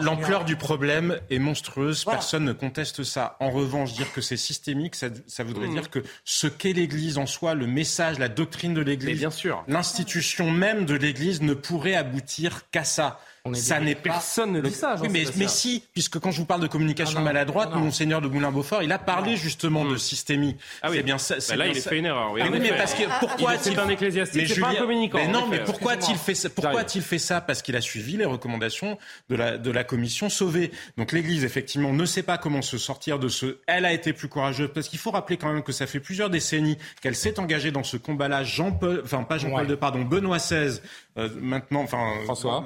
[0.00, 2.18] l'ampleur du problème est monstrueuse, Voilà.
[2.18, 3.36] personne ne conteste ça.
[3.40, 5.72] En revanche, dire que c'est systémique, ça, ça voudrait Mhm.
[5.74, 9.64] dire que ce qu'est l'Église en soi, le message, la doctrine de l'Église, bien sûr.
[9.68, 13.20] l'institution même de l'Église ne pourrait aboutir qu'à ça.
[13.46, 13.94] On est ça n'est.
[13.94, 17.14] Personne ne dit ça, Oui, mais, mais si, puisque quand je vous parle de communication
[17.16, 17.80] Ah non, maladroite, non.
[17.80, 20.56] Monseigneur de Moulin-Beaufort, il a parlé justement de systémie.
[20.82, 20.96] Ah oui.
[20.98, 21.36] C'est bien ça.
[21.48, 21.90] Bah là, bien il ça.
[21.90, 22.32] fait une erreur.
[22.32, 24.74] Oui, Mais en oui, mais parce que pourquoi c'est un ecclésiastique, Mais c'est pas un
[24.74, 26.50] communicant, Mais non, mais pourquoi a-t-il fait ça?
[26.50, 27.40] Pourquoi a-t-il fait ça?
[27.40, 28.98] Parce qu'il a suivi les recommandations
[29.30, 30.70] de la de la commission Sauvé.
[30.96, 33.58] Donc l'Église effectivement ne sait pas comment se sortir de ce.
[33.66, 36.30] Elle a été plus courageuse parce qu'il faut rappeler quand même que ça fait plusieurs
[36.30, 38.42] décennies qu'elle s'est engagée dans ce combat-là.
[38.44, 39.70] Jean-Paul, enfin pas Jean-Paul Ouais.
[39.72, 40.80] II, pardon, Benoît XVI,
[41.18, 41.98] euh, maintenant, enfin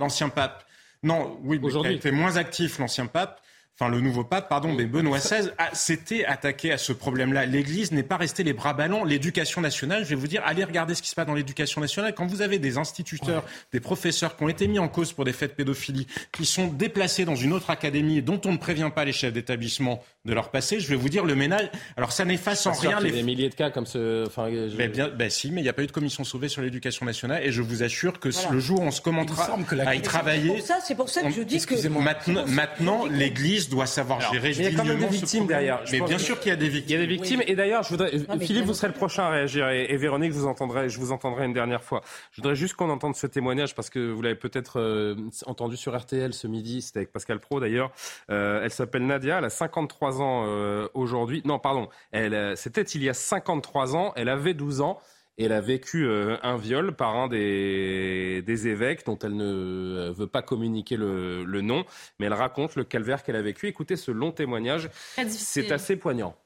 [0.00, 0.64] l'ancien pape.
[1.02, 1.94] Non, oui, mais qui a Aujourd'hui.
[1.96, 3.40] été moins actif l'ancien pape.
[3.78, 7.46] Enfin, le nouveau pape, pardon, mais Benoît XVI s'était attaqué à ce problème-là.
[7.46, 9.04] L'Église n'est pas restée les bras ballants.
[9.04, 12.14] L'éducation nationale, je vais vous dire, allez regarder ce qui se passe dans l'éducation nationale.
[12.14, 15.32] Quand vous avez des instituteurs, des professeurs qui ont été mis en cause pour des
[15.32, 18.90] faits de pédophilie, qui sont déplacés dans une autre académie et dont on ne prévient
[18.94, 22.26] pas les chefs d'établissement de leur passé, je vais vous dire, le ménage, alors ça
[22.26, 24.26] n'efface en rien les des milliers de cas comme ce.
[24.26, 26.48] Enfin, je- mais bien, ben si, mais il n'y a pas eu de commission sauvée
[26.48, 28.50] sur l'éducation nationale et je vous assure que Voilà.
[28.50, 30.78] le jour où on se commentera Il que la- à y C'est travailler, pour ça,
[30.82, 31.62] c'est pour ça que je dis que.
[31.62, 35.46] excusez-moi, maintenant, maintenant l'Église doit savoir gérer Mais il y a quand même des victimes
[35.46, 35.80] derrière.
[35.86, 36.90] Je Mais bien que- sûr qu'il y a des victimes.
[36.90, 37.42] Il y a des victimes.
[37.46, 38.10] Et d'ailleurs, je voudrais,
[38.40, 39.68] Philippe, vous serez le prochain à réagir.
[39.70, 42.02] Et, et Véronique, vous entendrez, je vous entendrai une dernière fois.
[42.32, 45.14] Je voudrais juste qu'on entende ce témoignage parce que vous l'avez peut-être euh,
[45.46, 46.82] entendu sur RTL ce midi.
[46.82, 47.90] C'était avec Pascal Pro d'ailleurs.
[48.30, 49.38] Euh, elle s'appelle Nadia.
[49.38, 51.42] Elle a 53 ans euh, aujourd'hui.
[51.44, 51.88] Non, pardon.
[52.10, 54.12] Elle, euh, c'était il y a 53 ans.
[54.16, 54.98] Elle avait 12 ans.
[55.38, 60.12] Et elle a vécu euh, un viol par un des, des évêques dont elle ne
[60.14, 61.86] veut pas communiquer le, le nom,
[62.18, 63.66] mais elle raconte le calvaire qu'elle a vécu.
[63.66, 64.90] Écoutez ce long témoignage,
[65.28, 66.36] c'est assez poignant.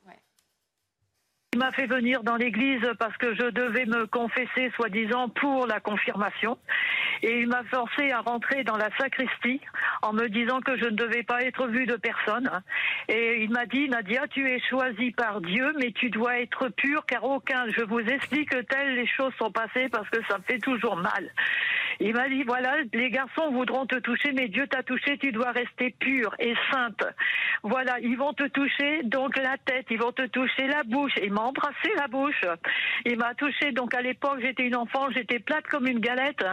[1.54, 5.78] Il m'a fait venir dans l'église parce que je devais me confesser, soi-disant, pour la
[5.78, 6.58] confirmation.
[7.22, 9.60] Et il m'a forcé à rentrer dans la sacristie
[10.02, 12.50] en me disant que je ne devais pas être vue de personne.
[13.06, 17.06] Et il m'a dit, Nadia, tu es choisie par Dieu, mais tu dois être pure
[17.06, 20.58] car aucun, je vous explique telles les choses sont passées parce que ça me fait
[20.58, 21.30] toujours mal.
[22.00, 25.52] Il m'a dit, voilà, les garçons voudront te toucher, mais Dieu t'a touché, tu dois
[25.52, 27.04] rester pure et sainte.
[27.62, 31.12] Voilà, ils vont te toucher donc la tête, ils vont te toucher la bouche.
[31.22, 32.44] Il m'a embrassé la bouche.
[33.04, 36.44] Il m'a touché, donc à l'époque, j'étais une enfant, j'étais plate comme une galette.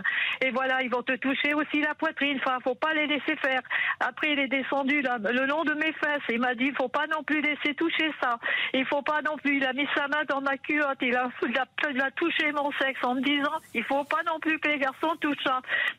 [0.41, 2.39] Et voilà, ils vont te toucher aussi la poitrine.
[2.43, 3.61] Enfin, faut pas les laisser faire.
[3.99, 6.21] Après, il est descendu là, le long de mes fesses.
[6.29, 8.37] Il m'a dit, faut pas non plus laisser toucher ça.
[8.73, 9.57] Il faut pas non plus.
[9.57, 10.99] Il a mis sa main dans ma culotte.
[11.01, 14.59] Il a, il a, touché mon sexe en me disant, il faut pas non plus
[14.59, 15.30] que les garçons touchent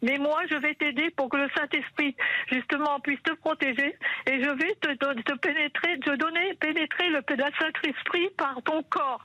[0.02, 2.14] Mais moi, je vais t'aider pour que le Saint-Esprit,
[2.50, 3.96] justement, puisse te protéger.
[4.26, 8.82] Et je vais te, te, te pénétrer, te donner, pénétrer le le Saint-Esprit par ton
[8.84, 9.24] corps.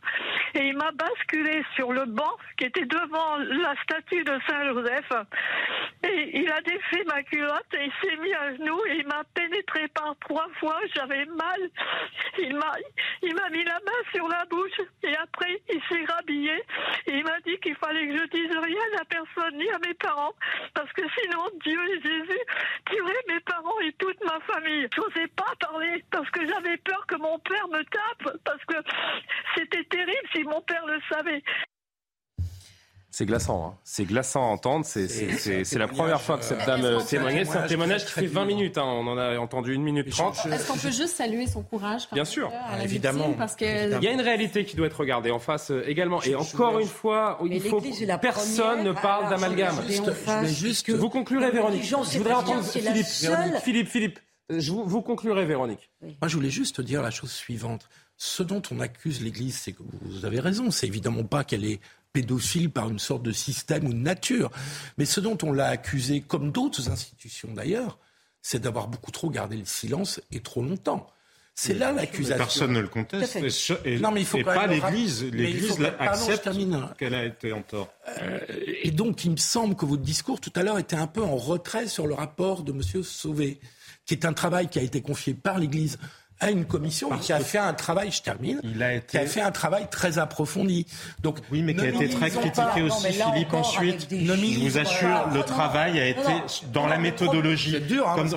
[0.56, 5.12] Et il m'a basculé sur le banc qui était devant la statue de Saint-Joseph.
[6.04, 9.24] Et il a défait ma culotte et il s'est mis à genoux et il m'a
[9.34, 10.80] pénétré par trois fois.
[10.96, 11.70] J'avais mal.
[12.40, 12.74] Il m'a,
[13.22, 16.54] il m'a mis la main sur la bouche et après il s'est rhabillé.
[17.08, 19.96] Et il m'a dit qu'il fallait que je dise rien à personne ni à mes
[20.74, 22.40] parce que sinon Dieu et Jésus
[22.86, 24.88] tueraient mes parents et toute ma famille.
[24.96, 28.76] Je n'osais pas parler parce que j'avais peur que mon père me tape parce que
[29.56, 31.44] c'était terrible si mon père le savait.
[33.18, 33.78] C'est glaçant, hein.
[33.84, 34.86] c'est glaçant à entendre.
[34.86, 37.46] C'est, la première fois que cette dame euh, témoignait.
[37.46, 38.78] C'est un témoignage qui fait 20 minutes.
[38.78, 38.84] Hein.
[38.86, 40.38] On en a entendu une minute trente.
[40.46, 43.98] Est-ce qu'on peut juste saluer son courage quand Bien même, sûr, la victime, parce que
[43.98, 46.22] Il y a une réalité qui doit être regardée en face euh, également.
[46.22, 47.82] Et encore une fois, il faut
[48.22, 49.82] personne ne parle d'amalgame.
[50.46, 51.86] juste- Vous conclurez, Véronique.
[51.86, 53.04] Je voudrais pas entendre Philippe.
[53.64, 54.20] Philippe, Philippe.
[54.50, 55.90] Je vous, vous conclurez, Véronique.
[56.04, 57.90] Moi, je voulais juste dire la chose suivante.
[58.16, 61.80] Ce dont on accuse l'Église, c'est que vous avez raison, c'est évidemment pas qu'elle est
[62.14, 64.50] pédophile par une sorte de système ou de nature,
[64.98, 67.98] mais ce dont on l'a accusée, comme d'autres institutions d'ailleurs,
[68.42, 71.08] c'est d'avoir beaucoup trop gardé le silence et trop longtemps.
[71.60, 72.38] C'est là l'accusation.
[72.38, 73.36] Personne ne le conteste.
[73.38, 75.24] Et, ce- et- Non, mais il faut et quand pas l'Église.
[75.34, 76.50] mais il faut L'Église accepte
[77.00, 77.92] qu'elle a été en tort.
[78.22, 78.40] Euh,
[78.84, 81.36] et donc, il me semble que votre discours tout à l'heure était un peu en
[81.36, 83.04] retrait sur le rapport de M.
[83.04, 83.60] Sauvé,
[84.06, 85.98] qui est un travail qui a été confié par l'Église
[86.40, 88.62] à une commission qui a fait un travail, je termine,
[89.08, 90.86] qui a fait un travail très approfondi.
[91.22, 94.08] Donc, oui, mais qui a été très critiqué aussi, Philippe, ensuite.
[94.12, 96.20] Je vous assure, le travail a été
[96.72, 97.72] dans la méthodologie.
[97.72, 98.34] C'est dur, hein, Comme- parce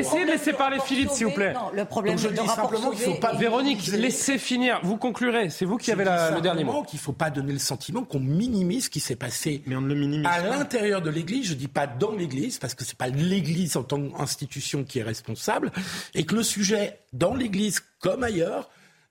[0.00, 1.52] essayez de laisser parler Philippe, s'il vous plaît.
[1.52, 4.80] Non, le problème Donc je dis simplement qu'il faut Sauvé pas- est- Véronique, laissez finir.
[4.82, 5.50] Vous conclurez.
[5.50, 6.82] C'est vous qui avez le dernier simplement mot.
[6.82, 9.80] qu'il ne faut pas donner le sentiment qu'on minimise ce qui s'est passé Mais on
[9.80, 11.48] ne le minimise à l'intérieur de l'Église.
[11.48, 15.02] Je dis pas dans l'Église, parce que c'est pas l'Église en tant qu'institution qui est
[15.02, 15.72] responsable,
[16.14, 18.68] et que le sujet dans l'Église comme ailleurs,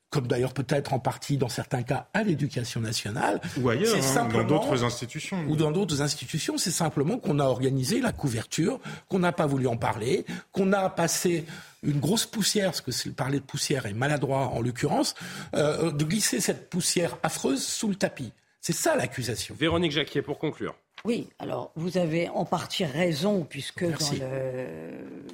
[0.10, 4.44] comme d'ailleurs peut-être en partie dans certains cas à l'éducation nationale, Ou ailleurs, hein, simplement-
[4.44, 5.46] dans d'autres institutions.
[5.48, 9.68] ou dans d'autres institutions, c'est simplement qu'on a organisé la couverture, qu'on n'a pas voulu
[9.68, 11.46] en parler, qu'on a passé
[11.84, 15.14] une grosse poussière, parce que c'est- parler de poussière est maladroit en l'occurrence,
[15.54, 18.32] euh, de glisser cette poussière affreuse sous le tapis.
[18.62, 19.56] C'est ça l'accusation.
[19.58, 20.76] Véronique Jacquier, pour conclure.
[21.06, 24.26] Oui, alors vous avez en partie raison, puisque dans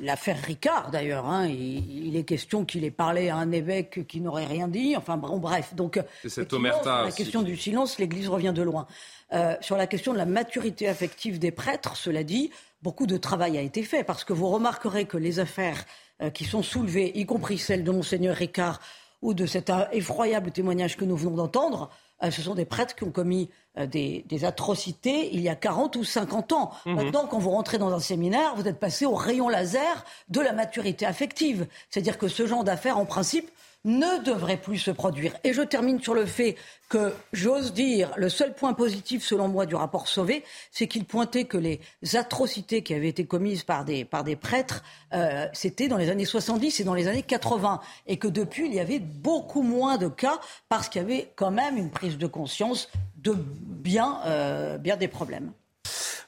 [0.02, 4.46] l'affaire Ricard, d'ailleurs, hein, il, est question qu'il ait parlé à un évêque qui n'aurait
[4.46, 4.96] rien dit.
[4.96, 5.74] Enfin, bon, bref.
[5.74, 8.86] Donc, cette sur la question du silence, l'Église revient de loin.
[9.34, 12.52] Euh, sur la question de la maturité affective des prêtres, cela dit,
[12.84, 15.84] beaucoup de travail a été fait, parce que vous remarquerez que les affaires
[16.22, 18.80] euh, qui sont soulevées, y compris celle de Monseigneur Ricard
[19.22, 21.90] ou de cet effroyable témoignage que nous venons d'entendre,
[22.24, 25.96] euh, ce sont des prêtres qui ont commis euh, des, atrocités il y a 40
[25.98, 26.72] ou 50 ans.
[26.86, 26.96] Mhm.
[26.96, 30.54] Maintenant, quand vous rentrez dans un séminaire, vous êtes passé au rayon laser de la
[30.54, 31.68] maturité affective.
[31.90, 33.50] C'est-à-dire que ce genre d'affaires, en principe,
[33.86, 35.34] ne devrait plus se produire.
[35.44, 36.56] Et je termine sur le fait
[36.90, 41.45] que, j'ose dire, le seul point positif, selon moi, du rapport Sauvé, c'est qu'il pointait
[41.45, 41.80] que les
[42.14, 44.84] atrocités qui avaient été commises par des, par des prêtres,
[45.14, 47.80] euh, c'était dans les années 70 et dans les années 80.
[48.07, 51.52] Et que depuis, il y avait beaucoup moins de cas parce qu'il y avait quand
[51.52, 55.52] même une prise de conscience de bien, euh, bien des problèmes.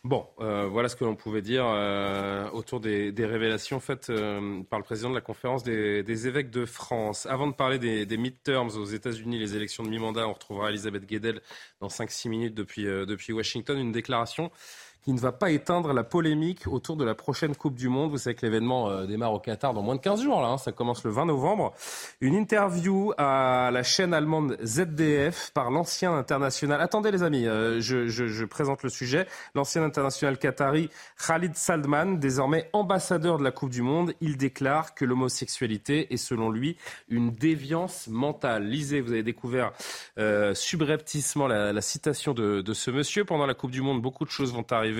[0.03, 4.79] Bon, euh, voilà ce que l'on pouvait dire euh, autour des, révélations faites euh, par
[4.79, 7.25] le président de la conférence des, évêques de France.
[7.25, 11.05] Avant de parler des, des midterms aux États-Unis, les élections de mi-mandat, on retrouvera Elisabeth
[11.05, 11.41] Guedel
[11.81, 13.77] dans 5-6 minutes depuis, depuis Washington.
[13.77, 14.51] Une déclaration
[15.07, 18.11] qui ne va pas éteindre la polémique autour de la prochaine Coupe du Monde.
[18.11, 20.57] Vous savez que l'événement euh, démarre au Qatar dans moins de 15 jours, là, hein.
[20.57, 21.73] ça commence le 20 novembre.
[22.19, 26.81] Une interview à la chaîne allemande ZDF par l'ancien international.
[26.81, 29.27] Attendez les amis, euh, je, présente le sujet.
[29.55, 30.89] L'ancien international qatari
[31.25, 36.51] Khalid Saldman, désormais ambassadeur de la Coupe du Monde, il déclare que l'homosexualité est selon
[36.51, 36.75] lui
[37.07, 38.67] une déviance mentale.
[38.67, 39.71] Lisez, vous avez découvert
[40.17, 43.23] euh, subrepticement la, citation de ce monsieur.
[43.23, 44.96] Pendant la Coupe du Monde, beaucoup de choses vont arriver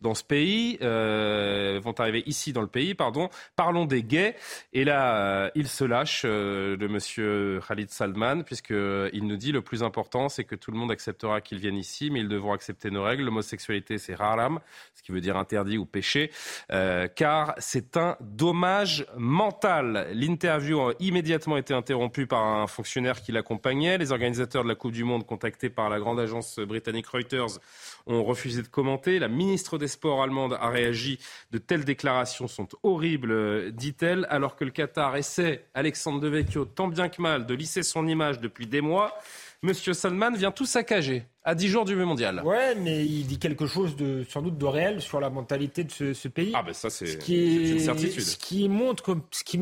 [0.00, 3.28] dans ce pays, euh, vont arriver ici dans le pays, pardon.
[3.56, 4.36] Parlons des gays.
[4.72, 9.62] Et là, euh, il se lâche, euh, le monsieur Khalid Salman, puisqu'il nous dit le
[9.62, 12.90] plus important, c'est que tout le monde acceptera qu'ils viennent ici, mais ils devront accepter
[12.90, 13.24] nos règles.
[13.24, 14.60] L'homosexualité, c'est haram,
[14.94, 16.30] ce qui veut dire interdit ou péché,
[16.68, 20.08] car c'est un dommage mental.
[20.12, 23.98] L'interview a immédiatement été interrompue par un fonctionnaire qui l'accompagnait.
[23.98, 27.58] Les organisateurs de la Coupe du Monde, contactés par la grande agence britannique Reuters,
[28.06, 29.18] ont refusé de commenter.
[29.18, 31.18] La ministre des Sports allemande a réagi.
[31.50, 37.08] De telles déclarations sont horribles, dit-elle, alors que le Qatar essaie, Alexandre Devecchio, tant bien
[37.08, 39.16] que mal, de lisser son image depuis des mois.
[39.62, 42.42] Monsieur Salman vient tout saccager à 10 jours du mondial.
[42.44, 46.14] Ouais, mais il dit quelque chose de sans doute de réel sur la mentalité de
[46.14, 46.52] ce, pays.
[46.54, 48.22] Ah ben ça c'est une certitude.
[48.22, 49.58] Ce qui montre comme ce qui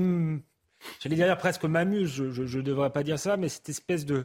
[1.01, 4.25] j'allais dire presque m'amuse, je ne devrais pas dire ça, mais cette espèce de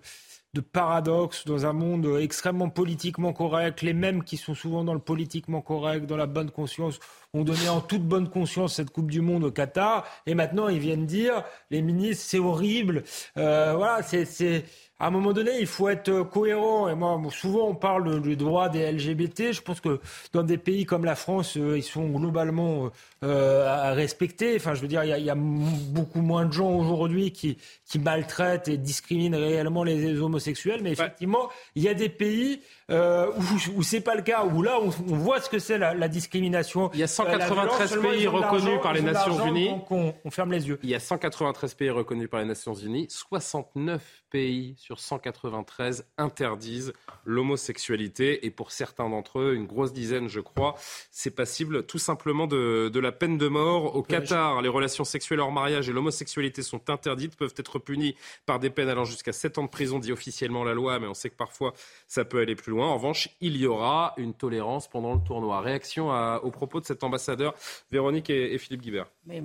[0.53, 3.81] de paradoxe dans un monde extrêmement politiquement correct.
[3.81, 6.99] Les mêmes qui sont souvent dans le politiquement correct, dans la bonne conscience,
[7.35, 10.05] ont donné en toute bonne conscience cette Coupe du Monde au Qatar.
[10.27, 13.03] Et maintenant, ils viennent dire, les ministres, c'est horrible.
[13.38, 14.65] Euh, voilà, c'est
[14.99, 16.88] à un moment donné, il faut être cohérent.
[16.89, 19.51] Et moi, souvent, on parle du droit des LGBT.
[19.51, 19.99] Je pense que
[20.31, 22.91] dans des pays comme la France, euh, ils sont globalement
[23.23, 24.55] euh, à respecter.
[24.55, 28.68] Enfin, je veux dire, il y, a, beaucoup moins de gens aujourd'hui qui, qui maltraitent
[28.68, 30.81] et discriminent réellement les homosexuels.
[30.84, 32.61] Mais effectivement, il y a des pays
[32.91, 36.07] euh, où, où c'est pas le cas, où là, on, voit ce que c'est la,
[36.07, 36.89] discrimination.
[36.93, 39.69] Il y a 193 pays reconnus par les Nations Unies.
[39.69, 40.80] Donc on, on ferme les yeux.
[40.84, 43.07] Il y a 193 pays reconnus par les Nations Unies.
[43.10, 46.93] 69 pays sur 193 interdisent
[47.23, 50.76] l'homosexualité et pour certains d'entre eux, une grosse dizaine je crois,
[51.11, 53.95] c'est passible tout simplement de, de, la peine de mort.
[53.95, 58.15] Au Qatar, les relations sexuelles hors mariage et l'homosexualité sont interdites, peuvent être punies
[58.47, 61.14] par des peines allant jusqu'à 7 ans de prison, dit officiellement la loi, mais on
[61.14, 61.73] sait que parfois
[62.07, 62.72] ça peut aller plus loin.
[62.81, 65.61] En revanche, il y aura une tolérance pendant le tournoi.
[65.61, 67.53] Réaction à, au propos de cet ambassadeur,
[67.91, 69.07] Véronique et, et Philippe Guibert.
[69.25, 69.41] Mais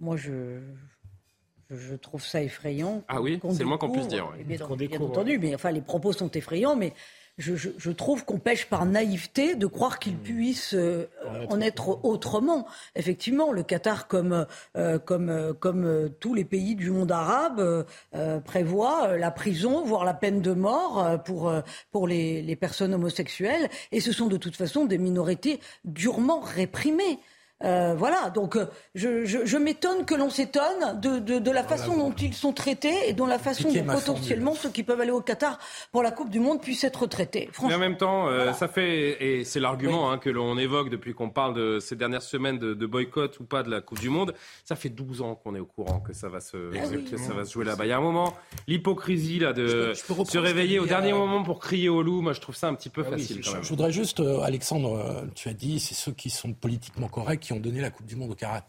[0.00, 0.60] moi je
[1.70, 3.02] je trouve ça effrayant.
[3.08, 4.30] Ah oui, c'est le moins qu'on puisse dire.
[4.44, 4.60] Bien,
[5.00, 6.92] entendu, mais enfin les propos sont effrayants, mais
[7.38, 10.22] je, trouve qu'on pêche par naïveté de croire qu'il hmm.
[10.22, 11.08] puisse euh,
[11.48, 12.66] en être autrement.
[12.94, 14.46] Effectivement, le Qatar, comme,
[14.76, 17.86] euh, comme, euh, comme tous les pays du monde arabe,
[18.44, 21.52] prévoit la prison, voire la peine de mort pour,
[21.90, 23.68] pour les, les personnes homosexuelles.
[23.92, 27.18] Et ce sont de toute façon des minorités durement réprimées.
[27.64, 31.96] Euh, voilà, donc euh, je, je, m'étonne que l'on s'étonne de, de, de, la façon
[31.96, 35.22] dont ils sont traités et dont la façon dont potentiellement ceux qui peuvent aller au
[35.22, 35.58] Qatar
[35.90, 37.48] pour la Coupe du Monde puissent être traités.
[37.62, 41.14] Mais en même temps, euh, ça fait, et c'est l'argument hein, que l'on évoque depuis
[41.14, 44.10] qu'on parle de ces dernières semaines de, de, boycott ou pas de la Coupe du
[44.10, 47.32] Monde, ça fait 12 ans qu'on est au courant que ça va se, ah ça
[47.32, 47.86] va se jouer là-bas.
[47.86, 48.34] Il y a un moment,
[48.68, 52.54] l'hypocrisie là, de se réveiller au dernier moment pour crier au loup, moi je trouve
[52.54, 53.42] ça un petit peu ah facile.
[53.42, 57.60] je, voudrais juste, Alexandre, tu as dit, c'est ceux qui sont politiquement corrects qui ont
[57.60, 58.62] donné la Coupe du Monde au Qatar.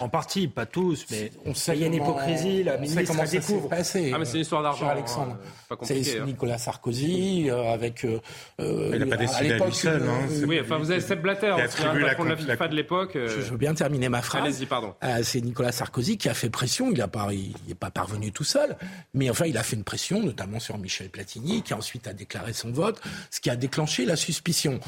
[0.00, 2.62] En partie, pas tous, mais on sait il y a une comment- hypocrisie.
[2.62, 3.68] La on sait ministre comment elle ça s'est découvre.
[3.68, 4.10] passé.
[4.14, 5.36] Ah, mais c'est une histoire d'argent, cher Alexandre.
[5.70, 6.24] hein, c'est C'est hein.
[6.26, 8.04] Nicolas Sarkozy euh, avec.
[8.04, 8.20] euh,
[8.60, 10.02] euh, Il n'a pas à décidé à lui l'époque, seul.
[10.02, 10.26] hein.
[10.30, 12.24] C'est Oui, enfin, lui vous avez Sepp Blatter, qui qui est un attribue la patron
[12.24, 13.16] de la FIFA de l'époque.
[13.16, 14.42] euh, Je veux bien terminer ma phrase.
[14.42, 14.94] Allez-y, pardon.
[15.04, 16.90] Euh, c'est Nicolas Sarkozy qui a fait pression.
[16.90, 18.76] Il n'est pas, il n'est pas parvenu tout seul,
[19.14, 22.52] mais enfin, il a fait une pression, notamment sur Michel Platini, qui ensuite a déclaré
[22.52, 23.00] son vote,
[23.30, 24.80] ce qui a déclenché la suspicion.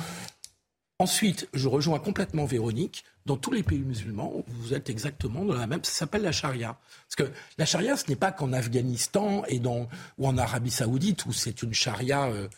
[1.05, 3.05] Ensuite, je rejoins complètement Véronique.
[3.27, 5.85] Dans tous les pays musulmans, vous êtes exactement dans la même.
[5.85, 6.79] Ça s'appelle la charia.
[7.07, 11.33] Parce que la charia, ce n'est pas qu'en Afghanistan et ou en Arabie Saoudite où
[11.35, 12.49] c'est une charia euh,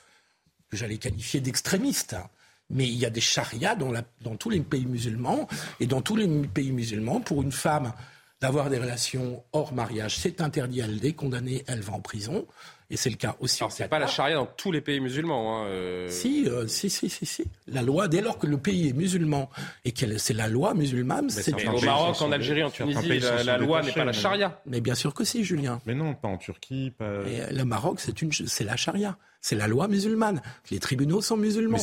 [0.70, 2.14] que j'allais qualifier d'extrémiste.
[2.14, 2.30] hein.
[2.70, 5.48] Mais il y a des charias dans, dans tous les pays musulmans.
[5.80, 7.92] Et dans tous les pays musulmans, pour une femme
[8.40, 12.46] d'avoir des relations hors mariage, c'est interdit, elle est condamnée, elle va en prison.
[12.88, 15.62] Et c'est le cas aussi au C'est pas la charia dans tous les pays musulmans.
[15.64, 16.08] hein, euh.
[16.08, 17.44] si, euh, si, si, si, si.
[17.66, 19.50] La loi, dès lors que le pays est musulman
[19.84, 23.58] et que c'est la loi musulmane, c'est au Maroc, en Algérie, en Tunisie, la, la
[23.58, 24.60] loi n'est pas la charia.
[24.66, 25.80] Mais bien sûr que si, Julien.
[25.84, 26.92] Mais non, pas en Turquie.
[26.96, 27.22] Pas...
[27.26, 30.40] Et le Maroc, c'est une, c'est la charia, c'est la loi musulmane.
[30.70, 31.78] Les tribunaux sont musulmans.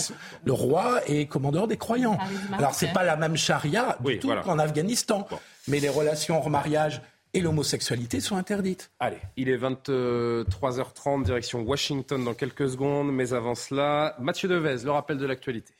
[0.45, 2.17] Le roi est commandeur des croyants.
[2.57, 4.41] Alors c'est pas la même charia du Oui, tout voilà.
[4.41, 5.27] qu'en Afghanistan,
[5.67, 7.01] mais les relations hors mariage
[7.34, 8.91] et l'homosexualité sont interdites.
[8.99, 14.91] Allez, il est 23h30, direction Washington dans quelques secondes, mais avant cela, Mathieu Devez, le
[14.91, 15.73] rappel de l'actualité.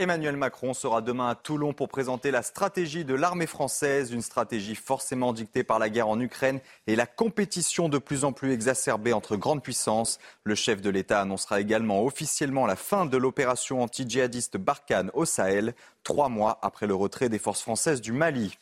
[0.00, 4.74] Emmanuel Macron sera demain à Toulon pour présenter la stratégie de l'armée française, une stratégie
[4.74, 9.12] forcément dictée par la guerre en Ukraine et la compétition de plus en plus exacerbée
[9.12, 10.18] entre grandes puissances.
[10.42, 15.74] Le chef de l'État annoncera également officiellement la fin de l'opération anti-djihadiste Barkhane au Sahel,
[16.02, 18.56] trois mois après le retrait des forces françaises du Mali.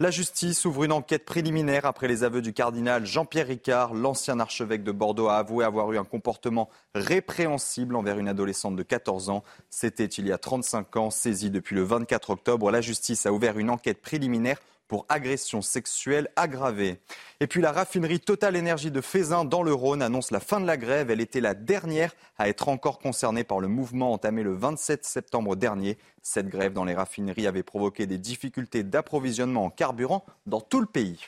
[0.00, 3.94] La justice ouvre une enquête préliminaire après les aveux du cardinal Jean-Pierre Ricard.
[3.94, 8.82] L'ancien archevêque de Bordeaux a avoué avoir eu un comportement répréhensible envers une adolescente de
[8.82, 9.44] 14 ans.
[9.70, 11.10] C'était il y a 35 ans.
[11.10, 14.58] Saisi depuis le 24 octobre, la justice a ouvert une enquête préliminaire
[14.88, 17.00] pour agression sexuelle aggravée.
[17.40, 20.66] Et puis la raffinerie Total Énergie de Fézin dans le Rhône annonce la fin de
[20.66, 21.10] la grève.
[21.10, 25.56] Elle était la dernière à être encore concernée par le mouvement entamé le 27 septembre
[25.56, 25.98] dernier.
[26.22, 30.86] Cette grève dans les raffineries avait provoqué des difficultés d'approvisionnement en carburant dans tout le
[30.86, 31.18] pays.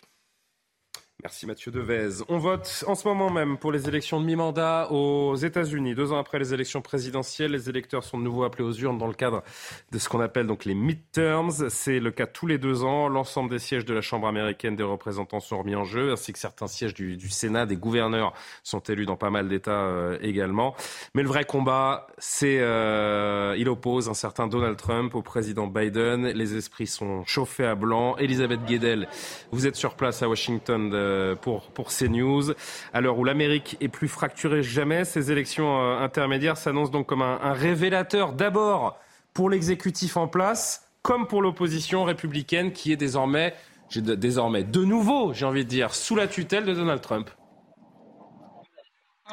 [1.26, 2.22] Merci Mathieu Devez.
[2.28, 5.96] On vote en ce moment même pour les élections de mi-mandat aux États-Unis.
[5.96, 9.08] Deux ans après les élections présidentielles, les électeurs sont de nouveau appelés aux urnes dans
[9.08, 9.42] le cadre
[9.90, 11.50] de ce qu'on appelle donc les midterms.
[11.68, 13.08] C'est le cas tous les deux ans.
[13.08, 16.38] L'ensemble des sièges de la Chambre américaine des représentants sont remis en jeu, ainsi que
[16.38, 17.66] certains sièges du, Sénat.
[17.66, 18.32] Des gouverneurs
[18.62, 20.76] sont élus dans pas mal d'États euh, également.
[21.16, 26.28] Mais le vrai combat, c'est euh, il oppose un certain Donald Trump au président Biden.
[26.28, 28.16] Les esprits sont chauffés à blanc.
[28.18, 29.08] Elisabeth Guedel,
[29.50, 32.52] vous êtes sur place à Washington euh, pour, pour CNews.
[32.92, 37.22] À l'heure où l'Amérique est plus fracturée jamais, ces élections euh, intermédiaires s'annoncent donc comme
[37.22, 38.98] un, révélateur d'abord
[39.32, 43.54] pour l'exécutif en place, comme pour l'opposition républicaine qui est désormais,
[43.94, 47.30] désormais de nouveau, j'ai envie de dire, sous la tutelle de Donald Trump.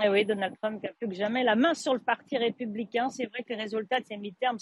[0.03, 3.09] Eh oui, Donald Trump a plus que jamais la main sur le parti républicain.
[3.09, 4.57] C'est vrai que les résultats de ces midterms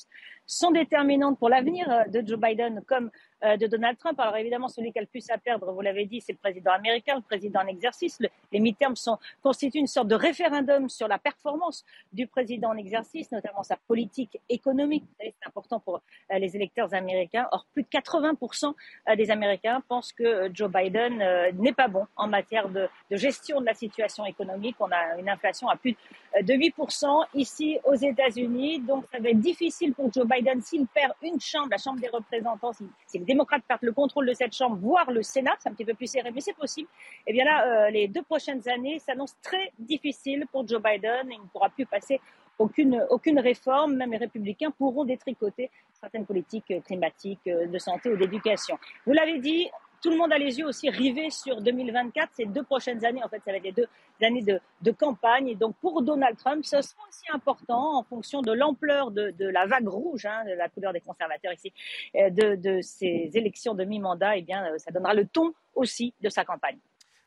[0.46, 3.10] sont déterminants pour l'avenir euh, de Joe Biden comme euh,
[3.44, 4.20] de Donald Trump.
[4.20, 6.72] Alors évidemment, celui qui a le plus à perdre, vous l'avez dit, c'est le président
[6.72, 8.20] américain, le président en exercice.
[8.20, 12.78] Le- les midterms sont, constituent une sorte de référendum sur la performance du président en
[12.78, 15.04] exercice, notamment sa politique économique.
[15.20, 16.02] C'est important pour
[16.32, 17.48] euh, les électeurs américains.
[17.52, 18.74] Or, plus de 80%
[19.10, 22.88] euh, des Américains pensent que euh, Joe Biden euh, n'est pas bon en matière de,
[23.10, 24.76] gestion de la situation économique.
[24.80, 25.96] On a une inflation à plus
[26.38, 28.80] euh, de 8% ici aux États-Unis.
[28.82, 32.10] Donc, ça va être difficile pour Joe Biden s'il perd une chambre, la Chambre des
[32.10, 32.72] représentants,
[33.34, 36.08] démocrates perdent le contrôle de cette chambre, voire le Sénat, c'est un petit peu plus
[36.08, 36.90] serré, mais c'est possible.
[37.26, 41.28] Et bien là, euh, les deux prochaines années s'annoncent très difficiles pour Joe Biden.
[41.32, 42.20] Il ne pourra plus passer
[42.60, 43.96] aucune, aucune réforme.
[43.96, 48.78] Même les républicains pourront détricoter certaines politiques climatiques, euh, de santé ou d'éducation.
[49.06, 49.70] Vous l'avez dit,
[50.02, 52.30] tout le monde a les yeux aussi rivés sur 2024.
[52.34, 53.88] Ces deux prochaines années, en fait, ça va être les deux
[54.22, 55.48] années de, de campagne.
[55.48, 59.48] Et donc, pour Donald Trump, ce sera aussi important en fonction de l'ampleur de, de
[59.48, 61.72] la vague rouge, hein, de la couleur des conservateurs ici,
[62.16, 64.38] euh, de, de ces élections de mi-mandat.
[64.38, 66.78] Eh bien, euh, ça donnera le ton aussi de sa campagne.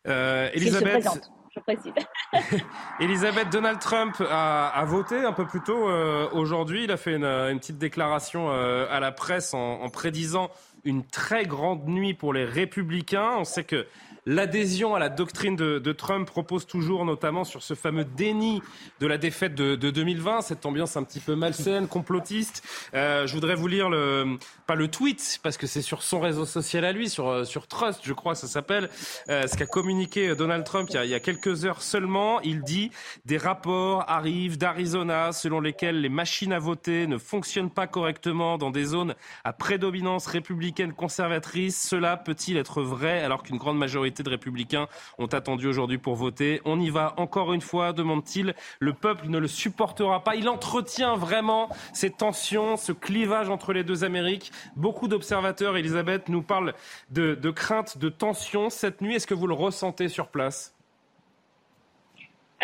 [0.06, 1.06] Euh, Elisabeth,
[1.55, 1.92] je précise.
[3.01, 6.84] Elisabeth, Donald Trump a, a voté un peu plus tôt euh, aujourd'hui.
[6.84, 10.51] Il a fait une, une petite déclaration euh, à la presse en, en prédisant
[10.85, 13.36] une très grande nuit pour les républicains.
[13.39, 13.86] On sait que
[14.26, 18.62] l'adhésion à la doctrine de, de, Trump propose toujours notamment sur ce fameux déni
[19.01, 22.62] de la défaite de, de 2020, cette ambiance un petit peu malsaine, complotiste.
[22.94, 26.44] Euh, je voudrais vous lire le, pas le tweet, parce que c'est sur son réseau
[26.44, 28.88] social à lui, sur, sur Trust, je crois ça s'appelle,
[29.28, 32.40] euh, ce qu'a communiqué Donald Trump il y, a, il y a quelques heures seulement.
[32.40, 32.90] Il dit
[33.24, 38.70] des rapports arrivent d'Arizona selon lesquels les machines à voter ne fonctionnent pas correctement dans
[38.70, 39.14] des zones
[39.44, 41.80] à prédominance républicaine conservatrice.
[41.88, 44.89] Cela peut-il être vrai alors qu'une grande majorité de républicains
[45.19, 48.55] ont attendu aujourd'hui pour voter On y va encore une fois, demande-t-il.
[48.81, 50.36] Le peuple ne le supportera pas.
[50.36, 54.53] Il entretient vraiment ces tensions, ce clivage entre les deux Amériques.
[54.77, 56.74] Beaucoup d'observateurs, Elisabeth, nous parlent
[57.11, 59.15] de, de crainte, de tension cette nuit.
[59.15, 60.74] Est-ce que vous le ressentez sur place?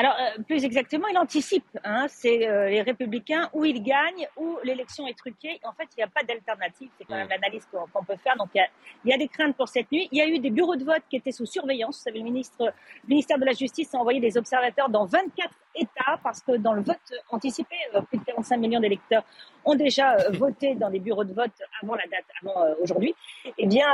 [0.01, 1.67] Alors, euh, plus exactement, il anticipe.
[1.85, 5.61] Hein, c'est euh, les républicains où ils gagnent, où l'élection est truquée.
[5.63, 6.89] En fait, il n'y a pas d'alternative.
[6.97, 8.35] C'est quand même l'analyse qu'on peut faire.
[8.39, 8.65] Donc, il
[9.05, 10.09] y, y, a, des craintes pour cette nuit.
[10.11, 11.99] Il y a eu des bureaux de vote qui étaient sous surveillance.
[11.99, 15.51] Vous savez, le, ministre, le ministère de la Justice a envoyé des observateurs dans 24
[15.75, 16.97] États parce que dans le vote
[17.31, 19.23] anticipé, euh, plus de 45 millions d'électeurs
[19.65, 21.53] ont déjà euh, voté dans des bureaux de vote
[21.83, 23.15] avant la date, avant euh, aujourd'hui.
[23.59, 23.87] Eh bien,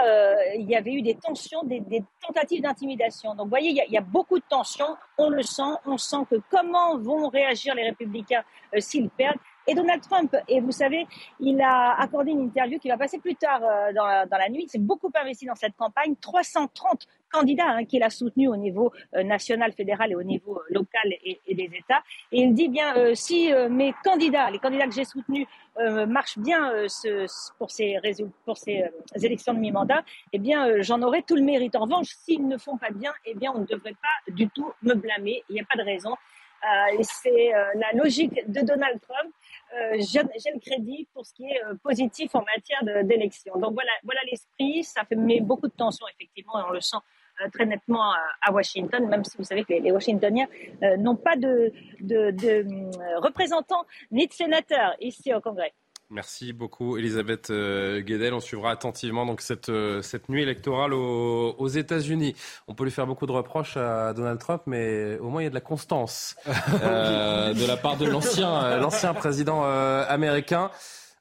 [0.56, 3.34] il y avait eu des tensions, des, des tentatives d'intimidation.
[3.34, 4.96] Donc, vous voyez, il y, a, il y, a, beaucoup de tensions.
[5.18, 5.62] On le sent.
[5.84, 8.42] On sent que comment vont réagir les républicains
[8.78, 9.38] s'ils perdent.
[9.66, 11.06] Et Donald Trump, et vous savez,
[11.40, 14.48] il a accordé une interview qui va passer plus tard euh, dans, la, dans, la,
[14.48, 14.64] nuit.
[14.64, 16.14] Il s'est beaucoup investi dans cette campagne.
[16.20, 20.74] 330 candidats hein, qu'il a soutenus au niveau euh, national, fédéral et au niveau euh,
[20.74, 22.02] local et, et, des États.
[22.32, 25.46] Et il dit bien, euh, si euh, mes candidats, les candidats que j'ai soutenus,
[26.08, 27.26] marchent bien ce,
[27.58, 27.98] pour ces,
[28.46, 28.90] pour ces
[29.22, 31.76] élections de mi-mandat, eh bien, j'en aurai tout le mérite.
[31.76, 34.72] En revanche, s'ils ne font pas bien, eh bien, on ne devrait pas du tout
[34.80, 35.42] me blâmer.
[35.50, 36.16] Il n'y a pas de raison.
[37.02, 39.34] c'est la logique de Donald Trump
[39.98, 43.54] j'ai le crédit pour ce qui est euh, positif en matière d'élection.
[43.58, 44.84] Donc voilà, voilà l'esprit.
[44.84, 46.96] Ça fait met beaucoup de tension effectivement, et on le sent
[47.42, 48.12] euh, très nettement
[48.42, 50.46] à, Washington, même si vous savez que les, Washingtoniens
[50.82, 51.72] euh, n'ont pas de
[53.18, 55.72] représentants ni de sénateurs ici au Congrès.
[56.10, 58.32] Merci beaucoup, Elisabeth euh, Guedel.
[58.32, 62.36] On suivra attentivement donc cette, euh, cette nuit électorale aux, aux États-Unis.
[62.68, 65.48] On peut lui faire beaucoup de reproches à Donald Trump, mais au moins il y
[65.48, 66.36] a de la constance
[66.82, 70.70] euh, de la part de l'ancien, l'ancien président américain.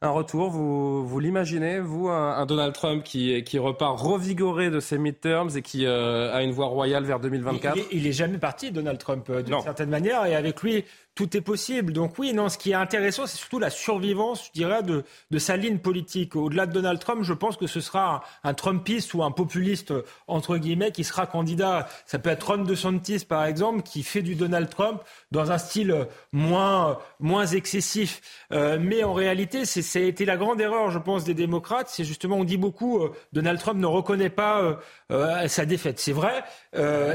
[0.01, 4.79] Un retour, vous, vous l'imaginez, vous, un, un, Donald Trump qui, qui repart revigoré de
[4.79, 8.37] ses midterms et qui a une voie royale vers 2024 Il, il, il est jamais
[8.37, 11.93] parti, Donald Trump, d'une certaine manière, et avec lui, tout est possible.
[11.93, 15.39] Donc oui, non, ce qui est intéressant, c'est surtout la survivance, je dirais, de, de
[15.39, 16.35] sa ligne politique.
[16.35, 19.93] Au-delà de Donald Trump, je pense que ce sera un, un, Trumpiste ou un populiste,
[20.27, 21.87] entre guillemets, qui sera candidat.
[22.05, 25.01] Ça peut être Ron DeSantis, par exemple, qui fait du Donald Trump
[25.31, 28.21] dans un style moins, moins excessif.
[28.51, 31.87] Euh, mais en réalité, c'est, ça a été la grande erreur, je pense, des démocrates.
[31.89, 34.79] C'est justement, on dit beaucoup, euh, Donald Trump ne reconnaît pas
[35.11, 35.99] euh, sa défaite.
[35.99, 36.43] C'est vrai,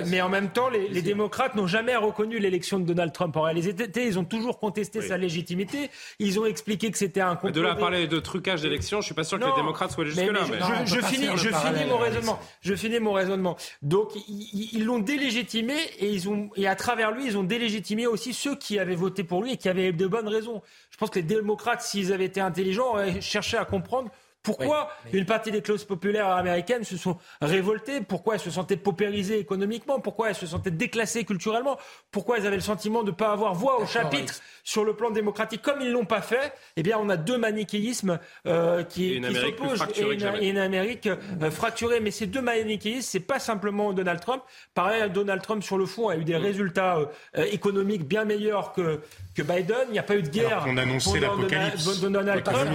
[0.07, 3.37] mais en même temps, les, les démocrates n'ont jamais reconnu l'élection de Donald Trump.
[3.37, 5.09] En réalité, ils ont toujours contesté oui.
[5.09, 5.91] sa légitimité.
[6.19, 7.51] Ils ont expliqué que c'était un complot.
[7.51, 9.93] De là à parler de trucage d'élection, je suis pas sûr non, que les démocrates
[9.93, 10.27] soient jusque-là.
[10.33, 12.39] Mais, mais, mais, je, je, finis, je finis mon raisonnement.
[12.61, 13.57] Je finis mon raisonnement.
[13.83, 18.33] Donc, ils l'ont délégitimé et ils ont, et à travers lui, ils ont délégitimé aussi
[18.35, 20.63] ceux qui avaient voté pour lui et qui avaient de bonnes raisons.
[20.91, 24.11] Je pense que les démocrates, s'ils avaient été intelligents, auraient cherché à comprendre
[24.43, 25.19] pourquoi oui, mais...
[25.21, 28.01] une partie des clauses populaires américaines se sont révoltées?
[28.01, 30.01] Pourquoi elles se sentaient paupérisées économiquement?
[30.01, 31.79] Pourquoi elles se sentaient déclassées culturellement?
[32.11, 34.35] Pourquoi elles avaient le sentiment de ne pas avoir voix au chapitre
[34.65, 35.63] sur le plan démocratique?
[35.63, 39.35] Comme ils ne l'ont pas fait, eh bien, on a deux manichéismes euh, qui, qui
[39.35, 42.01] s'opposent et, et, une Amérique euh, fracturée.
[42.01, 44.43] Mais ces deux manichéismes, c'est pas simplement Donald Trump.
[44.75, 46.99] Pareil, Donald Trump, sur le fond, a eu des résultats
[47.37, 49.01] euh, économiques bien meilleurs que,
[49.35, 49.77] que Biden.
[49.89, 50.65] Il n'y a pas eu de guerre.
[50.67, 52.01] On annonçait l'apocalypse.
[52.01, 52.71] Donald Trump.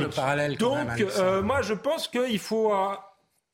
[0.59, 0.77] Donc,
[1.17, 2.73] euh, moi, je pense qu'il faut.
[2.73, 2.95] Euh,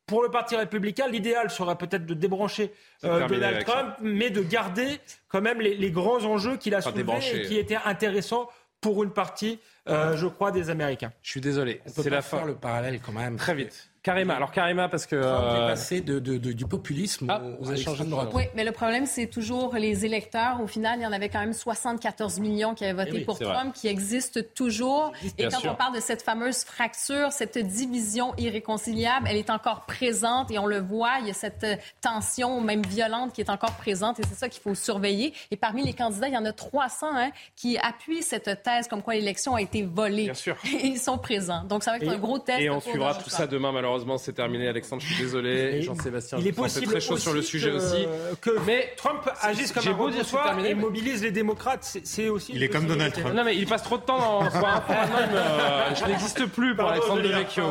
[0.07, 2.73] pour le Parti républicain, l'idéal serait peut-être de débrancher
[3.05, 4.99] euh, Donald Trump, mais de garder
[5.29, 8.49] quand même les, les grands enjeux qu'il a soulevés et qui étaient intéressants
[8.81, 11.13] pour une partie, euh, je crois, des Américains.
[11.21, 12.43] Je suis désolé, c'est la fin.
[12.45, 13.37] le parallèle quand même.
[13.37, 13.90] Très vite.
[14.03, 15.15] Karima, alors Karima, parce que...
[15.15, 15.67] Euh...
[15.67, 18.29] passé de, de, de, du populisme ah, aux échanges de droite.
[18.33, 20.59] Oui, mais le problème, c'est toujours les électeurs.
[20.59, 23.37] Au final, il y en avait quand même 74 millions qui avaient voté oui, pour
[23.37, 23.71] Trump, vrai.
[23.75, 25.11] qui existent toujours.
[25.37, 25.71] Et quand sûr.
[25.73, 30.65] on parle de cette fameuse fracture, cette division irréconciliable, elle est encore présente et on
[30.65, 31.67] le voit, il y a cette
[32.01, 35.31] tension, même violente, qui est encore présente et c'est ça qu'il faut surveiller.
[35.51, 39.03] Et parmi les candidats, il y en a 300 hein, qui appuient cette thèse comme
[39.03, 40.23] quoi l'élection a été volée.
[40.23, 40.57] Bien sûr.
[40.65, 41.65] Et ils sont présents.
[41.65, 42.61] Donc ça va être et, un gros test.
[42.61, 44.67] Et on suivra tout ça demain, malheureusement malheureusement, c'est terminé.
[44.67, 45.81] Alexandre, je suis désolé.
[45.81, 48.07] Jean-Sébastien, il est possible très chaud sur le sujet que, aussi.
[48.39, 51.97] Que mais Trump agisse comme un beau dire soir et mobilise les démocrates.
[52.03, 52.53] C'est aussi.
[52.55, 53.35] Il est comme Donald Trump.
[53.35, 54.61] Non, mais il passe trop de temps dans info.
[55.95, 57.63] je n'existe plus pour Alexandre Devecchio.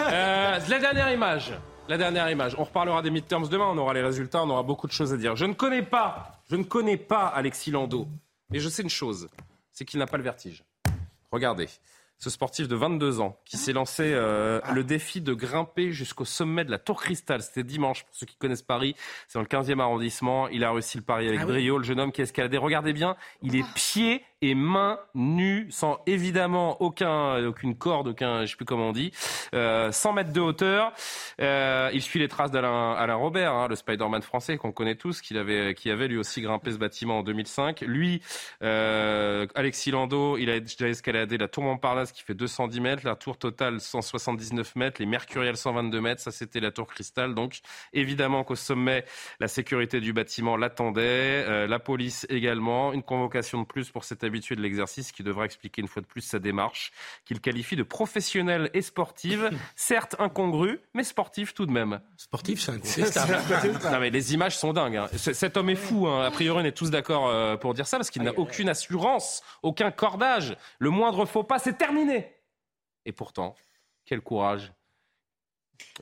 [0.00, 1.52] Euh, la dernière image.
[1.88, 2.54] la dernière image.
[2.58, 5.16] On reparlera des midterms demain, on aura les résultats, on aura beaucoup de choses à
[5.16, 5.36] dire.
[5.36, 8.06] Je ne connais pas, je ne connais pas Alexis Lando,
[8.50, 9.28] mais je sais une chose,
[9.72, 10.64] c'est qu'il n'a pas le vertige.
[11.32, 11.68] Regardez
[12.20, 16.64] ce sportif de 22 ans qui s'est lancé euh, le défi de grimper jusqu'au sommet
[16.64, 17.42] de la Tour Cristal.
[17.42, 18.94] C'était dimanche, pour ceux qui connaissent Paris.
[19.26, 20.46] C'est dans le 15e arrondissement.
[20.48, 21.52] Il a réussi le pari avec Ah oui.
[21.52, 21.78] brio.
[21.78, 22.58] Le jeune homme qui a escaladé.
[22.58, 28.50] Regardez bien, il est pieds et mains nus, sans évidemment aucun, aucune corde, aucun, je
[28.50, 29.12] sais plus comment on dit,
[29.54, 30.92] euh, 100 mètres de hauteur.
[31.42, 35.20] Euh, il suit les traces d'Alain Alain Robert, hein, le Spider-Man français qu'on connaît tous,
[35.20, 37.82] qui avait, qui avait lui aussi grimpé ce bâtiment en 2005.
[37.82, 38.22] Lui,
[38.62, 43.14] euh, Alexis Lando, il a déjà escaladé la tour Montparnasse qui fait 210 mètres, la
[43.16, 47.34] tour totale 179 mètres, les Mercuriales 122 mètres, ça c'était la tour Cristal.
[47.34, 47.60] Donc
[47.92, 49.04] évidemment qu'au sommet,
[49.40, 54.24] la sécurité du bâtiment l'attendait, euh, la police également, une convocation de plus pour cet
[54.24, 56.92] habitué de l'exercice qui devra expliquer une fois de plus sa démarche,
[57.24, 62.00] qu'il qualifie de professionnelle et sportive, certes incongrue, mais sportive tout de même.
[62.16, 63.38] Sportif, c'est incontestable.
[63.92, 64.96] non mais les images sont dingues.
[64.96, 65.08] hein.
[65.16, 66.06] Cet homme est fou.
[66.06, 66.24] hein.
[66.24, 69.42] A priori, on est tous d'accord euh, pour dire ça parce qu'il n'a aucune assurance,
[69.62, 70.56] aucun cordage.
[70.78, 71.99] Le moindre faux pas, c'est terminé.
[73.04, 73.54] Et pourtant,
[74.04, 74.72] quel courage.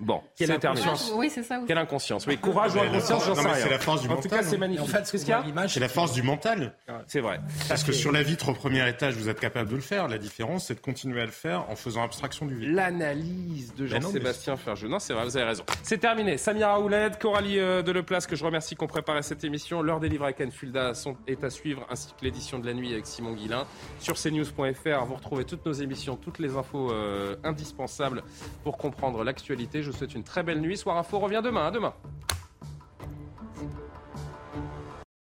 [0.01, 0.85] Bon, Quelle c'est terminé.
[0.87, 1.13] inconscience.
[1.17, 1.67] Oui, c'est ça aussi.
[1.67, 2.27] Quelle inconscience.
[2.27, 3.63] Oui, courage ou Mais inconscience, j'en sais mais rien.
[3.65, 4.59] c'est la force du en tout mental, cas, c'est hein.
[4.59, 4.85] magnifique.
[4.85, 6.75] En fait, Qu'est-ce qu'il y a C'est la force du mental.
[7.07, 7.41] C'est vrai.
[7.69, 10.07] Parce que sur la vitre au premier étage, vous êtes capable de le faire.
[10.09, 12.75] La différence, c'est de continuer à le faire en faisant abstraction du vide.
[12.75, 14.89] L'analyse de Ben mais Jean-Sébastien Ferjeux.
[14.89, 15.65] Non, c'est vrai, vous avez raison.
[15.83, 16.37] C'est terminé.
[16.39, 19.83] Samira Ouled, Coralie euh, Deleplace, que je remercie qu'on préparait cette émission.
[19.83, 22.75] L'heure des livres avec Anne Fulda sont, est à suivre, ainsi que l'édition de la
[22.75, 23.67] nuit avec Simon Guillain.
[23.99, 28.23] Sur cnews.fr, vous retrouvez toutes nos émissions, toutes les infos euh, indispensables
[28.65, 29.68] pour comprendre l'actualité.
[29.75, 30.77] Je vous souhaite une très belle nuit.
[30.77, 31.67] Soir Info revient demain.
[31.67, 31.95] À demain.